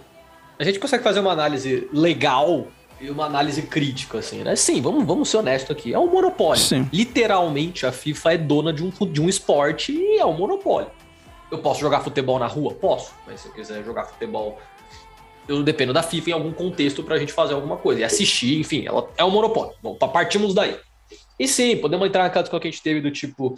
a 0.57 0.64
gente 0.64 0.80
consegue 0.80 1.03
fazer 1.03 1.20
uma 1.20 1.34
análise 1.34 1.86
legal 1.91 2.70
e 3.04 3.10
uma 3.10 3.26
análise 3.26 3.62
crítica, 3.64 4.20
assim, 4.20 4.43
né? 4.43 4.56
Sim, 4.56 4.82
vamos, 4.82 5.06
vamos 5.06 5.28
ser 5.28 5.38
honestos 5.38 5.72
aqui. 5.72 5.93
É 5.93 5.99
um 5.99 6.10
monopólio. 6.10 6.62
Sim. 6.62 6.88
Literalmente, 6.91 7.86
a 7.86 7.91
FIFA 7.91 8.34
é 8.34 8.38
dona 8.38 8.72
de 8.72 8.84
um, 8.84 8.89
de 8.89 9.22
um 9.22 9.28
esporte 9.28 9.91
e 9.91 10.20
é 10.20 10.26
um 10.26 10.34
monopólio. 10.34 10.89
Eu 11.51 11.58
posso 11.58 11.82
jogar 11.82 11.99
futebol 11.99 12.39
na 12.39 12.47
rua? 12.47 12.74
Posso. 12.74 13.14
Mas 13.28 13.41
se 13.41 13.47
eu 13.47 13.54
quiser 13.54 13.84
jogar 13.84 14.06
futebol 14.06 14.58
eu 15.47 15.62
dependo 15.62 15.91
da 15.91 16.01
FIFA 16.01 16.30
em 16.30 16.34
algum 16.34 16.54
contexto 16.54 17.04
para 17.04 17.16
a 17.16 17.20
gente 17.20 17.34
fazer 17.34 17.54
alguma 17.54 17.76
coisa. 17.76 17.99
E 17.99 18.04
assistir, 18.06 18.60
enfim, 18.60 18.86
ela 18.86 19.10
é 19.18 19.24
um 19.26 19.30
monopólio. 19.30 19.74
Bom, 19.82 19.95
partimos 19.95 20.54
daí. 20.54 20.78
E 21.38 21.47
sim, 21.47 21.76
podemos 21.76 22.08
entrar 22.08 22.24
naquela 22.24 22.43
discussão 22.43 22.62
que 22.62 22.68
a 22.70 22.72
gente 22.72 22.82
teve 22.82 23.01
do 23.01 23.12
tipo, 23.12 23.58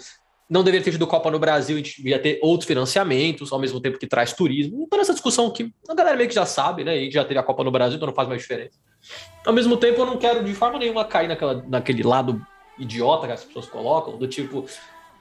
não 0.49 0.63
deveria 0.63 0.83
ter 0.83 0.91
tido 0.91 1.05
Copa 1.05 1.29
no 1.29 1.37
Brasil, 1.37 1.75
a 1.75 1.79
gente 1.79 2.01
ia 2.07 2.17
ter 2.17 2.39
outros 2.41 2.67
financiamentos, 2.67 3.51
ao 3.51 3.59
mesmo 3.59 3.79
tempo 3.79 3.99
que 3.99 4.07
traz 4.07 4.33
turismo. 4.33 4.87
Toda 4.89 5.03
essa 5.03 5.13
discussão 5.13 5.51
que 5.51 5.71
a 5.87 5.93
galera 5.93 6.17
meio 6.17 6.27
que 6.27 6.33
já 6.35 6.45
sabe, 6.45 6.83
né? 6.83 6.93
A 6.93 6.99
gente 6.99 7.13
já 7.13 7.23
teve 7.23 7.39
a 7.39 7.43
Copa 7.43 7.63
no 7.63 7.71
Brasil, 7.71 7.97
então 7.97 8.07
não 8.07 8.15
faz 8.15 8.27
mais 8.27 8.41
diferença. 8.41 8.79
Ao 9.45 9.53
mesmo 9.53 9.77
tempo, 9.77 10.01
eu 10.01 10.05
não 10.05 10.17
quero 10.17 10.43
de 10.43 10.53
forma 10.53 10.79
nenhuma 10.79 11.05
cair 11.05 11.27
naquela, 11.27 11.63
naquele 11.67 12.03
lado 12.03 12.45
idiota 12.77 13.27
que 13.27 13.33
as 13.33 13.43
pessoas 13.43 13.67
colocam, 13.67 14.17
do 14.17 14.27
tipo, 14.27 14.65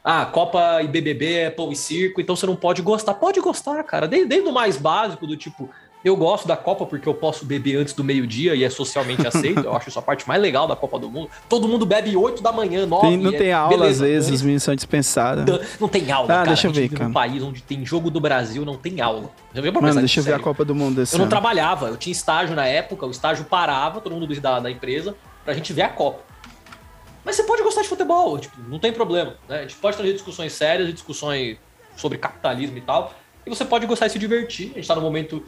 ah, 0.03 0.27
Copa 0.27 0.83
e 0.83 0.89
BBB 0.89 1.35
é 1.35 1.51
pão 1.51 1.73
e 1.73 1.77
circo, 1.77 2.21
então 2.21 2.37
você 2.37 2.47
não 2.47 2.57
pode 2.57 2.83
gostar. 2.83 3.15
Pode 3.15 3.41
gostar, 3.41 3.83
cara, 3.85 4.07
desde, 4.07 4.29
desde 4.29 4.49
o 4.49 4.53
mais 4.53 4.77
básico, 4.77 5.27
do 5.27 5.37
tipo, 5.37 5.71
Eu 6.05 6.15
gosto 6.17 6.47
da 6.47 6.55
Copa 6.55 6.85
porque 6.85 7.09
eu 7.09 7.15
posso 7.15 7.47
beber 7.47 7.77
antes 7.79 7.95
do 7.95 8.05
meio-dia 8.05 8.55
e 8.55 8.63
é 8.63 8.69
socialmente 8.69 9.27
aceito. 9.27 9.61
Eu 9.61 9.73
acho 9.75 9.89
isso 9.89 9.99
a 9.99 10.03
parte 10.03 10.29
mais 10.29 10.41
legal 10.41 10.67
da 10.69 10.77
Copa 10.77 10.99
do 10.99 11.09
Mundo. 11.11 11.31
Todo 11.49 11.67
mundo 11.67 11.87
bebe 11.87 12.15
8 12.15 12.43
da 12.43 12.53
manhã, 12.53 12.85
9 12.85 13.09
Tem, 13.09 13.17
não 13.17 13.31
é- 13.33 13.37
tem 13.39 13.53
aula, 13.53 13.71
beleza, 13.79 14.05
às 14.05 14.11
vezes, 14.11 14.31
os 14.33 14.43
meninos 14.43 14.63
são 14.63 14.75
dispensados. 14.75 15.45
Não- 15.47 15.61
Não 15.81 15.89
tem 15.89 16.13
aula, 16.13 16.27
Ah, 16.27 16.37
cara. 16.37 16.47
deixa 16.49 16.67
eu 16.67 16.73
ver, 16.73 16.91
cara. 16.91 17.07
num 17.09 17.13
país 17.13 17.43
onde 17.43 17.63
tem 17.63 17.87
jogo 17.87 18.11
do 18.11 18.21
Brasil, 18.21 18.67
não 18.67 18.77
tem 18.77 19.01
aula. 19.01 19.31
Mano, 19.81 19.99
deixa 20.01 20.21
eu 20.21 20.25
ver 20.25 20.35
a? 20.35 20.39
Copa 20.39 20.63
do 20.63 20.75
Mundo 20.75 20.97
desse 20.97 21.15
Eu 21.15 21.19
não 21.19 21.25
ano. 21.25 21.31
trabalhava, 21.31 21.89
eu 21.89 21.97
tinha 21.97 22.13
estágio 22.13 22.55
na 22.55 22.67
época, 22.67 23.07
o 23.07 23.11
estágio 23.11 23.47
parava, 23.47 24.01
todo 24.03 24.13
mundo 24.15 24.27
da, 24.41 24.61
da 24.61 24.71
empresa, 24.71 25.17
pra 25.43 25.55
gente 25.55 25.73
ver 25.73 25.83
a 25.83 25.89
Copa. 25.89 26.21
Mas 27.25 27.37
você 27.37 27.45
pode 27.45 27.63
gostar 27.63 27.81
de 27.81 27.89
futebol, 27.89 28.39
tipo, 28.39 28.55
não 28.69 28.79
tem 28.79 28.93
problema. 28.93 29.37
Né? 29.49 29.61
A 29.61 29.63
gente 29.63 29.77
pode 29.77 29.97
trazer 29.97 30.13
discussões 30.13 30.53
sérias 30.53 30.87
e 30.91 30.93
discussões 30.93 31.57
sobre 31.97 32.19
capitalismo 32.19 32.77
e 32.77 32.83
tal. 32.83 33.15
E 33.47 33.49
você 33.51 33.65
pode 33.65 33.87
gostar 33.87 34.07
e 34.07 34.11
se 34.11 34.19
divertir. 34.19 34.73
A 34.73 34.75
gente 34.75 34.87
tá 34.89 34.95
num 34.95 35.01
momento 35.01 35.43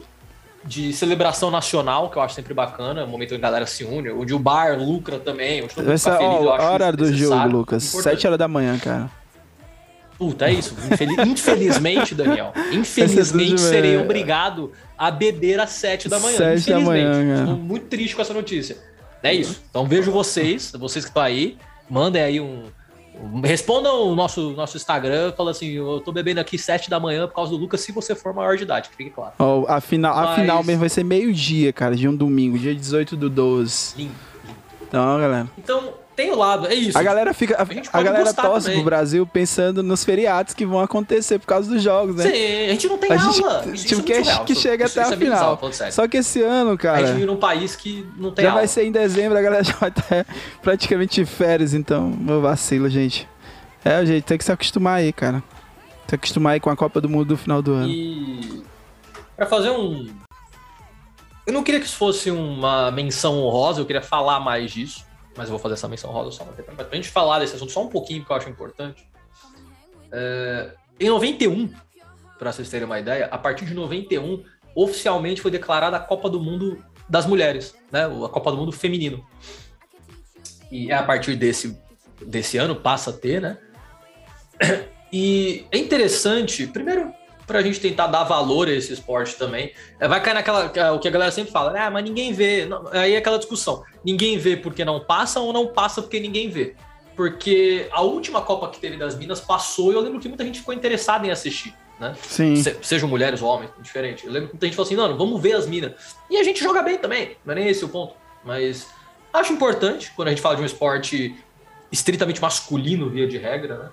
de 0.65 0.91
celebração 0.93 1.49
nacional, 1.49 2.09
que 2.09 2.17
eu 2.17 2.21
acho 2.21 2.35
sempre 2.35 2.53
bacana, 2.53 3.03
um 3.03 3.07
momento 3.07 3.33
onde 3.33 3.41
a 3.41 3.47
galera 3.47 3.65
se 3.65 3.83
une, 3.83 4.09
onde 4.11 4.33
o 4.33 4.39
bar 4.39 4.77
lucra 4.77 5.17
também, 5.19 5.63
onde 5.63 5.73
todo 5.73 5.83
mundo 5.85 5.87
Vai 5.89 5.97
ser, 5.97 6.11
fica 6.11 6.23
feliz. 6.23 6.41
eu 6.41 6.47
ó, 6.47 6.53
acho 6.55 6.65
a 6.65 6.71
hora 6.71 6.91
do 6.91 7.13
jogo, 7.13 7.47
Lucas. 7.47 7.87
importante. 7.89 8.15
7 8.15 8.27
horas 8.27 8.39
da 8.39 8.47
manhã, 8.47 8.77
cara. 8.77 9.09
Puta, 10.17 10.49
é 10.49 10.53
isso. 10.53 10.75
Infeli- 10.91 11.15
Infelizmente, 11.29 12.15
Daniel. 12.15 12.51
Infelizmente, 12.71 13.53
Essa 13.53 13.67
é 13.67 13.69
serei 13.69 13.95
é. 13.95 13.99
obrigado 14.01 14.71
a 14.97 15.11
beber 15.11 15.59
às 15.59 15.69
7 15.69 16.09
da 16.09 16.19
manhã. 16.19 16.35
Sete 16.37 16.71
da 16.71 16.79
Infelizmente. 16.79 16.85
manhã, 17.05 17.27
cara. 17.27 17.39
Estou 17.41 17.55
muito 17.57 17.85
triste 17.85 18.15
com 18.15 18.21
essa 18.23 18.33
notícia. 18.33 18.77
É 19.21 19.33
isso. 19.33 19.61
Então 19.69 19.85
vejo 19.85 20.11
vocês, 20.11 20.71
vocês 20.77 21.05
que 21.05 21.09
estão 21.11 21.21
aí, 21.21 21.57
mandem 21.89 22.21
aí 22.21 22.39
um. 22.41 22.63
Respondam 23.43 24.07
o 24.09 24.15
nosso, 24.15 24.51
nosso 24.51 24.77
Instagram, 24.77 25.33
fala 25.35 25.51
assim: 25.51 25.67
eu 25.71 25.99
tô 25.99 26.11
bebendo 26.11 26.39
aqui 26.39 26.57
7 26.57 26.89
da 26.89 26.99
manhã 26.99 27.27
por 27.27 27.33
causa 27.35 27.51
do 27.51 27.57
Lucas, 27.57 27.81
se 27.81 27.91
você 27.91 28.13
for 28.15 28.33
maior 28.33 28.55
de 28.57 28.63
idade, 28.63 28.89
que 28.89 28.95
fique 28.95 29.09
claro. 29.09 29.33
Ó, 29.39 29.65
a 29.67 29.81
final, 29.81 30.15
a 30.17 30.21
Mas- 30.23 30.35
final 30.41 30.63
mesmo 30.63 30.79
vai 30.81 30.89
ser 30.89 31.03
meio-dia, 31.03 31.73
cara, 31.73 31.95
de 31.95 32.07
um 32.07 32.15
domingo, 32.15 32.57
dia 32.57 32.73
18 32.75 33.15
do 33.17 33.29
12. 33.29 33.95
Lindo. 33.97 34.13
Então, 34.87 35.15
ó, 35.15 35.19
galera. 35.19 35.47
Então, 35.57 35.93
tem 36.17 36.31
o 36.31 36.35
lado, 36.35 36.65
é 36.67 36.73
isso. 36.73 36.97
A 36.97 37.03
galera 37.03 37.31
fica. 37.33 37.55
A, 37.61 37.63
gente 37.65 37.87
a 37.87 37.91
pode 37.91 38.03
galera 38.03 38.33
torce 38.33 38.71
pro 38.71 38.83
Brasil 38.83 39.25
pensando 39.25 39.81
nos 39.83 40.03
feriados 40.03 40.53
que 40.53 40.65
vão 40.65 40.79
acontecer 40.79 41.37
por 41.39 41.45
causa 41.45 41.69
dos 41.71 41.81
jogos, 41.81 42.15
né? 42.15 42.23
Sim, 42.23 42.65
a 42.65 42.71
gente 42.71 42.87
não 42.89 42.97
tem 42.97 43.11
A 43.11 43.17
gente, 43.17 43.43
aula. 43.43 43.63
Isso 43.71 43.85
tipo, 43.85 44.01
é 44.01 44.03
que, 44.03 44.13
muito 44.15 44.25
surreal, 44.25 44.45
que 44.45 44.51
isso- 44.53 44.61
chega 44.61 44.85
isso- 44.85 44.99
até 44.99 45.07
isso 45.07 45.13
a 45.13 45.15
é 45.15 45.19
bizarro, 45.29 45.57
final. 45.57 45.73
sério. 45.73 45.93
Só 45.93 46.07
que 46.07 46.17
esse 46.17 46.41
ano, 46.41 46.71
A 46.71 46.77
cara, 46.77 46.99
gente 47.05 47.13
vive 47.13 47.25
num 47.27 47.37
país 47.37 47.75
que 47.75 48.05
não 48.17 48.31
tem 48.31 48.43
já 48.43 48.49
aula. 48.49 48.61
vai 48.61 48.67
ser 48.67 48.83
em 48.85 48.91
dezembro, 48.91 49.37
a 49.37 49.41
galera 49.41 49.63
já 49.63 49.73
vai 49.73 49.89
estar 49.89 50.25
praticamente 50.61 51.23
de 51.23 51.25
férias, 51.29 51.73
então, 51.73 52.09
meu 52.09 52.41
vacilo, 52.41 52.89
gente. 52.89 53.29
É, 53.85 54.05
gente, 54.05 54.23
tem 54.23 54.37
que 54.37 54.43
se 54.43 54.51
acostumar 54.51 54.97
aí, 54.97 55.13
cara. 55.13 55.41
Se 56.07 56.15
acostumar 56.15 56.53
aí 56.53 56.59
com 56.59 56.69
a 56.69 56.75
Copa 56.75 56.99
do 56.99 57.07
Mundo 57.07 57.25
do 57.25 57.37
final 57.37 57.61
do 57.61 57.73
ano. 57.73 57.87
E 57.89 58.63
pra 59.35 59.45
fazer 59.45 59.69
um. 59.69 60.07
Eu 61.45 61.53
não 61.53 61.63
queria 61.63 61.79
que 61.79 61.85
isso 61.85 61.95
fosse 61.95 62.29
uma 62.29 62.91
menção 62.91 63.35
honrosa, 63.41 63.79
eu 63.79 63.85
queria 63.85 64.01
falar 64.01 64.39
mais 64.41 64.71
disso, 64.71 65.05
mas 65.37 65.45
eu 65.45 65.51
vou 65.51 65.59
fazer 65.59 65.75
essa 65.75 65.87
menção 65.87 66.09
honrosa 66.09 66.31
só 66.31 66.43
pra 66.43 66.83
pra 66.85 66.95
gente 66.95 67.09
falar 67.09 67.39
desse 67.39 67.55
assunto 67.55 67.71
só 67.71 67.83
um 67.83 67.89
pouquinho, 67.89 68.21
porque 68.21 68.33
eu 68.33 68.37
acho 68.37 68.49
importante. 68.49 69.07
É, 70.11 70.73
Em 70.99 71.09
91, 71.09 71.71
pra 72.39 72.51
vocês 72.51 72.69
terem 72.69 72.85
uma 72.85 72.99
ideia, 72.99 73.27
a 73.27 73.37
partir 73.37 73.65
de 73.65 73.73
91, 73.73 74.43
oficialmente 74.75 75.41
foi 75.41 75.51
declarada 75.51 75.95
a 75.95 75.99
Copa 75.99 76.29
do 76.29 76.39
Mundo 76.39 76.83
das 77.07 77.25
Mulheres, 77.25 77.75
né? 77.91 78.05
A 78.05 78.29
Copa 78.29 78.51
do 78.51 78.57
Mundo 78.57 78.71
Feminino. 78.71 79.25
E 80.71 80.91
é 80.91 80.95
a 80.95 81.03
partir 81.03 81.35
desse, 81.35 81.79
desse 82.25 82.57
ano 82.57 82.75
passa 82.75 83.11
a 83.11 83.13
ter, 83.13 83.41
né? 83.41 83.57
E 85.11 85.65
é 85.71 85.77
interessante, 85.77 86.67
primeiro, 86.67 87.13
pra 87.47 87.61
gente 87.61 87.79
tentar 87.79 88.07
dar 88.07 88.25
valor 88.25 88.67
a 88.67 88.71
esse 88.71 88.91
esporte 88.93 89.35
também. 89.35 89.71
É, 89.99 90.07
Vai 90.07 90.21
cair 90.21 90.33
naquela. 90.33 90.69
é, 90.75 90.91
O 90.91 90.99
que 90.99 91.07
a 91.07 91.11
galera 91.11 91.31
sempre 91.31 91.51
fala, 91.51 91.73
ah, 91.79 91.89
mas 91.89 92.03
ninguém 92.03 92.33
vê. 92.33 92.67
Aí 92.91 93.13
é 93.15 93.17
aquela 93.17 93.37
discussão. 93.37 93.83
Ninguém 94.03 94.37
vê 94.37 94.57
porque 94.57 94.83
não 94.85 94.99
passa 94.99 95.39
ou 95.39 95.51
não 95.53 95.67
passa 95.67 96.01
porque 96.01 96.19
ninguém 96.19 96.49
vê. 96.49 96.75
Porque 97.15 97.87
a 97.91 98.01
última 98.01 98.41
Copa 98.41 98.67
que 98.69 98.79
teve 98.79 98.97
das 98.97 99.15
Minas 99.17 99.39
passou 99.39 99.91
e 99.91 99.95
eu 99.95 100.01
lembro 100.01 100.19
que 100.19 100.27
muita 100.27 100.43
gente 100.43 100.59
ficou 100.59 100.73
interessada 100.73 101.25
em 101.25 101.31
assistir, 101.31 101.73
né? 101.99 102.15
Sim. 102.21 102.55
Se- 102.57 102.77
sejam 102.83 103.09
mulheres 103.09 103.41
ou 103.41 103.47
homens, 103.49 103.71
diferente. 103.81 104.25
Eu 104.27 104.31
lembro 104.31 104.49
que 104.49 104.53
muita 104.55 104.67
gente 104.67 104.75
falou 104.75 104.85
assim, 104.85 104.95
não, 104.95 105.17
vamos 105.17 105.41
ver 105.41 105.53
as 105.53 105.65
minas. 105.65 105.93
E 106.29 106.37
a 106.37 106.43
gente 106.43 106.61
joga 106.63 106.83
bem 106.83 106.97
também, 106.99 107.35
não 107.45 107.53
é 107.53 107.55
nem 107.55 107.67
esse 107.69 107.83
o 107.83 107.89
ponto. 107.89 108.13
Mas 108.45 108.87
acho 109.33 109.51
importante 109.51 110.11
quando 110.15 110.27
a 110.27 110.31
gente 110.31 110.41
fala 110.43 110.55
de 110.57 110.61
um 110.61 110.65
esporte 110.65 111.35
estritamente 111.91 112.39
masculino, 112.41 113.09
via 113.09 113.27
de 113.27 113.37
regra, 113.37 113.77
né? 113.77 113.89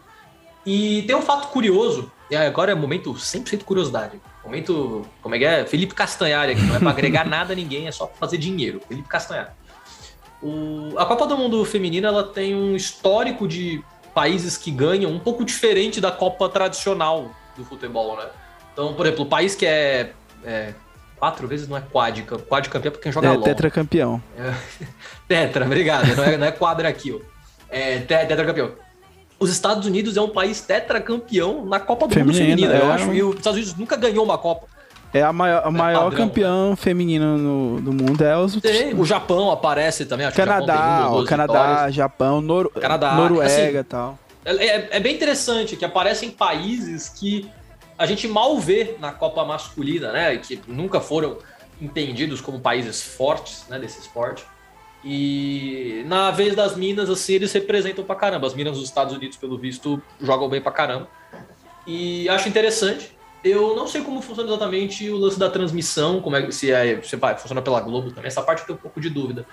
E 0.67 1.03
tem 1.03 1.15
um 1.15 1.23
fato 1.23 1.49
curioso, 1.49 2.11
e 2.31 2.37
agora 2.37 2.73
é 2.73 2.75
momento 2.75 3.13
100% 3.15 3.65
curiosidade. 3.65 4.21
Momento, 4.45 5.07
como 5.23 5.35
é 5.35 5.39
que 5.39 5.45
é? 5.45 5.67
Felipe 5.67 5.95
Castanhari 5.95 6.53
aqui, 6.53 6.63
não 6.63 6.77
é 6.77 6.79
pra 6.79 6.91
agregar 6.91 7.25
nada 7.29 7.53
a 7.53 7.57
ninguém, 7.57 7.87
é 7.87 7.93
só 7.93 8.07
pra 8.07 8.17
fazer 8.17 8.39
dinheiro. 8.39 8.81
Felipe 8.89 9.09
Castanhari. 9.09 9.51
O- 10.43 10.95
a 10.99 11.07
Copa 11.07 11.27
do 11.27 11.37
Mundo 11.37 11.65
Feminina 11.65 12.09
ela 12.09 12.25
tem 12.25 12.55
um 12.55 12.77
histórico 12.77 13.47
de 13.49 13.83
países 14.15 14.57
que 14.57 14.71
ganham 14.71 15.11
um 15.11 15.19
pouco 15.19 15.45
diferente 15.45 16.01
da 16.01 16.11
Copa 16.13 16.49
tradicional 16.49 17.31
do 17.57 17.65
futebol, 17.65 18.17
né? 18.17 18.27
Então, 18.73 18.93
por 18.95 19.07
exemplo, 19.07 19.25
o 19.25 19.29
país 19.29 19.55
que 19.55 19.65
é, 19.67 20.13
é 20.45 20.75
quatro 21.17 21.47
vezes 21.49 21.67
não 21.69 21.77
é 21.77 21.81
quádrica, 21.81 22.39
quadricampeão 22.39 22.89
é 22.89 22.93
porque 22.93 23.03
quem 23.05 23.13
joga 23.13 23.29
É, 23.29 23.33
LOL. 23.33 23.43
tetracampeão. 23.43 24.23
Tetra, 25.29 25.65
obrigado. 25.65 26.15
Não 26.17 26.25
é, 26.25 26.37
não 26.37 26.47
é 26.47 26.53
quadra 26.53 26.89
aqui, 26.89 27.13
ó. 27.13 27.21
É 27.69 27.99
te- 28.01 28.07
tetracampeão. 28.27 28.73
Os 29.45 29.51
Estados 29.51 29.87
Unidos 29.87 30.17
é 30.17 30.21
um 30.23 30.31
país 30.31 30.63
tetracampeão 30.63 31.67
na 31.67 31.79
Copa 31.79 32.09
do 32.09 32.19
Mundo 32.19 32.33
Feminina, 32.35 32.73
Feminina. 32.73 32.75
Eu 32.75 32.91
é. 32.91 32.95
acho. 32.95 33.13
E 33.13 33.23
os 33.23 33.37
Estados 33.37 33.59
Unidos 33.59 33.75
nunca 33.77 33.95
ganhou 33.95 34.25
uma 34.25 34.39
Copa. 34.39 34.67
É 35.13 35.23
a 35.23 35.33
maior, 35.33 35.63
a 35.65 35.71
maior 35.71 36.05
padrão, 36.05 36.27
campeão 36.27 36.75
feminino 36.77 37.39
no, 37.39 37.81
do 37.81 37.93
mundo. 37.93 38.25
É 38.25 38.37
os 38.37 38.57
Tem, 38.57 38.95
o 38.95 39.05
Japão 39.05 39.51
aparece 39.51 40.07
também. 40.07 40.27
Acho 40.27 40.35
que 40.35 40.43
o 40.43 40.45
Canadá, 40.45 41.25
Canadá, 41.29 41.63
vitórias. 41.63 41.95
Japão, 41.95 42.41
Nor 42.41 42.71
Canadá, 42.71 43.15
Noruega 43.15 43.53
e 43.53 43.77
assim, 43.77 43.85
tal. 43.89 44.19
É, 44.45 44.67
é- 44.67 44.89
é 44.93 45.01
bem 45.01 45.15
interessante 45.15 45.77
que 45.77 45.85
aparecem 45.85 46.31
países 46.31 47.09
que 47.11 47.49
a 47.99 48.07
gente 48.07 48.27
mal 48.27 48.59
vê 48.59 48.97
na 48.99 49.13
Copa 49.13 49.45
masculina, 49.45 50.11
né? 50.11 50.37
Que 50.39 50.61
nunca 50.67 51.01
foram 51.01 51.37
entendidos 51.81 52.41
como 52.41 52.59
países 52.59 53.03
fortes 53.03 53.67
né, 53.69 53.79
desse 53.79 54.01
esporte. 54.01 54.45
E 55.05 56.03
na 56.07 56.31
vez 56.31 56.57
das 56.57 56.77
Minas, 56.77 57.11
assim, 57.11 57.35
eles 57.35 57.53
representam 57.53 58.05
pra 58.05 58.15
caramba. 58.15 58.47
As 58.47 58.55
Minas 58.55 58.79
dos 58.79 58.89
Estados 58.89 59.15
Unidos, 59.15 59.37
pelo 59.37 59.59
visto, 59.59 60.03
jogam 60.21 60.49
bem 60.49 60.63
pra 60.63 60.73
caramba. 60.73 61.09
E 61.87 62.29
acho 62.29 62.49
interessante. 62.49 63.13
Eu 63.45 63.77
não 63.77 63.87
sei 63.87 64.01
como 64.01 64.23
funciona 64.23 64.49
exatamente 64.49 65.11
o 65.11 65.19
lance 65.19 65.39
da 65.39 65.51
transmissão, 65.51 66.23
como 66.23 66.35
é 66.37 66.43
que 66.43 66.53
se, 66.53 66.73
é, 66.73 67.03
se 67.03 67.17
vai, 67.17 67.37
funciona 67.37 67.61
pela 67.61 67.79
Globo 67.81 68.11
também. 68.11 68.29
Essa 68.29 68.43
parte 68.43 68.61
eu 68.61 68.67
tenho 68.67 68.79
um 68.79 68.83
pouco 68.83 68.99
de 68.99 69.11
dúvida. 69.11 69.47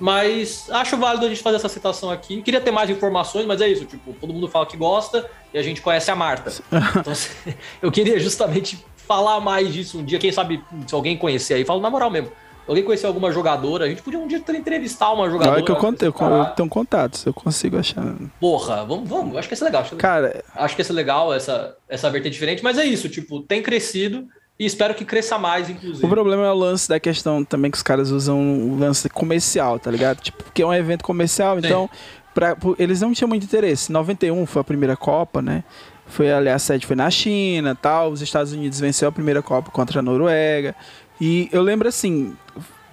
Mas 0.00 0.68
acho 0.70 0.96
válido 0.96 1.26
a 1.26 1.28
gente 1.28 1.42
fazer 1.42 1.56
essa 1.56 1.68
citação 1.68 2.10
aqui. 2.10 2.40
Queria 2.42 2.60
ter 2.60 2.70
mais 2.70 2.88
informações, 2.88 3.44
mas 3.44 3.60
é 3.60 3.68
isso. 3.68 3.84
Tipo, 3.84 4.14
todo 4.14 4.32
mundo 4.32 4.48
fala 4.48 4.64
que 4.64 4.76
gosta 4.76 5.30
e 5.52 5.58
a 5.58 5.62
gente 5.62 5.82
conhece 5.82 6.10
a 6.10 6.16
Marta. 6.16 6.50
Então, 6.98 7.12
eu 7.82 7.92
queria 7.92 8.18
justamente 8.18 8.82
falar 8.96 9.38
mais 9.40 9.72
disso 9.72 9.98
um 9.98 10.04
dia. 10.04 10.18
Quem 10.18 10.32
sabe, 10.32 10.64
se 10.86 10.94
alguém 10.94 11.16
conhecer 11.16 11.54
aí, 11.54 11.64
falo 11.64 11.80
na 11.80 11.90
moral 11.90 12.10
mesmo. 12.10 12.32
Alguém 12.66 12.82
conhecer 12.82 13.06
alguma 13.06 13.30
jogadora, 13.30 13.84
a 13.84 13.88
gente 13.88 14.02
podia 14.02 14.18
um 14.18 14.26
dia 14.26 14.38
entrevistar 14.38 15.12
uma 15.12 15.28
jogadora. 15.28 15.56
Olha 15.56 15.64
que 15.64 15.70
eu, 15.70 15.76
contei, 15.76 16.08
eu, 16.08 16.14
eu 16.18 16.44
tenho 16.46 16.68
contatos, 16.68 17.26
eu 17.26 17.34
consigo 17.34 17.78
achar. 17.78 18.14
Porra, 18.40 18.84
vamos, 18.84 19.08
vamos. 19.08 19.36
Acho 19.36 19.48
que 19.48 19.52
ia 19.52 19.56
ser 19.56 19.64
legal. 19.64 19.82
Acho 19.82 19.90
que, 19.90 19.96
Cara, 19.96 20.42
acho 20.54 20.74
que 20.74 20.80
ia 20.80 20.84
ser 20.84 20.92
legal 20.94 21.34
essa, 21.34 21.76
essa 21.88 22.08
vertente 22.10 22.32
diferente, 22.32 22.64
mas 22.64 22.78
é 22.78 22.84
isso. 22.84 23.08
Tipo, 23.08 23.40
tem 23.40 23.62
crescido 23.62 24.26
e 24.58 24.64
espero 24.64 24.94
que 24.94 25.04
cresça 25.04 25.36
mais, 25.36 25.68
inclusive. 25.68 26.06
o 26.06 26.08
problema 26.08 26.46
é 26.46 26.50
o 26.50 26.54
lance 26.54 26.88
da 26.88 26.98
questão 26.98 27.44
também 27.44 27.70
que 27.70 27.76
os 27.76 27.82
caras 27.82 28.10
usam 28.10 28.40
o 28.40 28.78
lance 28.78 29.08
comercial, 29.10 29.78
tá 29.78 29.90
ligado? 29.90 30.20
Tipo, 30.20 30.44
porque 30.44 30.62
é 30.62 30.66
um 30.66 30.72
evento 30.72 31.04
comercial, 31.04 31.58
então 31.58 31.90
pra, 32.32 32.56
eles 32.78 33.00
não 33.00 33.12
tinham 33.12 33.28
muito 33.28 33.44
interesse. 33.44 33.92
91 33.92 34.46
foi 34.46 34.60
a 34.60 34.64
primeira 34.64 34.96
Copa, 34.96 35.42
né? 35.42 35.64
Foi 36.06 36.30
ali 36.30 36.50
a 36.50 36.58
sede 36.58 36.86
foi 36.86 36.96
na 36.96 37.10
China, 37.10 37.74
tal. 37.74 38.10
Os 38.10 38.20
Estados 38.20 38.52
Unidos 38.52 38.78
venceu 38.78 39.08
a 39.08 39.12
primeira 39.12 39.42
Copa 39.42 39.70
contra 39.70 40.00
a 40.00 40.02
Noruega. 40.02 40.74
E 41.20 41.48
eu 41.52 41.62
lembro 41.62 41.88
assim, 41.88 42.36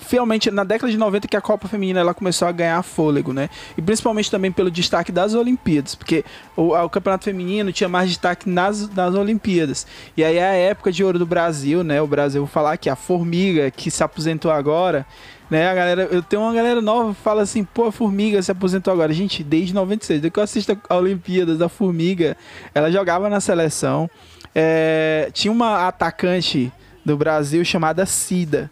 fielmente 0.01 0.49
na 0.51 0.63
década 0.63 0.91
de 0.91 0.97
90 0.97 1.27
que 1.27 1.37
a 1.37 1.41
Copa 1.41 1.67
Feminina 1.67 1.99
ela 1.99 2.13
começou 2.13 2.47
a 2.47 2.51
ganhar 2.51 2.81
fôlego, 2.83 3.31
né? 3.31 3.49
E 3.77 3.81
principalmente 3.81 4.29
também 4.29 4.51
pelo 4.51 4.69
destaque 4.69 5.11
das 5.11 5.33
Olimpíadas, 5.33 5.95
porque 5.95 6.25
o, 6.55 6.75
o 6.75 6.89
Campeonato 6.89 7.25
Feminino 7.25 7.71
tinha 7.71 7.87
mais 7.87 8.09
destaque 8.09 8.49
nas, 8.49 8.89
nas 8.89 9.15
Olimpíadas. 9.15 9.87
E 10.17 10.23
aí 10.23 10.37
é 10.37 10.49
a 10.49 10.53
época 10.53 10.91
de 10.91 11.03
ouro 11.03 11.19
do 11.19 11.25
Brasil, 11.25 11.83
né? 11.83 12.01
O 12.01 12.07
Brasil, 12.07 12.41
vou 12.41 12.47
falar 12.47 12.77
que 12.77 12.89
a 12.89 12.95
Formiga, 12.95 13.69
que 13.71 13.89
se 13.89 14.03
aposentou 14.03 14.51
agora, 14.51 15.05
né? 15.49 15.69
A 15.69 15.73
galera, 15.73 16.07
eu 16.11 16.21
tenho 16.21 16.41
uma 16.41 16.53
galera 16.53 16.81
nova 16.81 17.13
que 17.13 17.21
fala 17.21 17.43
assim, 17.43 17.63
pô, 17.63 17.85
a 17.85 17.91
Formiga 17.91 18.41
se 18.41 18.51
aposentou 18.51 18.91
agora. 18.91 19.13
Gente, 19.13 19.43
desde 19.43 19.73
96, 19.73 20.19
desde 20.19 20.33
que 20.33 20.39
eu 20.39 20.43
assisto 20.43 20.77
a 20.89 20.95
Olimpíadas 20.97 21.57
da 21.57 21.69
Formiga, 21.69 22.35
ela 22.73 22.91
jogava 22.91 23.29
na 23.29 23.39
seleção. 23.39 24.09
É, 24.53 25.29
tinha 25.31 25.51
uma 25.51 25.87
atacante 25.87 26.71
do 27.05 27.17
Brasil 27.17 27.63
chamada 27.65 28.05
Cida 28.05 28.71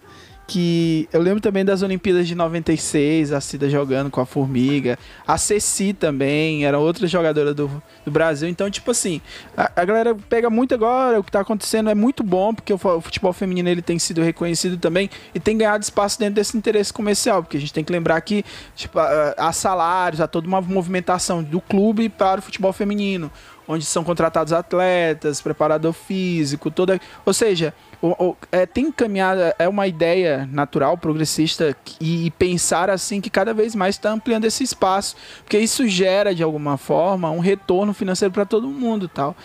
que 0.50 1.08
eu 1.14 1.22
lembro 1.22 1.40
também 1.40 1.64
das 1.64 1.84
Olimpíadas 1.84 2.28
de 2.28 2.34
96, 2.34 3.32
a 3.32 3.40
Cida 3.40 3.70
jogando 3.70 4.10
com 4.10 4.20
a 4.20 4.26
Formiga, 4.26 4.98
a 5.28 5.38
Ceci 5.38 5.94
também, 5.94 6.66
era 6.66 6.80
outra 6.80 7.06
jogadora 7.06 7.54
do, 7.54 7.70
do 8.04 8.10
Brasil. 8.12 8.50
Então, 8.50 8.70
tipo 8.70 8.90
assim, 8.90 9.22
a, 9.56 9.72
a, 9.76 9.86
galera 9.86 10.16
pega 10.28 10.50
muito 10.50 10.74
agora, 10.74 11.20
o 11.20 11.24
que 11.24 11.32
tá 11.32 11.42
acontecendo 11.42 11.92
é 11.92 11.94
muito 11.94 12.24
bom, 12.24 12.52
porque 12.52 12.74
o, 12.74 12.80
o, 12.84 13.00
futebol 13.00 13.32
feminino 13.32 13.70
ele 13.70 13.84
tem 13.84 14.00
sido 14.00 14.24
reconhecido 14.24 14.78
também 14.78 15.08
e 15.36 15.40
tem 15.40 15.56
ganhado 15.56 15.84
espaço 15.84 16.18
dentro 16.18 16.36
desse 16.36 16.58
interesse 16.58 16.92
comercial, 16.92 17.44
porque 17.44 17.58
a 17.58 17.60
gente 17.60 17.72
tem 17.72 17.84
que 17.84 17.92
lembrar 17.92 18.20
que 18.22 18.44
tipo, 18.76 18.98
há 18.98 19.54
salários, 19.54 20.20
há 20.20 20.28
toda 20.28 20.48
uma 20.48 20.62
movimentação 20.62 21.44
do 21.44 21.62
clube 21.62 22.10
para 22.10 22.40
o 22.40 22.42
futebol 22.42 22.74
feminino 22.74 23.32
onde 23.70 23.86
são 23.86 24.04
contratados 24.04 24.52
atletas, 24.52 25.40
preparador 25.40 25.94
físico, 25.94 26.72
toda. 26.72 27.00
Ou 27.24 27.32
seja, 27.32 27.72
o, 28.02 28.30
o, 28.30 28.38
é, 28.52 28.66
tem 28.66 28.92
caminhada, 28.92 29.56
é 29.60 29.70
uma 29.70 29.86
ideia 29.86 30.50
natural, 30.52 30.98
progressista, 30.98 31.78
e, 32.02 32.26
e 32.26 32.32
pensar 32.32 32.90
assim 32.90 33.22
que 33.22 33.30
cada 33.30 33.54
vez 33.54 33.76
mais 33.76 33.94
está 33.94 34.10
ampliando 34.10 34.46
esse 34.46 34.64
espaço, 34.64 35.16
porque 35.44 35.60
isso 35.60 35.88
gera, 35.88 36.34
de 36.34 36.42
alguma 36.42 36.78
forma, 36.78 37.30
um 37.30 37.40
retorno 37.40 37.94
financeiro 37.94 38.34
para 38.34 38.44
todo 38.44 38.68
mundo 38.68 39.08
tal. 39.08 39.36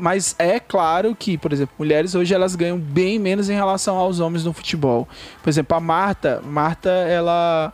Mas 0.00 0.34
é 0.36 0.58
claro 0.58 1.14
que, 1.14 1.38
por 1.38 1.52
exemplo, 1.52 1.74
mulheres 1.78 2.14
hoje 2.14 2.34
elas 2.34 2.56
ganham 2.56 2.76
bem 2.76 3.20
menos 3.20 3.48
em 3.48 3.54
relação 3.54 3.96
aos 3.96 4.18
homens 4.18 4.44
no 4.44 4.52
futebol. 4.52 5.08
Por 5.42 5.48
exemplo, 5.48 5.76
a 5.76 5.80
Marta, 5.80 6.42
Marta, 6.44 6.90
ela 6.90 7.72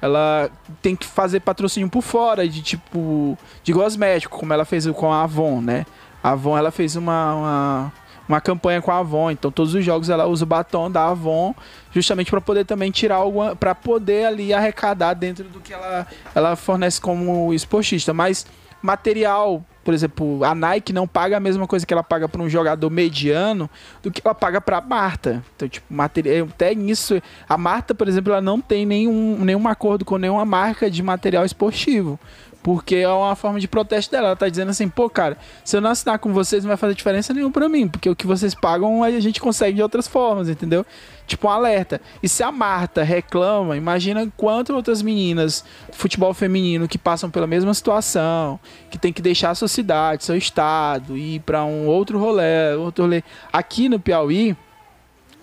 ela 0.00 0.50
tem 0.80 0.94
que 0.94 1.06
fazer 1.06 1.40
patrocínio 1.40 1.88
por 1.88 2.02
fora, 2.02 2.48
de 2.48 2.62
tipo, 2.62 3.36
de 3.62 3.72
cosmético, 3.72 4.38
como 4.38 4.52
ela 4.52 4.64
fez 4.64 4.86
com 4.86 5.12
a 5.12 5.22
Avon, 5.22 5.60
né? 5.60 5.84
A 6.22 6.30
Avon, 6.30 6.56
ela 6.56 6.70
fez 6.70 6.96
uma, 6.96 7.34
uma, 7.34 7.92
uma 8.28 8.40
campanha 8.40 8.80
com 8.80 8.90
a 8.90 8.98
Avon, 8.98 9.30
então 9.30 9.50
todos 9.50 9.74
os 9.74 9.84
jogos 9.84 10.08
ela 10.08 10.26
usa 10.26 10.44
o 10.44 10.46
batom 10.46 10.90
da 10.90 11.08
Avon, 11.08 11.54
justamente 11.92 12.30
para 12.30 12.40
poder 12.40 12.64
também 12.64 12.90
tirar 12.90 13.16
alguma, 13.16 13.56
para 13.56 13.74
poder 13.74 14.26
ali 14.26 14.52
arrecadar 14.52 15.14
dentro 15.14 15.44
do 15.44 15.60
que 15.60 15.72
ela, 15.72 16.06
ela 16.34 16.56
fornece 16.56 17.00
como 17.00 17.52
esportista, 17.52 18.12
mas 18.12 18.46
material 18.82 19.64
por 19.88 19.94
exemplo, 19.94 20.44
a 20.44 20.54
Nike 20.54 20.92
não 20.92 21.08
paga 21.08 21.38
a 21.38 21.40
mesma 21.40 21.66
coisa 21.66 21.86
que 21.86 21.94
ela 21.94 22.02
paga 22.02 22.28
para 22.28 22.42
um 22.42 22.48
jogador 22.50 22.90
mediano 22.90 23.70
do 24.02 24.10
que 24.10 24.20
ela 24.22 24.34
paga 24.34 24.60
para 24.60 24.76
a 24.76 24.80
Marta. 24.82 25.42
Então, 25.56 25.66
tipo, 25.66 25.86
material, 25.88 26.46
até 26.46 26.74
nisso, 26.74 27.22
a 27.48 27.56
Marta, 27.56 27.94
por 27.94 28.06
exemplo, 28.06 28.30
ela 28.30 28.42
não 28.42 28.60
tem 28.60 28.84
nenhum, 28.84 29.38
nenhum 29.42 29.66
acordo 29.66 30.04
com 30.04 30.18
nenhuma 30.18 30.44
marca 30.44 30.90
de 30.90 31.02
material 31.02 31.42
esportivo. 31.42 32.20
Porque 32.62 32.96
é 32.96 33.08
uma 33.08 33.36
forma 33.36 33.60
de 33.60 33.68
protesto 33.68 34.10
dela. 34.10 34.28
Ela 34.28 34.36
tá 34.36 34.48
dizendo 34.48 34.70
assim, 34.70 34.88
pô, 34.88 35.08
cara, 35.08 35.38
se 35.64 35.76
eu 35.76 35.80
não 35.80 35.90
assinar 35.90 36.18
com 36.18 36.32
vocês, 36.32 36.64
não 36.64 36.68
vai 36.68 36.76
fazer 36.76 36.94
diferença 36.94 37.32
nenhuma 37.32 37.52
para 37.52 37.68
mim. 37.68 37.88
Porque 37.88 38.10
o 38.10 38.16
que 38.16 38.26
vocês 38.26 38.54
pagam 38.54 39.02
a 39.02 39.20
gente 39.20 39.40
consegue 39.40 39.76
de 39.76 39.82
outras 39.82 40.06
formas, 40.08 40.48
entendeu? 40.48 40.84
Tipo 41.26 41.46
um 41.46 41.50
alerta. 41.50 42.00
E 42.22 42.28
se 42.28 42.42
a 42.42 42.50
Marta 42.50 43.02
reclama, 43.02 43.76
imagina 43.76 44.30
quantas 44.36 44.74
outras 44.74 45.02
meninas 45.02 45.64
futebol 45.92 46.34
feminino 46.34 46.88
que 46.88 46.98
passam 46.98 47.30
pela 47.30 47.46
mesma 47.46 47.72
situação, 47.74 48.58
que 48.90 48.98
tem 48.98 49.12
que 49.12 49.22
deixar 49.22 49.50
a 49.50 49.54
sua 49.54 49.68
cidade, 49.68 50.24
seu 50.24 50.36
estado, 50.36 51.16
ir 51.16 51.40
para 51.40 51.64
um 51.64 51.86
outro 51.86 52.18
rolê, 52.18 52.74
outro 52.76 53.04
rolê. 53.04 53.22
Aqui 53.52 53.88
no 53.88 54.00
Piauí, 54.00 54.56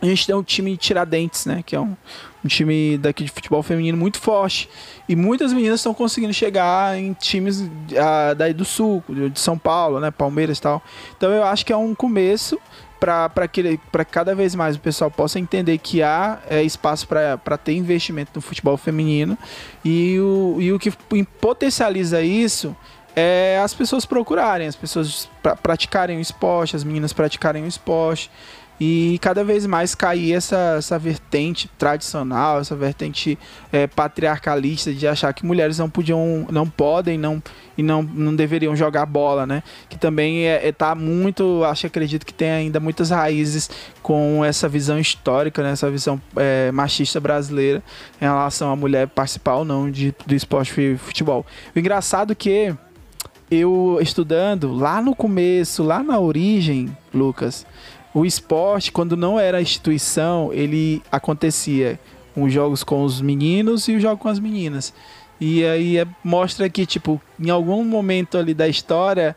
a 0.01 0.05
gente 0.05 0.25
tem 0.25 0.35
um 0.35 0.43
time 0.43 0.71
de 0.71 0.77
Tiradentes, 0.77 1.45
né? 1.45 1.63
Que 1.65 1.75
é 1.75 1.79
um, 1.79 1.95
um 2.45 2.47
time 2.47 2.97
daqui 2.99 3.23
de 3.23 3.31
futebol 3.31 3.63
feminino 3.63 3.97
muito 3.97 4.19
forte. 4.19 4.69
E 5.09 5.15
muitas 5.15 5.51
meninas 5.51 5.79
estão 5.79 5.93
conseguindo 5.93 6.33
chegar 6.33 6.97
em 6.97 7.13
times 7.13 7.61
uh, 7.61 8.35
daí 8.37 8.53
do 8.53 8.63
sul, 8.63 9.03
de 9.09 9.39
São 9.39 9.57
Paulo, 9.57 9.99
né? 9.99 10.11
Palmeiras 10.11 10.59
e 10.59 10.61
tal. 10.61 10.81
Então 11.17 11.31
eu 11.31 11.43
acho 11.43 11.65
que 11.65 11.73
é 11.73 11.77
um 11.77 11.95
começo 11.95 12.59
para 12.99 13.47
que 13.47 13.79
para 13.91 14.05
cada 14.05 14.33
vez 14.33 14.55
mais 14.55 14.75
o 14.75 14.79
pessoal 14.79 15.11
possa 15.11 15.39
entender 15.39 15.77
que 15.77 16.01
há 16.01 16.39
é, 16.49 16.63
espaço 16.63 17.07
para 17.07 17.57
ter 17.57 17.73
investimento 17.73 18.31
no 18.35 18.41
futebol 18.41 18.77
feminino 18.77 19.37
e 19.83 20.17
o, 20.19 20.57
e 20.59 20.71
o 20.71 20.79
que 20.79 20.91
potencializa 21.39 22.21
isso 22.21 22.75
é 23.15 23.59
as 23.63 23.73
pessoas 23.73 24.05
procurarem, 24.05 24.67
as 24.67 24.75
pessoas 24.75 25.29
pra, 25.43 25.55
praticarem 25.55 26.17
o 26.17 26.21
esporte, 26.21 26.75
as 26.75 26.83
meninas 26.83 27.13
praticarem 27.13 27.63
o 27.63 27.67
esporte 27.67 28.31
e 28.79 29.17
cada 29.21 29.43
vez 29.43 29.65
mais 29.65 29.95
cair 29.95 30.33
essa, 30.33 30.75
essa 30.77 30.99
vertente 30.99 31.69
tradicional, 31.77 32.59
essa 32.59 32.75
vertente 32.75 33.37
é, 33.71 33.87
patriarcalista 33.87 34.93
de 34.93 35.07
achar 35.07 35.33
que 35.33 35.45
mulheres 35.45 35.79
não 35.79 35.89
podiam, 35.89 36.45
não 36.51 36.67
podem, 36.67 37.17
não 37.17 37.41
e 37.77 37.83
não, 37.83 38.03
não 38.03 38.35
deveriam 38.35 38.75
jogar 38.75 39.05
bola, 39.05 39.45
né? 39.45 39.63
Que 39.89 39.97
também 39.97 40.45
é, 40.45 40.67
é 40.67 40.71
tá 40.71 40.95
muito, 40.95 41.63
acho 41.63 41.87
acredito 41.87 42.25
que 42.25 42.33
tem 42.33 42.49
ainda 42.49 42.79
muitas 42.79 43.09
raízes 43.09 43.69
com 44.01 44.43
essa 44.43 44.67
visão 44.67 44.99
histórica, 44.99 45.63
né? 45.63 45.71
Essa 45.71 45.89
visão 45.89 46.21
é, 46.35 46.71
machista 46.71 47.19
brasileira 47.19 47.83
em 48.21 48.25
relação 48.25 48.71
à 48.71 48.75
mulher 48.75 49.07
participar 49.07 49.55
ou 49.55 49.65
não 49.65 49.89
de, 49.89 50.13
do 50.25 50.35
esporte 50.35 50.97
futebol. 50.97 51.45
O 51.75 51.79
engraçado 51.79 52.35
que 52.35 52.73
eu 53.49 53.99
estudando 54.01 54.73
lá 54.73 55.01
no 55.01 55.15
começo, 55.15 55.83
lá 55.83 56.01
na 56.01 56.19
origem, 56.19 56.95
Lucas, 57.13 57.65
o 58.15 58.25
esporte, 58.25 58.93
quando 58.93 59.17
não 59.17 59.37
era 59.37 59.61
instituição, 59.61 60.53
ele 60.53 61.03
acontecia 61.11 61.99
os 62.33 62.51
jogos 62.51 62.81
com 62.81 63.03
os 63.03 63.19
meninos 63.19 63.89
e 63.89 63.95
os 63.97 64.01
jogos 64.01 64.21
com 64.21 64.29
as 64.29 64.39
meninas. 64.39 64.93
E 65.39 65.65
aí 65.65 65.97
é, 65.97 66.07
mostra 66.23 66.69
que, 66.69 66.85
tipo, 66.85 67.21
em 67.37 67.49
algum 67.49 67.83
momento 67.83 68.37
ali 68.37 68.53
da 68.53 68.69
história, 68.69 69.35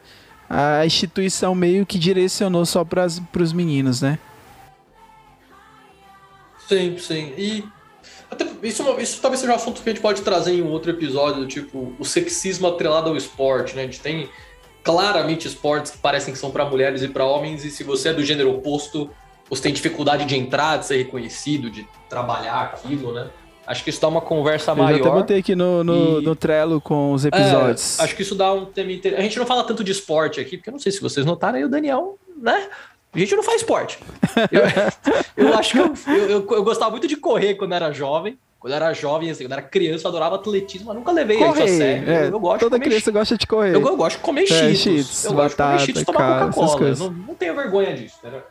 a 0.49 0.87
instituição 0.87 1.57
meio 1.57 1.85
que 1.85 1.99
direcionou 1.99 2.65
só 2.65 2.85
para 2.85 3.05
os 3.05 3.53
meninos, 3.53 4.01
né? 4.01 4.17
Sim, 6.69 6.97
sim. 6.99 7.33
E 7.37 7.65
até, 8.31 8.47
isso, 8.63 8.83
é 8.83 9.03
isso 9.03 9.21
talvez 9.21 9.41
seja 9.41 9.53
um 9.53 9.57
assunto 9.57 9.83
que 9.83 9.89
a 9.89 9.93
gente 9.93 10.03
pode 10.03 10.23
trazer 10.23 10.53
em 10.53 10.63
outro 10.63 10.93
episódio, 10.93 11.49
tipo, 11.49 11.93
o 11.99 12.05
sexismo 12.05 12.69
atrelado 12.69 13.11
ao 13.11 13.17
esporte, 13.17 13.75
né? 13.75 13.83
A 13.83 13.87
gente 13.87 14.01
tem 14.01 14.29
claramente 14.89 15.47
esportes 15.47 15.93
que 15.93 15.99
parecem 15.99 16.33
que 16.33 16.41
são 16.41 16.51
para 16.51 16.65
mulheres 16.65 17.03
e 17.03 17.09
para 17.09 17.23
homens, 17.23 17.63
e 17.63 17.71
se 17.71 17.85
você 17.85 18.09
é 18.09 18.15
do 18.15 18.25
gênero 18.25 18.51
oposto, 18.55 19.11
você 19.51 19.65
tem 19.65 19.73
dificuldade 19.73 20.25
de 20.25 20.35
entrar, 20.35 20.79
de 20.79 20.87
ser 20.87 20.97
reconhecido, 20.97 21.69
de 21.69 21.87
trabalhar 22.09 22.63
aquilo, 22.63 23.13
né? 23.13 23.29
Acho 23.67 23.85
que 23.85 23.91
isso 23.91 24.01
dá 24.01 24.09
uma 24.09 24.23
conversa 24.23 24.75
maior. 24.75 24.99
Eu 24.99 25.05
até 25.05 25.15
botei 25.15 25.39
aqui 25.41 25.55
no, 25.55 25.85
no, 25.85 26.21
e... 26.21 26.25
no 26.25 26.35
Trello 26.35 26.81
com 26.81 27.13
os 27.13 27.27
episódios. 27.27 27.99
É, 27.99 28.05
acho 28.05 28.17
que 28.17 28.23
isso 28.23 28.35
dá 28.35 28.51
um 28.51 28.65
tema 28.65 28.91
interessante. 28.91 29.21
A 29.21 29.25
gente 29.25 29.39
não 29.39 29.45
fala 29.45 29.63
tanto 29.63 29.85
de 29.85 29.93
esporte 29.93 30.41
aqui, 30.41 30.57
porque 30.57 30.71
eu 30.71 30.73
não 30.73 30.81
sei 30.81 30.91
se 30.91 31.03
vocês 31.03 31.27
notaram 31.27 31.59
aí, 31.59 31.65
o 31.67 31.69
Daniel, 31.69 32.19
né? 32.35 32.67
A 33.13 33.19
gente 33.19 33.37
não 33.37 33.43
faz 33.43 33.61
esporte. 33.61 33.99
Eu, 34.51 34.63
eu 35.49 35.53
acho 35.53 35.73
que 35.73 35.79
eu, 35.79 35.95
eu, 36.15 36.29
eu, 36.31 36.47
eu, 36.51 36.65
gostava 36.65 36.91
muito 36.93 37.07
de 37.07 37.17
correr 37.17 37.57
quando 37.57 37.75
era 37.75 37.93
jovem. 37.93 38.39
Quando 38.61 38.73
era 38.73 38.93
jovem, 38.93 39.31
assim, 39.31 39.45
quando 39.45 39.53
era 39.53 39.63
criança, 39.63 40.07
eu 40.07 40.09
adorava 40.09 40.35
atletismo, 40.35 40.89
mas 40.89 40.97
nunca 40.97 41.13
levei 41.13 41.39
correr, 41.39 41.65
isso 41.65 41.75
a 41.75 41.77
sério. 41.77 42.11
É, 42.11 42.29
eu, 42.29 42.41
gosto 42.41 42.61
toda 42.61 42.81
criança 42.81 43.11
gosta 43.13 43.39
de 43.39 43.47
correr. 43.47 43.75
Eu, 43.75 43.97
gosto 43.97 44.17
de 44.17 44.23
comer 44.23 44.43
é, 44.43 44.47
cheetos. 44.47 44.79
cheetos. 44.79 45.25
Eu 45.25 45.33
gosto 45.35 45.57
de 45.57 45.63
comer 45.63 45.79
cheetos 45.79 46.03
e 46.03 46.05
tomar 46.05 46.51
Coca-Cola. 46.51 46.95
Não, 46.97 47.11
não 47.11 47.35
tenho 47.35 47.55
vergonha 47.55 47.95
disso, 47.95 48.17
entendeu? 48.19 48.43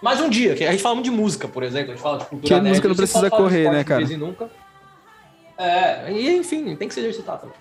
Mas 0.00 0.20
um 0.20 0.28
dia, 0.28 0.52
a 0.52 0.56
gente 0.70 0.82
fala 0.82 0.94
muito 0.94 1.06
de 1.06 1.10
música, 1.10 1.48
por 1.48 1.62
exemplo, 1.62 1.90
a 1.90 1.94
gente 1.94 2.02
fala 2.02 2.18
de 2.18 2.26
cultura 2.26 2.60
Que 2.60 2.68
música 2.68 2.88
não 2.88 2.94
precisa 2.94 3.30
correr, 3.30 3.70
né, 3.70 3.82
cara? 3.82 4.06
nunca. 4.16 4.50
É, 5.58 6.12
e 6.12 6.36
enfim, 6.36 6.76
tem 6.76 6.86
que 6.86 6.94
se 6.94 7.00
exercitar 7.00 7.38
também. 7.38 7.56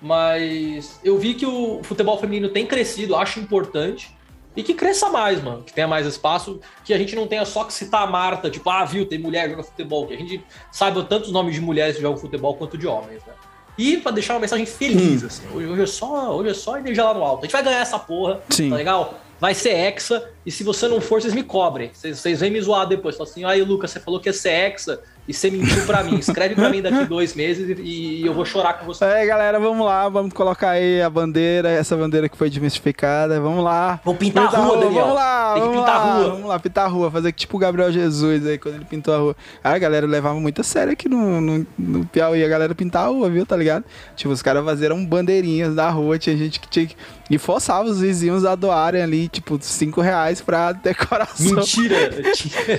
Mas 0.00 1.00
eu 1.02 1.18
vi 1.18 1.34
que 1.34 1.46
o 1.46 1.82
futebol 1.82 2.18
feminino 2.18 2.50
tem 2.50 2.66
crescido, 2.66 3.16
acho 3.16 3.40
importante. 3.40 4.16
E 4.58 4.62
que 4.64 4.74
cresça 4.74 5.08
mais, 5.08 5.40
mano. 5.40 5.62
Que 5.62 5.72
tenha 5.72 5.86
mais 5.86 6.04
espaço. 6.04 6.58
Que 6.84 6.92
a 6.92 6.98
gente 6.98 7.14
não 7.14 7.28
tenha 7.28 7.44
só 7.44 7.62
que 7.62 7.72
citar 7.72 8.02
a 8.02 8.06
Marta, 8.08 8.50
tipo, 8.50 8.68
ah, 8.68 8.84
viu, 8.84 9.06
tem 9.06 9.16
mulher 9.16 9.44
que 9.44 9.50
joga 9.50 9.62
futebol. 9.62 10.04
Que 10.04 10.14
a 10.14 10.16
gente 10.16 10.44
saiba 10.72 11.04
tantos 11.04 11.30
nomes 11.30 11.54
de 11.54 11.60
mulheres 11.60 11.94
que 11.94 12.02
jogam 12.02 12.18
futebol 12.18 12.56
quanto 12.56 12.76
de 12.76 12.84
homens, 12.84 13.24
né? 13.24 13.34
E 13.78 13.98
pra 13.98 14.10
deixar 14.10 14.34
uma 14.34 14.40
mensagem 14.40 14.66
feliz, 14.66 15.22
hum. 15.22 15.26
assim. 15.28 15.46
Hoje, 15.54 15.66
hoje, 15.68 15.82
é 15.82 15.86
só, 15.86 16.36
hoje 16.36 16.50
é 16.50 16.54
só 16.54 16.76
energia 16.76 17.04
lá 17.04 17.14
no 17.14 17.22
alto. 17.22 17.38
A 17.38 17.42
gente 17.44 17.52
vai 17.52 17.62
ganhar 17.62 17.78
essa 17.78 18.00
porra, 18.00 18.40
Sim. 18.50 18.70
tá 18.70 18.74
legal? 18.74 19.20
Vai 19.38 19.54
ser 19.54 19.70
hexa, 19.70 20.28
e 20.44 20.50
se 20.50 20.64
você 20.64 20.88
não 20.88 21.00
for, 21.00 21.22
vocês 21.22 21.32
me 21.32 21.44
cobrem. 21.44 21.92
Vocês, 21.94 22.18
vocês 22.18 22.40
vêm 22.40 22.50
me 22.50 22.60
zoar 22.60 22.88
depois. 22.88 23.16
Falam 23.16 23.30
assim, 23.30 23.44
aí, 23.44 23.62
Lucas, 23.62 23.92
você 23.92 24.00
falou 24.00 24.18
que 24.18 24.28
ia 24.28 24.32
ser 24.32 24.50
hexa, 24.50 25.00
e 25.28 25.34
você 25.34 25.50
mentiu 25.50 25.84
pra 25.84 26.02
mim. 26.02 26.18
Escreve 26.18 26.54
pra 26.54 26.70
mim 26.70 26.80
daqui 26.80 27.04
dois 27.06 27.34
meses 27.34 27.78
e, 27.78 27.82
e, 27.82 28.26
eu 28.26 28.32
vou 28.32 28.46
chorar 28.46 28.78
com 28.78 28.86
você. 28.86 29.04
É, 29.04 29.26
galera, 29.26 29.60
vamos 29.60 29.84
lá, 29.84 30.08
vamos 30.08 30.32
colocar 30.32 30.70
aí 30.70 31.02
a 31.02 31.10
bandeira, 31.10 31.68
essa 31.68 31.94
bandeira 31.94 32.30
que 32.30 32.36
foi 32.36 32.48
desmistificada. 32.48 33.38
Vamos 33.38 33.62
lá. 33.62 34.00
Vamos 34.02 34.18
pintar 34.18 34.46
a 34.46 34.58
rua, 34.58 34.78
Daniel. 34.78 35.02
Vamos 35.02 35.14
lá, 35.14 35.52
Tem 35.52 35.62
vamos 35.62 35.78
pintar 35.78 35.94
lá, 35.94 36.02
a 36.02 36.14
rua. 36.14 36.30
Vamos 36.30 36.48
lá, 36.48 36.58
pintar 36.58 36.84
a 36.86 36.88
rua, 36.88 37.10
fazer 37.10 37.32
tipo 37.32 37.56
o 37.58 37.60
Gabriel 37.60 37.92
Jesus 37.92 38.46
aí, 38.46 38.56
quando 38.56 38.76
ele 38.76 38.86
pintou 38.86 39.14
a 39.14 39.18
rua. 39.18 39.36
Ah, 39.62 39.72
a 39.72 39.78
galera 39.78 40.06
levava 40.06 40.40
muito 40.40 40.62
a 40.62 40.64
sério 40.64 40.94
aqui 40.94 41.08
no, 41.10 41.40
no, 41.42 41.66
no 41.78 42.06
Piauí, 42.06 42.42
a 42.42 42.48
galera 42.48 42.74
pintar 42.74 43.04
a 43.04 43.08
rua, 43.08 43.28
viu, 43.28 43.44
tá 43.44 43.56
ligado? 43.56 43.84
Tipo, 44.16 44.32
os 44.32 44.40
caras 44.40 44.64
faziam 44.64 45.04
bandeirinhas 45.04 45.74
da 45.74 45.90
rua, 45.90 46.18
tinha 46.18 46.36
gente 46.36 46.58
que 46.58 46.68
tinha 46.68 46.86
que... 46.86 46.96
E 47.30 47.38
forçava 47.38 47.88
os 47.88 48.00
vizinhos 48.00 48.44
a 48.44 48.54
doarem 48.54 49.02
ali, 49.02 49.28
tipo, 49.28 49.58
cinco 49.60 50.00
reais 50.00 50.40
pra 50.40 50.72
decoração. 50.72 51.56
Mentira! 51.56 52.10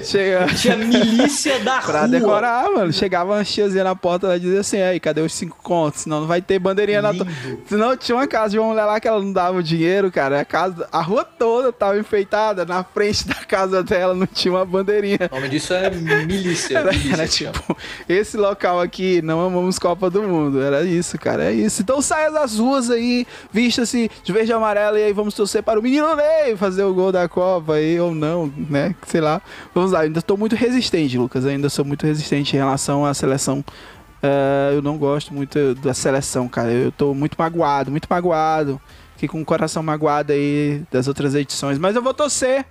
tinha, 0.03 0.47
tinha 0.55 0.75
milícia 0.77 1.59
da 1.59 1.79
pra 1.83 2.05
rua 2.05 2.29
comemorar, 2.29 2.71
mano. 2.71 2.93
Chegava 2.93 3.33
uma 3.33 3.43
tiazinha 3.43 3.83
na 3.83 3.95
porta 3.95 4.35
e 4.35 4.39
dizia 4.39 4.59
assim: 4.59 4.81
aí, 4.81 4.99
cadê 4.99 5.21
os 5.21 5.33
cinco 5.33 5.57
contos? 5.61 6.01
Senão 6.01 6.21
não 6.21 6.27
vai 6.27 6.41
ter 6.41 6.59
bandeirinha 6.59 7.01
na 7.01 7.13
tua. 7.13 7.27
Senão 7.67 7.95
tinha 7.97 8.15
uma 8.15 8.27
casa 8.27 8.51
de 8.51 8.59
uma 8.59 8.69
mulher 8.69 8.85
lá 8.85 8.99
que 8.99 9.07
ela 9.07 9.21
não 9.21 9.31
dava 9.31 9.57
o 9.57 9.63
dinheiro, 9.63 10.11
cara. 10.11 10.39
A, 10.41 10.45
casa, 10.45 10.87
a 10.91 11.01
rua 11.01 11.23
toda 11.23 11.71
tava 11.71 11.97
enfeitada. 11.99 12.65
Na 12.65 12.83
frente 12.83 13.27
da 13.27 13.35
casa 13.35 13.83
dela 13.83 14.13
não 14.13 14.27
tinha 14.27 14.53
uma 14.53 14.65
bandeirinha. 14.65 15.29
O 15.31 15.35
nome 15.35 15.49
disso 15.49 15.73
é 15.73 15.89
milícia. 15.89 16.77
Era, 16.77 16.91
milícia 16.91 17.13
era 17.13 17.27
tipo, 17.27 17.77
esse 18.07 18.37
local 18.37 18.79
aqui, 18.79 19.21
não 19.21 19.45
amamos 19.45 19.79
Copa 19.79 20.09
do 20.09 20.23
Mundo. 20.23 20.61
Era 20.61 20.83
isso, 20.83 21.17
cara, 21.17 21.45
é 21.45 21.53
isso. 21.53 21.81
Então 21.81 22.01
saia 22.01 22.31
das 22.31 22.57
ruas 22.57 22.89
aí, 22.89 23.25
vista-se 23.51 24.09
de 24.23 24.31
verde 24.39 24.51
e 24.51 24.53
amarelo 24.53 24.97
e 24.97 25.03
aí 25.03 25.11
vamos 25.11 25.33
torcer 25.33 25.61
para 25.61 25.77
o 25.77 25.83
menino 25.83 26.15
Ney 26.15 26.55
fazer 26.55 26.83
o 26.83 26.93
gol 26.93 27.11
da 27.11 27.27
Copa 27.27 27.73
aí, 27.73 27.99
ou 27.99 28.15
não, 28.15 28.51
né? 28.69 28.95
Sei 29.05 29.19
lá. 29.19 29.41
Vamos 29.75 29.91
lá, 29.91 30.01
ainda 30.01 30.19
estou 30.19 30.37
muito 30.37 30.55
resistente, 30.55 31.17
Lucas. 31.17 31.45
Ainda 31.45 31.69
sou 31.69 31.83
muito 31.83 32.05
resistente 32.05 32.55
em 32.55 32.59
relação 32.59 33.05
à 33.05 33.13
seleção. 33.13 33.59
Uh, 33.59 34.75
eu 34.75 34.81
não 34.81 34.97
gosto 34.97 35.33
muito 35.33 35.75
da 35.75 35.93
seleção, 35.93 36.47
cara. 36.47 36.71
Eu 36.71 36.91
tô 36.91 37.13
muito 37.13 37.35
magoado, 37.37 37.91
muito 37.91 38.07
magoado. 38.09 38.79
Fiquei 39.13 39.27
com 39.27 39.41
o 39.41 39.45
coração 39.45 39.83
magoado 39.83 40.31
aí 40.31 40.83
das 40.89 41.09
outras 41.09 41.35
edições. 41.35 41.77
Mas 41.77 41.95
eu 41.97 42.01
vou 42.01 42.13
torcer. 42.13 42.65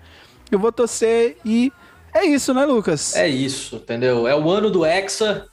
Eu 0.51 0.59
vou 0.59 0.73
torcer 0.73 1.37
e 1.45 1.71
é 2.15 2.25
isso, 2.25 2.55
né, 2.55 2.65
Lucas? 2.65 3.15
É 3.15 3.29
isso, 3.29 3.77
entendeu? 3.77 4.27
É 4.27 4.35
o 4.35 4.51
ano 4.51 4.71
do 4.71 4.87
Hexa. 4.87 5.47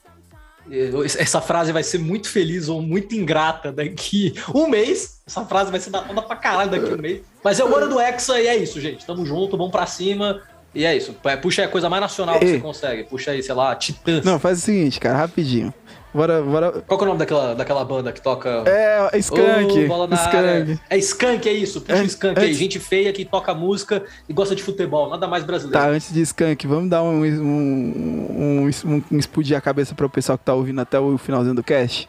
Essa 1.18 1.40
frase 1.40 1.72
vai 1.72 1.82
ser 1.82 1.98
muito 1.98 2.28
feliz 2.28 2.68
ou 2.68 2.82
muito 2.82 3.14
ingrata 3.14 3.70
daqui 3.70 4.34
um 4.54 4.68
mês. 4.68 5.20
Essa 5.26 5.44
frase 5.44 5.70
vai 5.70 5.80
ser 5.80 5.90
datada 5.90 6.22
pra 6.22 6.36
caralho 6.36 6.70
daqui 6.70 6.92
um 6.92 6.98
mês. 6.98 7.20
Mas 7.42 7.60
é 7.60 7.64
o 7.64 7.74
ano 7.74 7.88
do 7.88 8.00
Hexa 8.00 8.40
e 8.40 8.46
é 8.46 8.56
isso, 8.56 8.80
gente. 8.80 9.06
Tamo 9.06 9.24
junto, 9.24 9.56
vamos 9.56 9.72
pra 9.72 9.86
cima. 9.86 10.42
E 10.74 10.84
é 10.84 10.94
isso. 10.94 11.14
Puxa 11.40 11.62
aí 11.62 11.68
a 11.68 11.70
coisa 11.70 11.88
mais 11.88 12.02
nacional 12.02 12.38
que 12.38 12.44
Ei. 12.44 12.52
você 12.52 12.60
consegue. 12.60 13.04
Puxa 13.04 13.30
aí, 13.30 13.42
sei 13.42 13.54
lá, 13.54 13.74
Titãs. 13.74 14.24
Não, 14.24 14.38
faz 14.38 14.58
o 14.58 14.62
seguinte, 14.62 15.00
cara, 15.00 15.16
rapidinho. 15.16 15.72
Bora, 16.14 16.42
bora... 16.42 16.72
Qual 16.86 16.98
é 16.98 17.02
o 17.02 17.06
nome 17.06 17.18
daquela, 17.18 17.54
daquela 17.54 17.84
banda 17.84 18.12
que 18.12 18.22
toca. 18.22 18.64
É, 18.66 19.10
é 19.12 19.18
Skank. 19.18 19.88
Oh, 19.90 20.14
Skank. 20.14 20.36
Área. 20.36 20.80
É 20.88 20.98
Skank, 20.98 21.48
é 21.48 21.52
isso. 21.52 21.80
Puxa 21.82 21.98
é, 21.98 22.04
Skank 22.04 22.40
aí. 22.40 22.54
Gente 22.54 22.78
feia 22.78 23.12
que 23.12 23.24
toca 23.24 23.52
música 23.54 24.02
e 24.28 24.32
gosta 24.32 24.56
de 24.56 24.62
futebol. 24.62 25.10
Nada 25.10 25.26
mais 25.26 25.44
brasileiro. 25.44 25.78
Tá, 25.78 25.90
antes 25.90 26.12
de 26.12 26.22
Skank, 26.22 26.66
vamos 26.66 26.88
dar 26.88 27.02
um, 27.02 27.22
um, 27.22 28.66
um, 28.66 28.70
um, 28.84 29.02
um 29.12 29.18
explodir 29.18 29.56
a 29.56 29.60
cabeça 29.60 29.94
para 29.94 30.06
o 30.06 30.10
pessoal 30.10 30.38
que 30.38 30.44
tá 30.44 30.54
ouvindo 30.54 30.80
até 30.80 30.98
o 30.98 31.18
finalzinho 31.18 31.54
do 31.54 31.62
cast. 31.62 32.08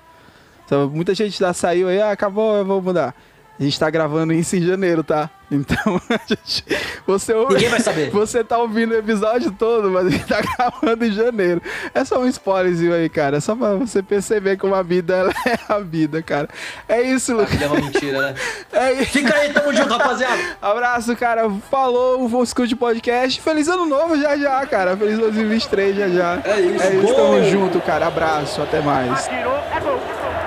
Então, 0.66 0.90
muita 0.90 1.14
gente 1.14 1.38
já 1.38 1.54
saiu 1.54 1.88
aí, 1.88 2.02
ah, 2.02 2.12
acabou, 2.12 2.58
eu 2.58 2.66
vou 2.66 2.82
mudar. 2.82 3.16
A 3.60 3.64
gente 3.64 3.80
tá 3.80 3.90
gravando 3.90 4.34
isso 4.34 4.56
em 4.56 4.62
janeiro, 4.62 5.04
tá? 5.04 5.30
Então, 5.50 6.00
gente, 6.28 6.64
você 7.06 7.34
ouve, 7.34 7.54
Ninguém 7.54 7.70
vai 7.70 7.80
saber. 7.80 8.12
Você 8.12 8.44
tá 8.44 8.58
ouvindo 8.58 8.92
o 8.92 8.98
episódio 8.98 9.52
todo, 9.52 9.90
mas 9.90 10.08
a 10.08 10.10
gente 10.10 10.26
tá 10.26 10.42
gravando 10.58 11.06
em 11.06 11.12
janeiro. 11.12 11.62
É 11.94 12.04
só 12.04 12.20
um 12.20 12.28
spoilerzinho 12.28 12.94
aí, 12.94 13.10
cara. 13.10 13.38
É 13.38 13.40
só 13.40 13.56
pra 13.56 13.74
você 13.76 14.04
perceber 14.04 14.58
como 14.58 14.76
a 14.76 14.84
vida 14.84 15.32
é 15.48 15.58
a 15.70 15.80
vida, 15.80 16.22
cara. 16.22 16.50
É 16.88 17.02
isso, 17.02 17.32
Lucas. 17.34 17.50
A 17.50 17.52
vida 17.54 17.66
é 17.66 17.68
uma 17.68 17.78
mentira, 17.78 18.22
né? 18.22 18.36
É 18.74 18.94
isso. 18.94 19.12
Fica 19.12 19.36
aí, 19.36 19.54
tamo 19.54 19.74
junto, 19.74 19.94
rapaziada. 19.94 20.42
Abraço, 20.62 21.16
cara. 21.16 21.50
Falou, 21.72 22.30
o 22.30 22.44
Escute 22.44 22.76
Podcast. 22.76 23.42
Feliz 23.42 23.68
ano 23.68 23.86
novo 23.86 24.20
já 24.20 24.38
já, 24.38 24.66
cara. 24.68 24.96
Feliz 24.96 25.18
2023 25.18 25.96
já 25.96 26.10
já. 26.10 26.42
É 26.44 26.60
isso. 26.60 26.84
É 26.84 26.96
isso, 26.96 27.16
tamo 27.16 27.44
junto, 27.46 27.80
cara. 27.82 28.08
Abraço, 28.08 28.62
até 28.62 28.82
mais. 28.82 29.26
Atirou, 29.26 29.56
é 29.74 29.80
gol. 29.80 30.47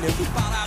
nego 0.00 0.24
parar. 0.34 0.59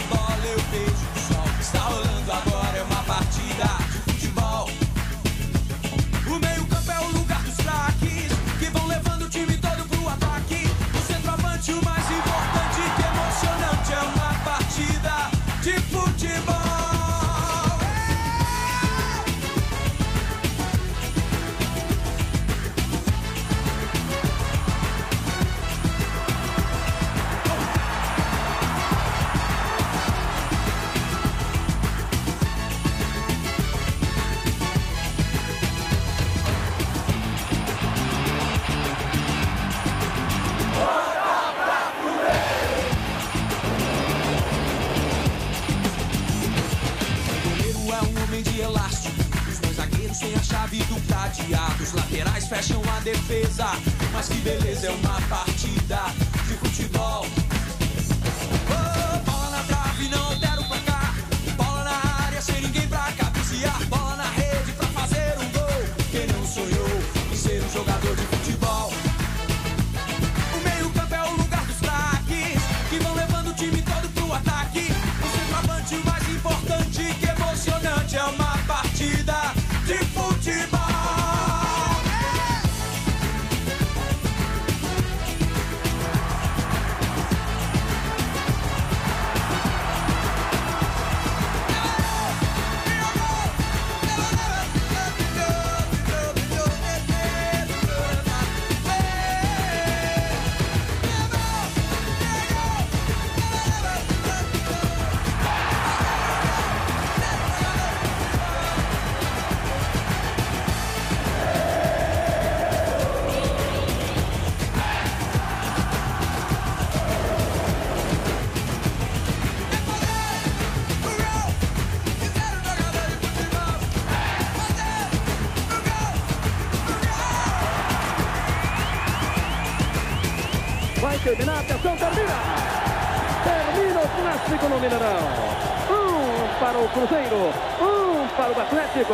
Cruzeiro, 136.93 137.51
um 137.81 138.27
para 138.37 138.51
o 138.51 138.61
Atlético. 138.61 139.13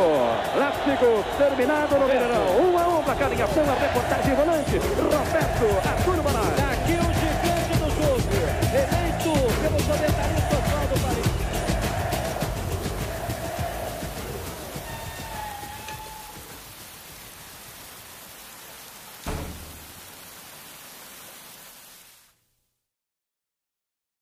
Clássico 0.54 1.24
terminado 1.38 1.98
no 1.98 2.08
Mineirão. 2.08 2.60
Um 2.60 2.78
a 2.78 3.00
um 3.00 3.04
para 3.04 3.16
cada 3.16 3.44
ação, 3.44 3.64
a 3.64 3.74
reportagem 3.74 4.36
volante. 4.36 4.78
Roberto 4.78 5.88
Arturo 5.88 6.22
Banal. 6.22 6.69